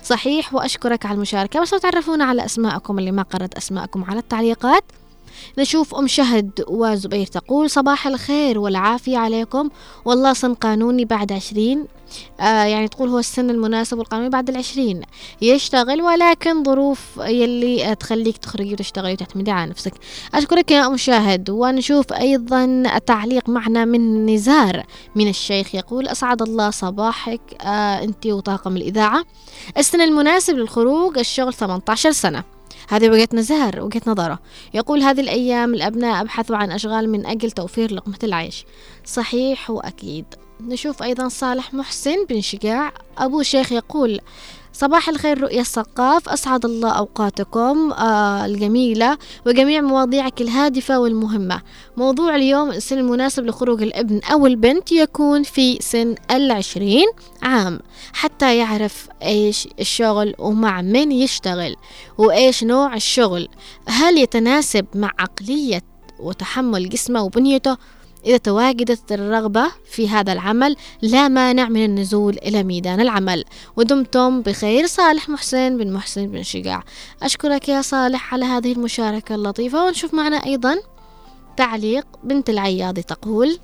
صحيح 0.04 0.54
وأشكرك 0.54 1.06
على 1.06 1.16
المشاركة. 1.16 1.62
بس 1.62 1.70
تعرفونا 1.70 2.26
على 2.26 2.45
أسماءكم 2.45 2.99
اللي 2.99 3.12
ما 3.12 3.22
قرأت 3.22 3.54
أسماءكم 3.54 4.04
على 4.04 4.20
التعليقات. 4.20 4.84
نشوف 5.58 5.96
أم 5.96 6.08
شهد 6.08 6.52
وزبير 6.68 7.26
تقول 7.26 7.70
صباح 7.70 8.08
الخير 8.08 8.60
والعافية 8.60 9.18
عليكم. 9.18 9.70
والله 10.06 10.34
سن 10.34 10.54
قانوني 10.54 11.06
بعد 11.06 11.32
عشرين. 11.32 11.86
آه 12.39 12.64
يعني 12.64 12.88
تقول 12.88 13.10
هو 13.10 13.20
السن 13.20 13.50
المناسب 13.50 13.98
والقانوني 13.98 14.30
بعد 14.30 14.50
العشرين. 14.50 15.02
يشتغل 15.42 16.02
ولكن 16.02 16.64
ظروف 16.64 17.00
يلي 17.18 17.96
تخليك 17.96 18.38
تخرجي 18.38 18.74
وتشتغلي 18.74 19.14
وتعتمدي 19.14 19.52
على 19.52 19.70
نفسك. 19.70 19.94
أشكرك 20.34 20.72
يا 20.72 20.88
أم 20.88 20.98
شاهد 20.98 21.50
ونشوف 21.50 22.14
أيضا 22.14 22.84
تعليق 23.06 23.50
معنا 23.50 23.86
من 23.86 24.26
نزار 24.26 24.84
من 25.16 25.28
الشيخ 25.28 25.76
يقول 25.76 26.08
أسعد 26.08 26.42
الله 26.42 26.70
صباحك 26.70 27.42
آه 27.62 28.04
أنت 28.04 28.26
وطاقم 28.26 28.78
الإذاعة. 28.78 29.26
السن 29.78 30.02
المناسب 30.02 30.56
للخروج 30.56 31.18
الشغل 31.18 31.54
18 31.54 32.12
سنة. 32.12 32.44
هذه 32.92 33.10
وجهة 33.10 33.28
نزار 33.34 33.82
وجهة 33.82 34.02
نظره 34.08 34.39
يقول 34.74 35.02
هذه 35.02 35.22
الأيام 35.22 35.74
الأبناء 35.74 36.22
أبحثوا 36.22 36.58
عن 36.58 36.72
أشغال 36.72 37.10
من 37.10 37.26
أجل 37.26 37.52
توفير 37.52 37.94
لقمة 37.94 38.20
العيش. 38.24 38.66
صحيح 39.06 39.70
وأكيد. 39.70 40.26
نشوف 40.62 41.04
أيضا 41.04 41.28
صالح 41.28 41.74
محسن 41.74 42.26
بن 42.26 42.42
شجاع. 42.42 42.94
أبو 43.18 43.42
شيخ 43.42 43.72
يقول 43.72 44.20
صباح 44.74 45.10
الخير 45.10 45.42
رؤيا 45.42 45.62
الثقاف. 45.62 46.30
أسعد 46.30 46.66
الله 46.66 46.92
أوقاتكم 46.92 47.92
آه 47.92 48.46
الجميلة 48.46 49.18
وجميع 49.48 49.82
مواضيعك 49.82 50.42
الهادفة 50.42 51.00
والمهمة. 51.00 51.62
موضوع 51.98 52.36
اليوم 52.36 52.70
السن 52.72 52.98
المناسب 52.98 53.46
لخروج 53.46 53.82
الابن 53.82 54.20
أو 54.32 54.48
البنت 54.48 54.92
يكون 54.92 55.44
في 55.44 55.80
سن 55.82 56.16
العشرين 56.32 57.08
عام 57.42 57.80
حتى 58.14 58.58
يعرف 58.58 59.08
إيش 59.24 59.68
الشغل 59.80 60.36
ومع 60.40 60.82
من 60.82 61.12
يشتغل 61.12 61.76
وإيش 62.18 62.64
نوع 62.64 62.96
الشغل. 62.96 63.48
هل 63.88 64.18
يتناسب 64.18 64.86
مع 64.96 65.12
عقلية 65.20 65.82
وتحمل 66.20 66.90
جسمه 66.90 67.22
وبنيته؟ 67.22 67.78
إذا 68.26 68.38
تواجدت 68.38 69.12
الرغبة 69.12 69.72
في 69.86 70.10
هذا 70.10 70.34
العمل 70.34 70.76
لا 71.02 71.28
مانع 71.28 71.70
من 71.70 71.86
النزول 71.86 72.38
إلى 72.38 72.64
ميدان 72.64 73.00
العمل. 73.00 73.44
ودمتم 73.76 74.42
بخير. 74.42 74.88
صالح 74.88 75.30
محسن 75.30 75.78
بن 75.78 75.94
محسن 75.94 76.28
بن 76.28 76.44
شجاع. 76.44 76.84
أشكرك 77.24 77.70
يا 77.70 77.82
صالح 77.82 78.34
على 78.34 78.46
هذه 78.46 78.72
المشاركة 78.72 79.36
اللطيفة 79.36 79.86
ونشوف 79.86 80.14
معنا 80.14 80.46
أيضا 80.46 80.76
تعليق 81.58 82.06
بنت 82.24 82.50
العياضي 82.50 83.02
تقول 83.02 83.60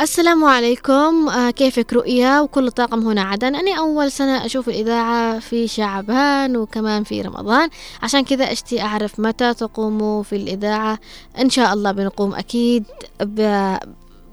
السلام 0.00 0.44
عليكم. 0.44 1.28
آه 1.28 1.50
كيفك 1.50 1.92
رؤيا؟ 1.92 2.40
وكل 2.40 2.66
الطاقم 2.66 3.06
هنا 3.06 3.22
عدن. 3.22 3.56
أنا 3.56 3.78
أول 3.78 4.12
سنة 4.12 4.46
أشوف 4.46 4.68
الإذاعة 4.68 5.38
في 5.38 5.68
شعبان 5.68 6.56
وكمان 6.56 7.04
في 7.04 7.22
رمضان. 7.22 7.68
عشان 8.02 8.24
كذا 8.24 8.52
أشتي 8.52 8.82
أعرف 8.82 9.20
متى 9.20 9.54
تقوموا 9.54 10.22
في 10.22 10.36
الإذاعة. 10.36 10.98
إن 11.38 11.50
شاء 11.50 11.72
الله 11.72 11.92
بنقوم 11.92 12.34
أكيد 12.34 12.84
ب... 13.20 13.76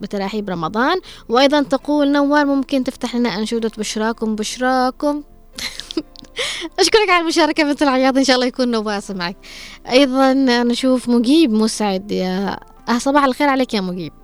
بتراحيب 0.02 0.50
رمضان. 0.50 1.00
وأيضا 1.30 1.62
تقول 1.62 2.12
نوار 2.12 2.46
ممكن 2.46 2.84
تفتح 2.84 3.16
لنا 3.16 3.38
أنشودة 3.38 3.72
بشراكم 3.78 4.36
بشراكم. 4.36 5.24
أشكرك 6.80 7.10
على 7.10 7.22
المشاركة 7.22 7.64
مثل 7.64 7.86
العياض 7.86 8.18
إن 8.18 8.24
شاء 8.24 8.36
الله 8.36 8.48
يكون 8.48 8.72
نوار 8.72 9.02
معك 9.10 9.38
أيضا 9.90 10.34
نشوف 10.64 11.10
مجيب 11.10 11.52
مسعد. 11.52 12.12
يا 12.12 12.60
أه 12.90 12.98
صباح 12.98 13.24
الخير 13.24 13.50
عليك 13.50 13.74
يا 13.74 13.82
مجيب. 13.82 14.19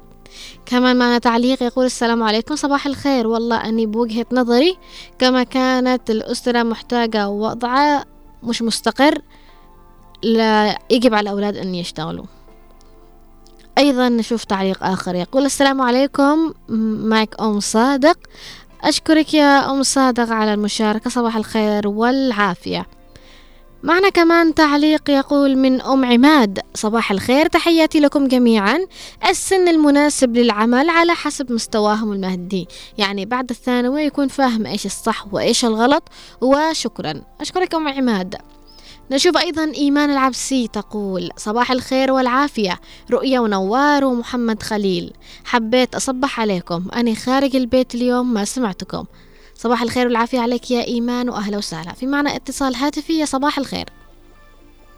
كمان 0.66 0.96
معنا 0.96 1.18
تعليق 1.18 1.64
يقول 1.64 1.86
السلام 1.86 2.24
عليكم 2.24 2.56
صباح 2.56 2.86
الخير. 2.86 3.28
والله 3.28 3.70
أني 3.70 3.86
بوجهة 3.86 4.26
نظري 4.32 4.78
كما 5.20 5.44
كانت 5.44 6.10
الأسرة 6.10 6.64
محتاجة 6.64 7.30
وضع 7.30 8.04
مش 8.44 8.62
مستقر 8.62 9.22
لا 10.24 10.78
يجب 10.90 11.14
على 11.14 11.30
الأولاد 11.30 11.58
أن 11.58 11.76
يشتغلوا. 11.76 12.26
أيضا 13.78 14.10
نشوف 14.10 14.44
تعليق 14.44 14.84
آخر 14.84 15.16
يقول 15.16 15.46
السلام 15.46 15.82
عليكم 15.82 16.54
معك 17.10 17.42
أم 17.42 17.60
صادق. 17.60 18.18
أشكرك 18.84 19.34
يا 19.34 19.72
أم 19.72 19.84
صادق 19.84 20.32
على 20.32 20.54
المشاركة 20.54 21.10
صباح 21.10 21.36
الخير 21.36 21.88
والعافية. 21.88 22.86
معنا 23.86 24.10
كمان 24.10 24.54
تعليق 24.54 25.10
يقول 25.10 25.58
من 25.58 25.82
أم 25.82 26.06
عماد 26.06 26.60
صباح 26.74 27.12
الخير 27.12 27.48
تحياتي 27.48 28.00
لكم 28.00 28.28
جميعا. 28.28 28.80
السن 29.30 29.68
المناسب 29.68 30.38
للعمل 30.38 30.90
على 30.90 31.14
حسب 31.14 31.52
مستواهم 31.52 32.12
المادي 32.14 32.68
يعني 32.98 33.26
بعد 33.26 33.50
الثانوي 33.50 34.04
يكون 34.04 34.28
فاهم 34.28 34.66
إيش 34.66 34.86
الصح 34.86 35.34
وإيش 35.34 35.66
الغلط. 35.66 36.04
وشكرا. 36.42 37.22
أشكرك 37.42 37.76
أم 37.76 37.88
عماد. 37.88 38.36
نشوف 39.12 39.38
أيضا 39.38 39.72
إيمان 39.76 40.10
العبسي 40.10 40.68
تقول 40.68 41.30
صباح 41.38 41.72
الخير 41.72 42.12
والعافية. 42.12 42.80
رؤية 43.12 43.40
ونوار 43.40 44.06
ومحمد 44.06 44.64
خليل. 44.64 45.14
حبيت 45.46 45.96
أصبح 45.96 46.40
عليكم. 46.40 46.86
أنا 46.96 47.16
خارج 47.16 47.56
البيت 47.56 47.96
اليوم 47.96 48.34
ما 48.34 48.46
سمعتكم. 48.46 49.06
صباح 49.56 49.82
الخير 49.82 50.06
والعافية 50.08 50.40
عليك 50.40 50.72
يا 50.72 50.84
إيمان 50.88 51.30
وأهلا 51.30 51.58
وسهلا. 51.58 51.94
في 51.94 52.06
معنا 52.08 52.36
اتصال 52.36 52.76
هاتفي 52.76 53.20
يا 53.20 53.26
صباح 53.26 53.58
الخير. 53.58 53.86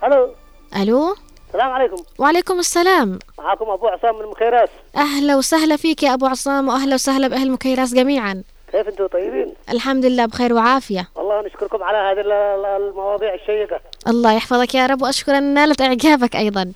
ألو. 0.04 0.34
ألو. 0.76 1.16
السلام 1.48 1.70
عليكم. 1.72 2.04
وعليكم 2.20 2.60
السلام. 2.60 3.20
معكم 3.38 3.70
أبو 3.70 3.88
عصام 3.88 4.16
من 4.16 4.22
المخيراس 4.22 4.70
أهلا 4.96 5.36
وسهلا 5.36 5.76
فيك 5.76 6.04
يا 6.04 6.14
أبو 6.14 6.26
عصام 6.26 6.68
وأهلا 6.68 6.94
وسهلا 6.94 7.28
بأهل 7.28 7.52
مكيراس 7.52 7.94
جميعا. 7.94 8.44
كيف 8.72 8.88
أنتم 8.88 9.08
طيبين؟ 9.08 9.54
الحمد 9.70 10.06
لله 10.06 10.26
بخير 10.26 10.54
وعافية. 10.54 11.08
والله 11.16 11.42
نشكركم 11.42 11.84
على 11.84 11.98
هذه 11.98 12.26
ال- 12.26 12.32
ال- 12.32 12.90
المواضيع 12.90 13.34
الشيقة. 13.34 13.80
الله 14.08 14.32
يحفظك 14.34 14.76
يا 14.76 14.86
رب 14.88 15.02
وأشكر 15.02 15.38
أن 15.38 15.54
نالت 15.54 15.82
إعجابك 15.82 16.36
أيضا. 16.36 16.72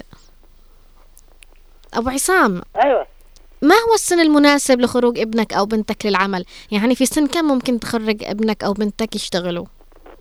أبو 1.94 2.10
عصام. 2.10 2.62
أيوه. 2.84 3.06
ما 3.62 3.76
هو 3.76 3.94
السن 3.94 4.20
المناسب 4.20 4.82
لخروج 4.82 5.20
ابنك 5.20 5.54
أو 5.54 5.66
بنتك 5.66 6.06
للعمل؟ 6.06 6.46
يعني 6.72 6.96
في 6.96 7.06
سن 7.06 7.28
كم 7.28 7.46
ممكن 7.46 7.80
تخرج 7.80 8.24
ابنك 8.24 8.64
أو 8.64 8.74
بنتك 8.74 9.16
يشتغلوا؟ 9.16 9.66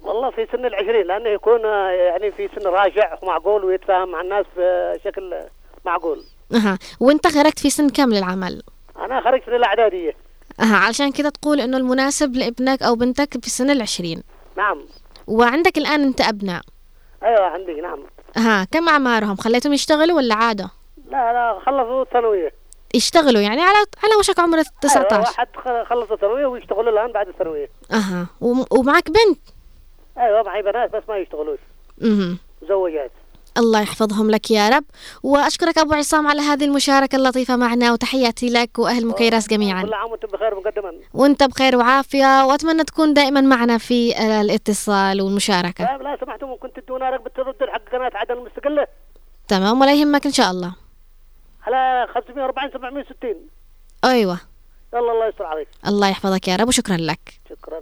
والله 0.02 0.30
في 0.30 0.46
سن 0.52 0.66
العشرين 0.66 1.06
لأنه 1.06 1.28
يكون 1.28 1.60
يعني 1.64 2.32
في 2.32 2.48
سن 2.56 2.66
راجع 2.66 3.18
ومعقول 3.22 3.64
ويتفاهم 3.64 4.08
مع 4.08 4.20
الناس 4.20 4.46
بشكل 4.56 5.34
معقول. 5.84 6.24
أها. 6.54 6.78
وأنت 7.00 7.26
خرجت 7.26 7.58
في 7.58 7.70
سن 7.70 7.88
كم 7.88 8.12
للعمل؟ 8.12 8.62
أنا 8.98 9.20
خرجت 9.20 9.48
من 9.48 9.54
الإعدادية. 9.54 10.12
أها. 10.60 10.76
علشان 10.76 11.12
كذا 11.12 11.30
تقول 11.30 11.60
إنه 11.60 11.76
المناسب 11.76 12.36
لابنك 12.36 12.82
أو 12.82 12.94
بنتك 12.94 13.44
في 13.44 13.50
سن 13.50 13.70
العشرين. 13.70 14.22
نعم. 14.56 14.84
وعندك 15.26 15.78
الآن 15.78 16.02
أنت 16.02 16.20
أبناء. 16.20 16.62
أيوه 17.22 17.46
عندي 17.46 17.80
نعم. 17.80 17.98
أها. 18.36 18.64
كم 18.72 18.88
أعمارهم؟ 18.88 19.36
خليتهم 19.36 19.72
يشتغلوا 19.72 20.16
ولا 20.16 20.34
عادة؟ 20.34 20.70
لا 21.10 21.32
لا 21.32 21.60
خلصوا 21.66 22.02
الثانويه 22.02 22.59
يشتغلوا 22.94 23.40
يعني 23.42 23.60
على 23.60 23.78
على 24.04 24.14
وشك 24.18 24.38
عمر 24.40 24.56
أيوة 24.58 24.66
19 24.80 25.20
واحد 25.20 25.48
خ- 25.56 25.88
خلص 25.90 26.10
الثانويه 26.12 26.46
ويشتغلوا 26.46 26.92
الآن 26.92 27.12
بعد 27.12 27.28
الثانويه 27.28 27.68
أها 27.92 28.26
وم- 28.40 28.66
ومعك 28.70 29.06
بنت. 29.10 29.38
أيوه 30.18 30.42
معي 30.42 30.62
بنات 30.62 30.92
بس 30.96 31.02
ما 31.08 31.16
يشتغلوش. 31.16 31.58
أها 32.02 32.36
مزوجات 32.62 33.10
الله 33.58 33.80
يحفظهم 33.80 34.30
لك 34.30 34.50
يا 34.50 34.68
رب. 34.68 34.84
وأشكرك 35.22 35.78
أبو 35.78 35.92
عصام 35.94 36.26
على 36.26 36.40
هذه 36.40 36.64
المشاركة 36.64 37.16
اللطيفة 37.16 37.56
معنا 37.56 37.92
وتحياتي 37.92 38.48
لك 38.50 38.78
وأهل 38.78 39.06
مكيراس 39.06 39.48
جميعا. 39.48 39.82
كل 39.82 39.94
عام 39.94 40.10
وأنتم 40.10 40.28
بخير 40.28 40.54
مقدما. 40.54 40.92
وأنت 41.14 41.42
بخير 41.42 41.76
وعافية 41.76 42.44
وأتمنى 42.44 42.84
تكون 42.84 43.14
دائما 43.14 43.40
معنا 43.40 43.78
في 43.78 44.16
آه، 44.16 44.40
الاتصال 44.40 45.22
والمشاركة. 45.22 45.84
لا 45.84 45.98
لا 46.02 46.16
سمحتوا 46.24 46.48
ممكن 46.48 46.72
تدونا 46.72 47.10
رغبه 47.10 47.30
تردوا 47.36 47.72
حق 47.72 47.82
قناة 47.92 48.10
عدن 48.14 48.34
المستقلة. 48.34 48.86
تمام 49.48 49.80
ولا 49.80 49.92
يهمك 49.94 50.26
إن 50.26 50.32
شاء 50.32 50.50
الله. 50.50 50.74
على 51.62 52.06
540 52.14 52.70
760 52.70 53.48
أيوه. 54.04 54.40
يلا 54.94 55.12
الله 55.12 55.28
يستر 55.28 55.44
عليك. 55.44 55.68
الله 55.86 56.08
يحفظك 56.08 56.48
يا 56.48 56.56
رب 56.56 56.68
وشكرا 56.68 56.96
لك. 56.96 57.40
شكرا. 57.50 57.80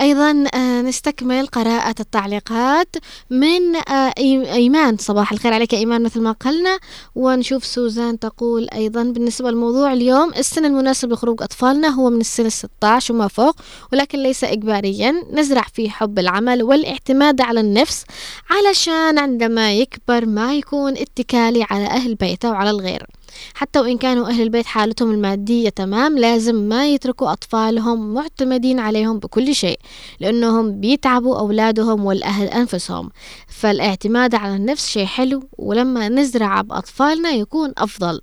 أيضا 0.00 0.44
آه، 0.54 0.82
نستكمل 0.82 1.46
قراءة 1.46 1.94
التعليقات 2.00 2.96
من 3.30 3.76
آه، 3.76 4.10
إي- 4.10 4.48
إيمان. 4.52 4.96
صباح 4.96 5.32
الخير 5.32 5.54
عليك 5.54 5.74
إيمان 5.74 6.02
مثل 6.02 6.20
ما 6.20 6.32
قلنا. 6.32 6.78
ونشوف 7.14 7.64
سوزان 7.66 8.18
تقول 8.18 8.68
أيضا 8.74 9.02
بالنسبة 9.02 9.50
لموضوع 9.50 9.92
اليوم 9.92 10.32
السن 10.36 10.64
المناسب 10.64 11.12
لخروج 11.12 11.42
أطفالنا 11.42 11.88
هو 11.88 12.10
من 12.10 12.20
السن 12.20 12.48
16 12.48 13.14
وما 13.14 13.28
فوق 13.28 13.56
ولكن 13.92 14.18
ليس 14.18 14.44
إجباريا. 14.44 15.14
نزرع 15.32 15.62
فيه 15.74 15.90
حب 15.90 16.18
العمل 16.18 16.62
والاعتماد 16.62 17.40
على 17.40 17.60
النفس 17.60 18.04
علشان 18.50 19.18
عندما 19.18 19.72
يكبر 19.74 20.26
ما 20.26 20.54
يكون 20.56 20.92
اتكالي 20.96 21.66
على 21.70 21.86
أهل 21.86 22.14
بيته 22.14 22.50
وعلى 22.50 22.70
الغير. 22.70 23.06
حتى 23.54 23.80
وإن 23.80 23.98
كانوا 23.98 24.28
أهل 24.28 24.42
البيت 24.42 24.66
حالتهم 24.66 25.10
المادية 25.10 25.68
تمام 25.68 26.18
لازم 26.18 26.54
ما 26.54 26.86
يتركوا 26.88 27.32
أطفالهم 27.32 28.14
معتمدين 28.14 28.78
عليهم 28.80 29.18
بكل 29.18 29.54
شيء 29.54 29.78
لأنهم 30.20 30.80
بيتعبوا 30.80 31.38
أولادهم 31.38 32.04
والأهل 32.04 32.46
أنفسهم. 32.46 33.10
فالاعتماد 33.48 34.34
على 34.34 34.56
النفس 34.56 34.88
شيء 34.88 35.06
حلو 35.06 35.42
ولما 35.58 36.08
نزرع 36.08 36.60
بأطفالنا 36.60 37.30
يكون 37.30 37.72
أفضل. 37.78 38.20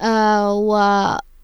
آه 0.00 0.54
و 0.54 0.76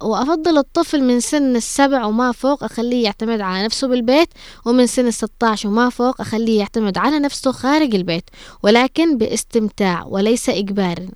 وأفضل 0.02 0.58
الطفل 0.58 1.02
من 1.02 1.20
سن 1.20 1.56
السبع 1.56 2.04
وما 2.04 2.32
فوق 2.32 2.64
أخليه 2.64 3.04
يعتمد 3.04 3.40
على 3.40 3.64
نفسه 3.64 3.88
بالبيت 3.88 4.28
ومن 4.66 4.86
سن 4.86 5.06
الستة 5.06 5.46
عشر 5.48 5.68
وما 5.68 5.90
فوق 5.90 6.20
أخليه 6.20 6.58
يعتمد 6.58 6.98
على 6.98 7.18
نفسه 7.18 7.52
خارج 7.52 7.94
البيت. 7.94 8.30
ولكن 8.62 9.18
باستمتاع 9.18 10.04
وليس 10.06 10.48
إجبار 10.48 11.06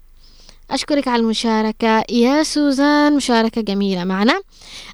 أشكرك 0.70 1.08
على 1.08 1.22
المشاركة. 1.22 2.04
يا 2.10 2.42
سوزان 2.42 3.16
مشاركة 3.16 3.60
جميلة 3.60 4.04
معنا. 4.04 4.40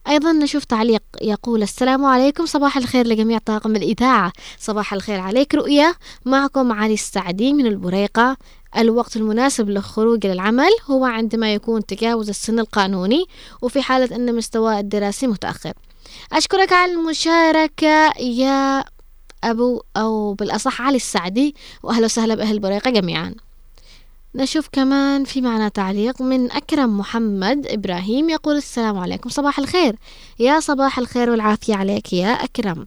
أيضا 0.08 0.32
نشوف 0.32 0.64
تعليق 0.64 1.02
يقول 1.22 1.62
السلام 1.62 2.04
عليكم 2.04 2.46
صباح 2.46 2.76
الخير 2.76 3.06
لجميع 3.06 3.38
طاقم 3.38 3.76
الإذاعة. 3.76 4.32
صباح 4.58 4.92
الخير 4.92 5.20
عليك 5.20 5.54
رؤية 5.54 5.94
معكم 6.24 6.72
علي 6.72 6.94
السعدي 6.94 7.52
من 7.52 7.66
البريقة. 7.66 8.36
الوقت 8.78 9.16
المناسب 9.16 9.70
للخروج 9.70 10.26
للعمل 10.26 10.70
هو 10.90 11.04
عندما 11.04 11.54
يكون 11.54 11.86
تجاوز 11.86 12.28
السن 12.28 12.58
القانوني 12.58 13.24
وفي 13.62 13.82
حالة 13.82 14.16
أن 14.16 14.34
مستواه 14.34 14.80
الدراسي 14.80 15.26
متأخر. 15.26 15.72
أشكرك 16.32 16.72
على 16.72 16.92
المشاركة 16.92 18.12
يا 18.20 18.84
أبو 19.44 19.82
أو 19.96 20.34
بالأصح 20.34 20.82
علي 20.82 20.96
السعدي 20.96 21.54
وأهلا 21.82 22.04
وسهلا 22.04 22.34
بأهل 22.34 22.58
بريقة 22.58 22.90
جميعا. 22.90 23.34
نشوف 24.36 24.68
كمان 24.72 25.24
في 25.24 25.40
معنا 25.40 25.68
تعليق 25.68 26.22
من 26.22 26.52
أكرم 26.52 26.98
محمد 26.98 27.66
إبراهيم 27.66 28.30
يقول 28.30 28.56
السلام 28.56 28.98
عليكم 28.98 29.30
صباح 29.30 29.58
الخير. 29.58 29.96
يا 30.38 30.60
صباح 30.60 30.98
الخير 30.98 31.30
والعافية 31.30 31.74
عليك 31.74 32.12
يا 32.12 32.28
أكرم. 32.28 32.86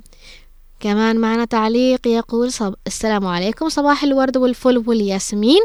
كمان 0.79 1.17
معنا 1.17 1.45
تعليق 1.45 2.07
يقول 2.07 2.51
صب... 2.53 2.75
السلام 2.87 3.27
عليكم 3.27 3.69
صباح 3.69 4.03
الورد 4.03 4.37
والفل 4.37 4.83
والياسمين. 4.87 5.61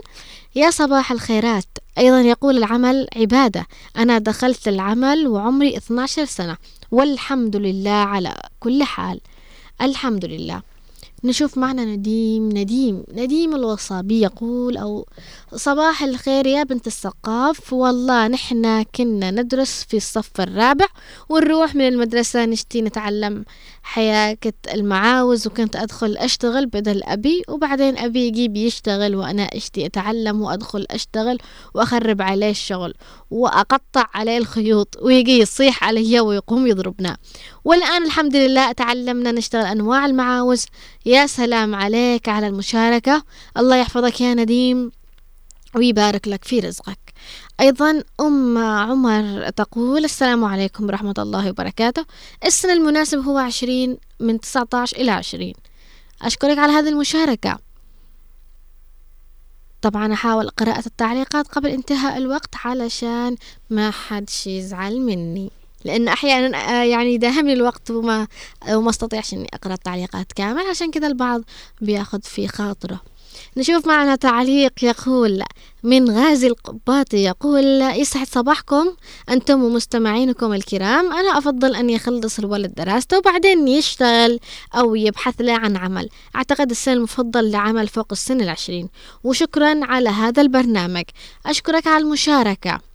يا 0.55 0.71
صباح 0.71 1.13
الخيرات. 1.13 1.79
أيضا 1.99 2.21
يقول 2.21 2.57
العمل 2.57 3.09
عبادة. 3.17 3.67
أنا 3.97 4.19
دخلت 4.19 4.69
العمل 4.69 5.29
وعمري 5.29 5.77
12 5.77 6.25
سنة. 6.25 6.57
والحمد 6.91 7.57
لله 7.57 7.91
على 7.91 8.35
كل 8.61 8.85
حال. 8.85 9.21
الحمد 9.83 10.25
لله. 10.25 10.63
نشوف 11.25 11.59
معنا 11.59 11.85
نديم 11.85 12.49
نديم 12.49 13.05
نديم 13.13 13.55
الوصابي 13.55 14.21
يقول 14.21 14.77
أو 14.77 15.07
صباح 15.55 16.03
الخير 16.03 16.47
يا 16.47 16.63
بنت 16.63 16.87
السقاف. 16.87 17.73
والله 17.73 18.29
نحنا 18.29 18.83
كنا 18.83 19.31
ندرس 19.31 19.85
في 19.89 19.97
الصف 19.97 20.41
الرابع 20.41 20.87
ونروح 21.29 21.75
من 21.75 21.89
المدرسة 21.89 22.45
نشتي 22.45 22.83
نتعلم. 22.83 23.45
حياكة 23.87 24.53
المعاوز 24.75 25.47
وكنت 25.47 25.77
أدخل 25.77 26.17
أشتغل 26.17 26.67
بدل 26.67 27.03
أبي 27.05 27.43
وبعدين 27.49 27.99
أبي 27.99 28.27
يجيب 28.27 28.57
يشتغل 28.57 29.15
وأنا 29.15 29.43
أشتي 29.43 29.87
أتعلم 29.87 30.43
وأدخل 30.43 30.87
أشتغل 30.91 31.39
وأخرب 31.75 32.23
عليه 32.23 32.51
الشغل 32.51 32.95
وأقطع 33.31 34.07
عليه 34.15 34.39
الخيوط 34.39 34.97
ويجي 35.03 35.39
يصيح 35.39 35.85
علي 35.85 36.21
ويقوم 36.21 36.67
يضربنا. 36.67 37.17
والآن 37.65 38.05
الحمد 38.05 38.37
لله 38.37 38.73
تعلمنا 38.73 39.33
نشتغل 39.33 39.65
أنواع 39.65 40.07
المعاوز. 40.07 40.67
يا 41.07 41.27
سلام 41.27 41.75
عليك 41.75 42.29
على 42.29 42.47
المشاركة. 42.47 43.23
الله 43.57 43.77
يحفظك 43.77 44.21
يا 44.21 44.35
نديم 44.35 44.91
ويبارك 45.75 46.29
لك 46.29 46.45
في 46.45 46.61
رزقك. 46.61 47.04
أيضا 47.61 48.03
أم 48.21 48.59
عمر 48.59 49.51
تقول 49.51 50.05
السلام 50.05 50.45
عليكم 50.45 50.85
ورحمة 50.85 51.15
الله 51.19 51.49
وبركاته. 51.49 52.05
السن 52.45 52.71
المناسب 52.71 53.19
هو 53.19 53.39
عشرين 53.39 53.99
من 54.21 54.41
تسعة 54.41 54.69
عشر 54.75 54.97
إلى 54.97 55.11
عشرين. 55.11 55.55
أشكرك 56.23 56.59
على 56.59 56.73
هذه 56.73 56.89
المشاركة. 56.89 57.59
طبعا 59.83 60.13
أحاول 60.13 60.49
قراءة 60.49 60.87
التعليقات 60.87 61.49
قبل 61.49 61.69
انتهاء 61.69 62.17
الوقت 62.17 62.55
علشان 62.65 63.37
ما 63.71 63.91
حدش 63.91 64.47
يزعل 64.47 65.01
مني. 65.01 65.51
لأن 65.85 66.09
أحيانا 66.09 66.59
آه، 66.59 66.85
يعني 66.85 67.15
يداهمني 67.15 67.53
الوقت 67.53 67.91
وما 67.91 68.27
وما 68.69 68.91
أستطيعش 68.91 69.35
إني 69.35 69.49
أقرأ 69.55 69.75
التعليقات 69.75 70.33
كامل. 70.33 70.63
عشان 70.71 70.91
كذا 70.91 71.07
البعض 71.07 71.43
بيأخذ 71.81 72.23
في 72.23 72.49
خاطره. 72.49 73.01
نشوف 73.57 73.87
معنا 73.87 74.17
تعليق 74.17 74.85
يقول 74.85 75.43
من 75.83 76.11
غازي 76.11 76.47
القباطي 76.47 77.17
يقول 77.17 77.83
يسعد 77.83 78.27
صباحكم. 78.27 78.97
أنتم 79.31 79.63
ومستمعينكم 79.63 80.53
الكرام. 80.53 81.13
أنا 81.13 81.39
أفضل 81.39 81.75
أن 81.75 81.91
يخلص 81.91 82.39
الولد 82.39 82.75
دراسته 82.75 83.19
وبعدين 83.19 83.69
يشتغل 83.69 84.41
أو 84.75 84.95
يبحث 84.95 85.35
له 85.41 85.53
عن 85.53 85.77
عمل. 85.77 86.09
أعتقد 86.37 86.71
السن 86.71 86.93
المفضل 86.93 87.51
لعمل 87.51 87.89
فوق 87.89 88.09
السن 88.13 88.41
العشرين. 88.41 88.89
وشكرا 89.25 89.81
على 89.83 90.09
هذا 90.09 90.43
البرنامج. 90.43 91.05
أشكرك 91.47 91.87
على 91.87 92.05
المشاركة. 92.05 92.94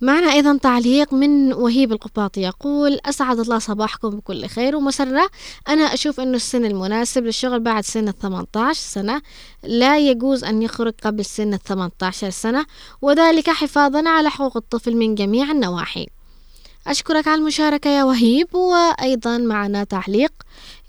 معنا 0.00 0.32
أيضا 0.32 0.58
تعليق 0.58 1.14
من 1.14 1.52
وهيب 1.52 1.92
القباطي 1.92 2.40
يقول 2.40 2.98
أسعد 3.06 3.38
الله 3.38 3.58
صباحكم 3.58 4.10
بكل 4.10 4.46
خير 4.46 4.76
ومسرة. 4.76 5.30
أنا 5.68 5.82
أشوف 5.82 6.20
أنه 6.20 6.36
السن 6.36 6.64
المناسب 6.64 7.24
للشغل 7.24 7.60
بعد 7.60 7.84
سن 7.84 8.08
الثمانية 8.08 8.72
سنة. 8.72 9.22
لا 9.64 9.98
يجوز 9.98 10.44
أن 10.44 10.62
يخرج 10.62 10.92
قبل 11.04 11.24
سن 11.24 11.54
الثمانية 11.54 11.92
عشر 12.02 12.30
سنة 12.30 12.66
وذلك 13.02 13.50
حفاظا 13.50 14.08
على 14.08 14.30
حقوق 14.30 14.56
الطفل 14.56 14.96
من 14.96 15.14
جميع 15.14 15.50
النواحي. 15.50 16.06
أشكرك 16.86 17.28
على 17.28 17.40
المشاركة 17.40 17.90
يا 17.90 18.04
وهيب 18.04 18.54
وأيضا 18.54 19.38
معنا 19.38 19.84
تعليق 19.84 20.32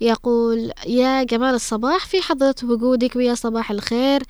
يقول 0.00 0.72
يا 0.86 1.22
جمال 1.22 1.54
الصباح 1.54 2.06
في 2.06 2.22
حضرة 2.22 2.54
وجودك 2.62 3.16
ويا 3.16 3.34
صباح 3.34 3.70
الخير. 3.70 4.22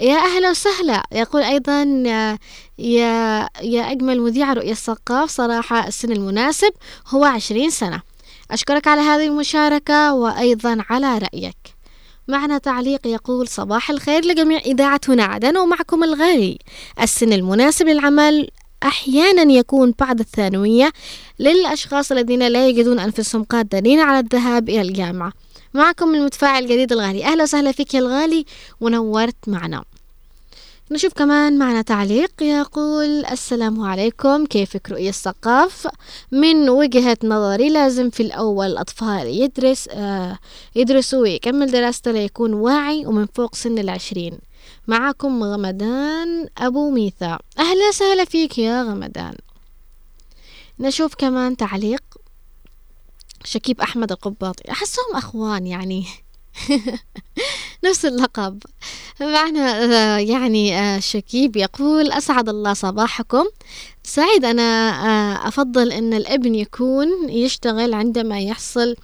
يا 0.00 0.16
أهلا 0.16 0.50
وسهلا. 0.50 1.02
يقول 1.12 1.42
أيضا 1.42 1.82
يا 2.78 3.48
يا 3.62 3.92
أجمل 3.92 4.20
مذيعة 4.20 4.52
رؤية 4.52 4.72
الثقاف 4.72 5.30
صراحة 5.30 5.88
السن 5.88 6.12
المناسب 6.12 6.72
هو 7.08 7.24
عشرين 7.24 7.70
سنة. 7.70 8.02
أشكرك 8.50 8.86
على 8.86 9.00
هذه 9.00 9.26
المشاركة 9.26 10.14
وأيضا 10.14 10.84
على 10.90 11.18
رأيك. 11.18 11.56
معنا 12.28 12.58
تعليق 12.58 13.06
يقول 13.06 13.48
صباح 13.48 13.90
الخير 13.90 14.24
لجميع 14.24 14.58
إذاعة 14.58 15.00
هنا 15.08 15.24
عدن 15.24 15.56
ومعكم 15.56 16.04
الغالي. 16.04 16.58
السن 17.00 17.32
المناسب 17.32 17.88
للعمل 17.88 18.48
أحيانا 18.82 19.52
يكون 19.52 19.94
بعد 19.98 20.20
الثانوية 20.20 20.92
للأشخاص 21.38 22.12
الذين 22.12 22.48
لا 22.48 22.68
يجدون 22.68 22.98
أنفسهم 22.98 23.44
قادرين 23.44 24.00
على 24.00 24.18
الذهاب 24.18 24.68
إلى 24.68 24.80
الجامعة. 24.80 25.32
معكم 25.74 26.14
المتفاعل 26.14 26.62
الجديد 26.62 26.92
الغالي. 26.92 27.24
أهلا 27.24 27.42
وسهلا 27.42 27.72
فيك 27.72 27.94
يا 27.94 28.00
الغالي 28.00 28.44
ونورت 28.80 29.36
معنا. 29.46 29.84
نشوف 30.90 31.12
كمان 31.12 31.58
معنا 31.58 31.82
تعليق 31.82 32.42
يقول 32.42 33.24
السلام 33.24 33.80
عليكم 33.80 34.46
كيفك 34.46 34.90
رؤية 34.90 35.08
الثقاف 35.08 35.88
من 36.32 36.68
وجهة 36.68 37.16
نظري 37.24 37.68
لازم 37.70 38.10
في 38.10 38.22
الأول 38.22 38.66
الأطفال 38.66 39.26
يدرس 39.26 39.88
آه 39.88 40.38
يدرسوا 40.74 41.20
ويكمل 41.20 41.70
دراسته 41.70 42.10
ليكون 42.10 42.52
واعي 42.54 43.06
ومن 43.06 43.26
فوق 43.34 43.54
سن 43.54 43.78
العشرين. 43.78 44.38
معكم 44.88 45.44
غمدان 45.44 46.48
أبو 46.58 46.90
ميثا 46.90 47.38
أهلا 47.58 47.88
وسهلا 47.88 48.24
فيك 48.24 48.58
يا 48.58 48.82
غمدان. 48.82 49.34
نشوف 50.80 51.14
كمان 51.14 51.56
تعليق 51.56 52.02
شكيب 53.44 53.80
أحمد 53.80 54.12
القباطي 54.12 54.70
أحسهم 54.70 55.14
أخوان 55.14 55.66
يعني. 55.66 56.06
نفس 57.84 58.04
اللقب. 58.06 58.62
معنا 59.20 59.84
آه، 59.84 60.18
يعني 60.18 60.78
آه، 60.78 61.00
شكيب 61.00 61.56
يقول 61.56 62.12
أسعد 62.12 62.48
الله 62.48 62.72
صباحكم. 62.74 63.44
سعيد 64.04 64.44
أنا 64.44 64.90
آه، 64.90 65.48
أفضل 65.48 65.92
أن 65.92 66.14
الابن 66.14 66.54
يكون 66.54 67.28
يشتغل 67.28 67.94
عندما 67.94 68.40
يحصل 68.40 68.96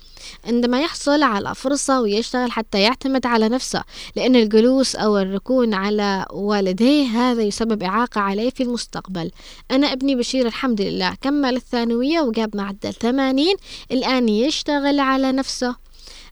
عندما 0.45 0.81
يحصل 0.81 1.22
على 1.22 1.55
فرصة 1.55 2.01
ويشتغل 2.01 2.53
حتى 2.53 2.81
يعتمد 2.81 3.26
على 3.26 3.49
نفسه 3.49 3.85
لأن 4.16 4.37
الجلوس 4.37 4.97
أو 4.97 5.18
الركون 5.18 5.74
على 5.74 6.26
والديه 6.31 7.07
هذا 7.07 7.43
يسبب 7.43 7.83
إعاقة 7.83 8.20
عليه 8.20 8.51
في 8.51 8.62
المستقبل. 8.62 9.31
أنا 9.70 9.93
ابني 9.93 10.14
بشير 10.16 10.47
الحمد 10.47 10.81
لله. 10.81 11.14
كمل 11.20 11.57
الثانوية 11.57 12.20
وجاب 12.20 12.57
معدل 12.57 12.93
80 12.93 13.47
الآن 13.93 14.29
يشتغل 14.29 15.01
على 15.01 15.33
نفسه. 15.33 15.76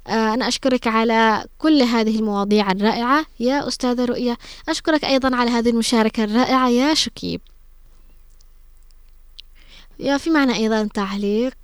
آه، 0.06 0.34
أنا 0.34 0.48
أشكرك 0.48 0.86
على 0.86 1.44
كل 1.58 1.82
هذه 1.82 2.18
المواضيع 2.18 2.70
الرائعة. 2.70 3.26
يا 3.40 3.68
أستاذة 3.68 4.04
رؤية 4.04 4.36
أشكرك 4.68 5.04
أيضا 5.04 5.36
على 5.36 5.50
هذه 5.50 5.70
المشاركة 5.70 6.24
الرائعة 6.24 6.68
يا 6.68 6.94
شكيب. 6.94 7.40
يا 9.98 10.16
في 10.18 10.30
معنا 10.30 10.54
أيضا 10.54 10.88
تعليق؟ 10.94 11.54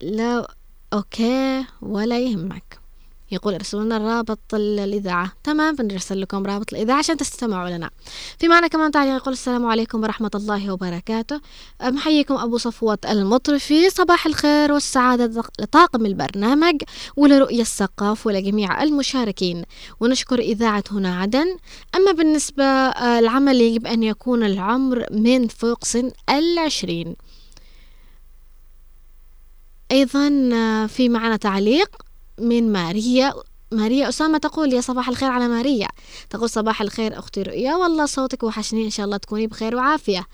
لا 0.00 0.54
أوكي 0.92 1.64
ولا 1.82 2.18
يهمك. 2.20 2.80
يقول 3.32 3.54
ارسلوا 3.54 3.84
لنا 3.84 3.98
رابط 3.98 4.54
ال- 4.54 4.78
الإذاعة. 4.78 5.32
تمام 5.44 5.74
بنرسل 5.74 6.20
لكم 6.20 6.46
رابط 6.46 6.72
الإذاعة 6.74 6.98
عشان 6.98 7.16
تستمعوا 7.16 7.70
لنا. 7.70 7.90
في 8.38 8.48
معنا 8.48 8.66
كمان 8.66 8.90
تعليق 8.90 9.14
يقول 9.14 9.32
السلام 9.32 9.66
عليكم 9.66 10.02
ورحمة 10.02 10.30
الله 10.34 10.72
وبركاته. 10.72 11.40
محييكم 11.82 12.34
أبو 12.34 12.58
صفوة 12.58 12.98
المطرفي. 13.10 13.90
صباح 13.90 14.26
الخير 14.26 14.72
والسعادة 14.72 15.42
لطاقم 15.60 16.06
البرنامج 16.06 16.82
ولرؤية 17.16 17.60
الثقاف 17.60 18.26
ولجميع 18.26 18.82
المشاركين. 18.82 19.64
ونشكر 20.00 20.38
إذاعة 20.38 20.84
هنا 20.90 21.20
عدن. 21.20 21.56
أما 21.96 22.12
بالنسبة 22.12 22.64
آه، 22.64 23.18
العمل 23.18 23.60
يجب 23.60 23.86
أن 23.86 24.02
يكون 24.02 24.44
العمر 24.44 25.06
من 25.10 25.48
فوق 25.48 25.84
سن 25.84 26.10
العشرين. 26.30 27.16
أيضا 29.92 30.50
آه، 30.52 30.86
في 30.86 31.08
معنا 31.08 31.36
تعليق 31.36 31.96
من 32.38 32.72
ماريا. 32.72 33.32
ماريا 33.72 34.08
أسامة 34.08 34.38
تقول 34.38 34.72
يا 34.72 34.80
صباح 34.80 35.08
الخير 35.08 35.30
على 35.30 35.48
ماريا. 35.48 35.88
تقول 36.30 36.50
صباح 36.50 36.82
الخير 36.82 37.18
أختي 37.18 37.42
رؤيا. 37.42 37.74
والله 37.74 38.06
صوتك 38.06 38.42
وحشني 38.42 38.84
إن 38.84 38.90
شاء 38.90 39.06
الله 39.06 39.16
تكوني 39.16 39.46
بخير 39.46 39.76
وعافية. 39.76 40.26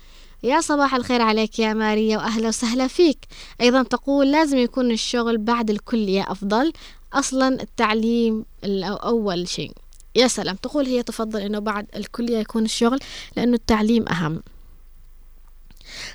يا 0.43 0.61
صباح 0.61 0.95
الخير 0.95 1.21
عليك 1.21 1.59
يا 1.59 1.73
ماريا 1.73 2.17
وأهلا 2.17 2.47
وسهلا 2.47 2.87
فيك. 2.87 3.25
أيضا 3.61 3.83
تقول 3.83 4.31
لازم 4.31 4.57
يكون 4.57 4.91
الشغل 4.91 5.37
بعد 5.37 5.69
الكلية 5.69 6.31
أفضل. 6.31 6.73
أصلا 7.13 7.61
التعليم 7.61 8.45
أول 8.83 9.47
شيء. 9.47 9.71
يا 10.15 10.27
سلام. 10.27 10.55
تقول 10.55 10.85
هي 10.85 11.03
تفضل 11.03 11.39
أنه 11.39 11.59
بعد 11.59 11.87
الكلية 11.95 12.37
يكون 12.37 12.65
الشغل 12.65 12.99
لأنه 13.35 13.53
التعليم 13.55 14.07
أهم. 14.09 14.41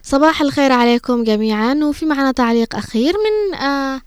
صباح 0.02 0.42
الخير 0.42 0.72
عليكم 0.72 1.24
جميعا. 1.24 1.74
وفي 1.74 2.06
معنا 2.06 2.32
تعليق 2.32 2.76
أخير 2.76 3.14
من 3.14 3.54
آه 3.58 4.00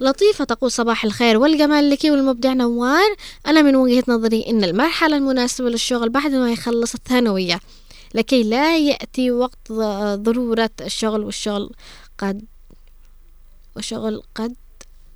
لطيفة 0.00 0.44
تقول 0.44 0.70
صباح 0.70 1.04
الخير 1.04 1.38
والجمال 1.38 1.90
لك 1.90 2.04
والمبدع 2.04 2.52
نوار. 2.52 3.16
أنا 3.46 3.62
من 3.62 3.76
وجهة 3.76 4.04
نظري 4.08 4.44
إن 4.48 4.64
المرحلة 4.64 5.16
المناسبة 5.16 5.68
للشغل 5.68 6.08
بعد 6.08 6.30
ما 6.30 6.52
يخلص 6.52 6.94
الثانوية 6.94 7.60
لكي 8.14 8.42
لا 8.42 8.78
يأتي 8.78 9.30
وقت 9.30 9.72
ضرورة 10.14 10.70
الشغل 10.80 11.24
والشغل 11.24 11.70
قد 12.18 12.44
وشغل 13.76 14.22
قد 14.34 14.54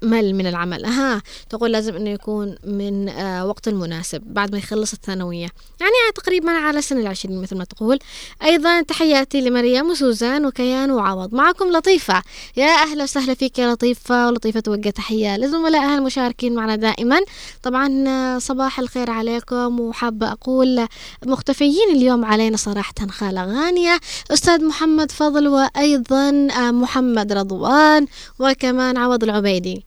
مل 0.03 0.35
من 0.35 0.47
العمل. 0.47 0.85
أها 0.85 1.23
تقول 1.51 1.73
لازم 1.73 1.97
أنه 1.97 2.11
يكون 2.11 2.55
من 2.65 3.09
آه 3.09 3.47
وقت 3.47 3.69
المناسب 3.69 4.23
بعد 4.27 4.53
ما 4.53 4.59
يخلص 4.59 4.93
الثانوية. 4.93 5.49
يعني 5.81 5.93
تقريبا 6.15 6.51
على 6.51 6.83
سن 6.83 6.99
العشرين 6.99 7.43
مثل 7.43 7.57
ما 7.57 7.65
تقول. 7.65 7.99
أيضا 8.43 8.83
تحياتي 8.83 9.41
لمريم 9.41 9.91
وسوزان 9.91 10.47
وكيان 10.47 10.91
وعوض. 10.91 11.35
معكم 11.35 11.73
لطيفة. 11.73 12.23
يا 12.57 12.67
أهلا 12.67 13.03
وسهلا 13.03 13.35
فيك 13.35 13.59
يا 13.59 13.73
لطيفة. 13.73 14.29
ولطيفة 14.29 14.61
توجه 14.61 14.91
تحية 14.91 15.37
لزملائها 15.37 15.99
المشاركين 15.99 16.55
معنا 16.55 16.77
دائما. 16.77 17.21
طبعا 17.63 18.05
آه، 18.09 18.39
صباح 18.39 18.79
الخير 18.79 19.11
عليكم. 19.11 19.81
وحابة 19.81 20.33
أقول 20.33 20.87
مختفيين 21.27 21.89
اليوم 21.97 22.25
علينا 22.25 22.57
صراحة 22.57 22.95
خالة 23.11 23.45
غانية. 23.45 24.01
أستاذ 24.31 24.65
محمد 24.65 25.11
فضل 25.11 25.49
وأيضا 25.49 26.29
آه، 26.31 26.71
محمد 26.71 27.33
رضوان 27.33 28.07
وكمان 28.39 28.97
عوض 28.97 29.23
العبيدي. 29.23 29.85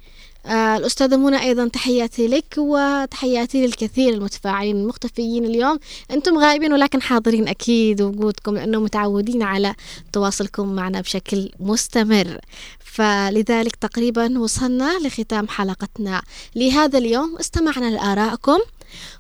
الأستاذة 0.50 1.18
منى 1.18 1.42
أيضا 1.42 1.68
تحياتي 1.68 2.28
لك 2.28 2.54
وتحياتي 2.58 3.66
للكثير 3.66 4.14
المتفاعلين 4.14 4.76
المختفيين 4.78 5.46
اليوم. 5.46 5.80
أنتم 6.12 6.38
غائبين 6.38 6.74
ولكن 6.74 7.02
حاضرين 7.02 7.48
أكيد 7.48 8.02
وجودكم 8.02 8.56
لأنه 8.56 8.80
متعودين 8.80 9.44
على 9.44 9.76
تواصلكم 10.14 10.76
معنا 10.76 11.02
بشكل 11.02 11.52
مستمر. 11.60 12.40
فلذلك 12.80 13.76
تقريبا 13.76 14.40
وصلنا 14.40 15.00
لختام 15.00 15.48
حلقتنا 15.48 16.22
لهذا 16.56 16.98
اليوم. 16.98 17.38
استمعنا 17.40 17.90
لآرائكم 17.90 18.60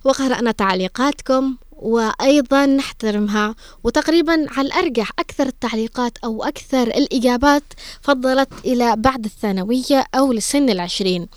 وقرأنا 0.03 0.51
تعليقاتكم 0.51 1.55
وأيضا 1.78 2.65
نحترمها. 2.65 3.55
وتقريبا 3.84 4.45
على 4.49 4.67
الأرجح 4.67 5.11
أكثر 5.19 5.45
التعليقات 5.45 6.17
أو 6.23 6.43
أكثر 6.43 6.84
الإجابات 6.88 7.63
فضلت 8.01 8.49
إلى 8.65 8.95
بعد 8.97 9.26
الثانوية 9.26 10.05
أو 10.15 10.34
لسن 10.34 10.69
العشرين 10.69 11.28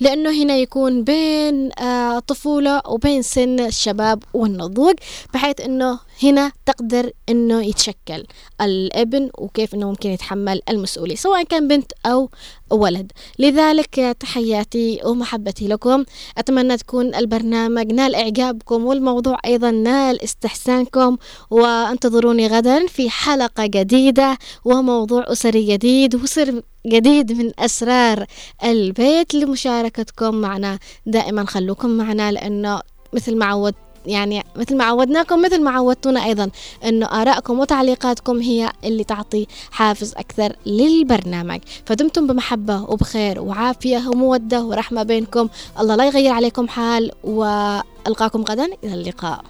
لأنه 0.00 0.42
هنا 0.42 0.56
يكون 0.56 1.04
بين 1.04 1.70
آه، 1.78 2.18
طفولة 2.18 2.82
وبين 2.86 3.22
سن 3.22 3.60
الشباب 3.60 4.22
والنضوج 4.34 4.94
بحيث 5.34 5.60
أنه 5.60 5.98
هنا 6.22 6.52
تقدر 6.66 7.10
أنه 7.28 7.64
يتشكل 7.64 8.24
الابن 8.60 9.30
وكيف 9.38 9.74
أنه 9.74 9.88
ممكن 9.88 10.10
يتحمل 10.10 10.60
المسؤولية 10.68 11.14
سواء 11.14 11.42
كان 11.42 11.68
بنت 11.68 11.92
أو 12.06 12.30
ولد. 12.70 13.12
لذلك 13.38 14.16
تحياتي 14.20 15.00
ومحبتي 15.04 15.68
لكم. 15.68 16.04
أتمنى 16.38 16.76
تكون 16.76 17.14
البرنامج 17.14 17.92
نال 17.92 18.14
إعجابكم 18.14 18.84
والموضوع 18.86 19.38
أيضا 19.44 19.70
نال 19.70 20.22
استحسانكم. 20.22 21.16
وانتظروني 21.50 22.46
غدا 22.46 22.86
في 22.86 23.10
حلقة 23.10 23.66
جديدة 23.66 24.38
وموضوع 24.64 25.32
أسري 25.32 25.66
جديد 25.66 26.14
وسر 26.14 26.62
جديد 26.86 27.32
من 27.32 27.52
أسرار 27.58 28.26
البيت 28.64 29.34
لمشاركتكم 29.34 30.34
معنا. 30.34 30.78
دائما 31.06 31.44
خلوكم 31.44 31.90
معنا 31.90 32.32
لأنه 32.32 32.80
مثل 33.12 33.36
ما 33.36 33.44
عودت 33.44 33.87
يعني 34.08 34.44
مثل 34.56 34.76
ما 34.76 34.84
عودناكم 34.84 35.42
مثل 35.42 35.62
ما 35.62 35.70
عودتونا 35.70 36.24
أيضا 36.24 36.50
أنه 36.84 37.06
آرائكم 37.06 37.58
وتعليقاتكم 37.58 38.40
هي 38.40 38.72
اللي 38.84 39.04
تعطي 39.04 39.46
حافز 39.70 40.14
أكثر 40.16 40.56
للبرنامج. 40.66 41.60
فدمتم 41.86 42.26
بمحبة 42.26 42.82
وبخير 42.82 43.40
وعافية 43.40 44.08
ومودة 44.08 44.64
ورحمة 44.64 45.02
بينكم. 45.02 45.48
الله 45.80 45.96
لا 45.96 46.06
يغير 46.06 46.32
عليكم 46.32 46.68
حال 46.68 47.10
وألقاكم 47.24 48.42
غدا. 48.42 48.68
إلى 48.84 48.94
اللقاء. 48.94 49.44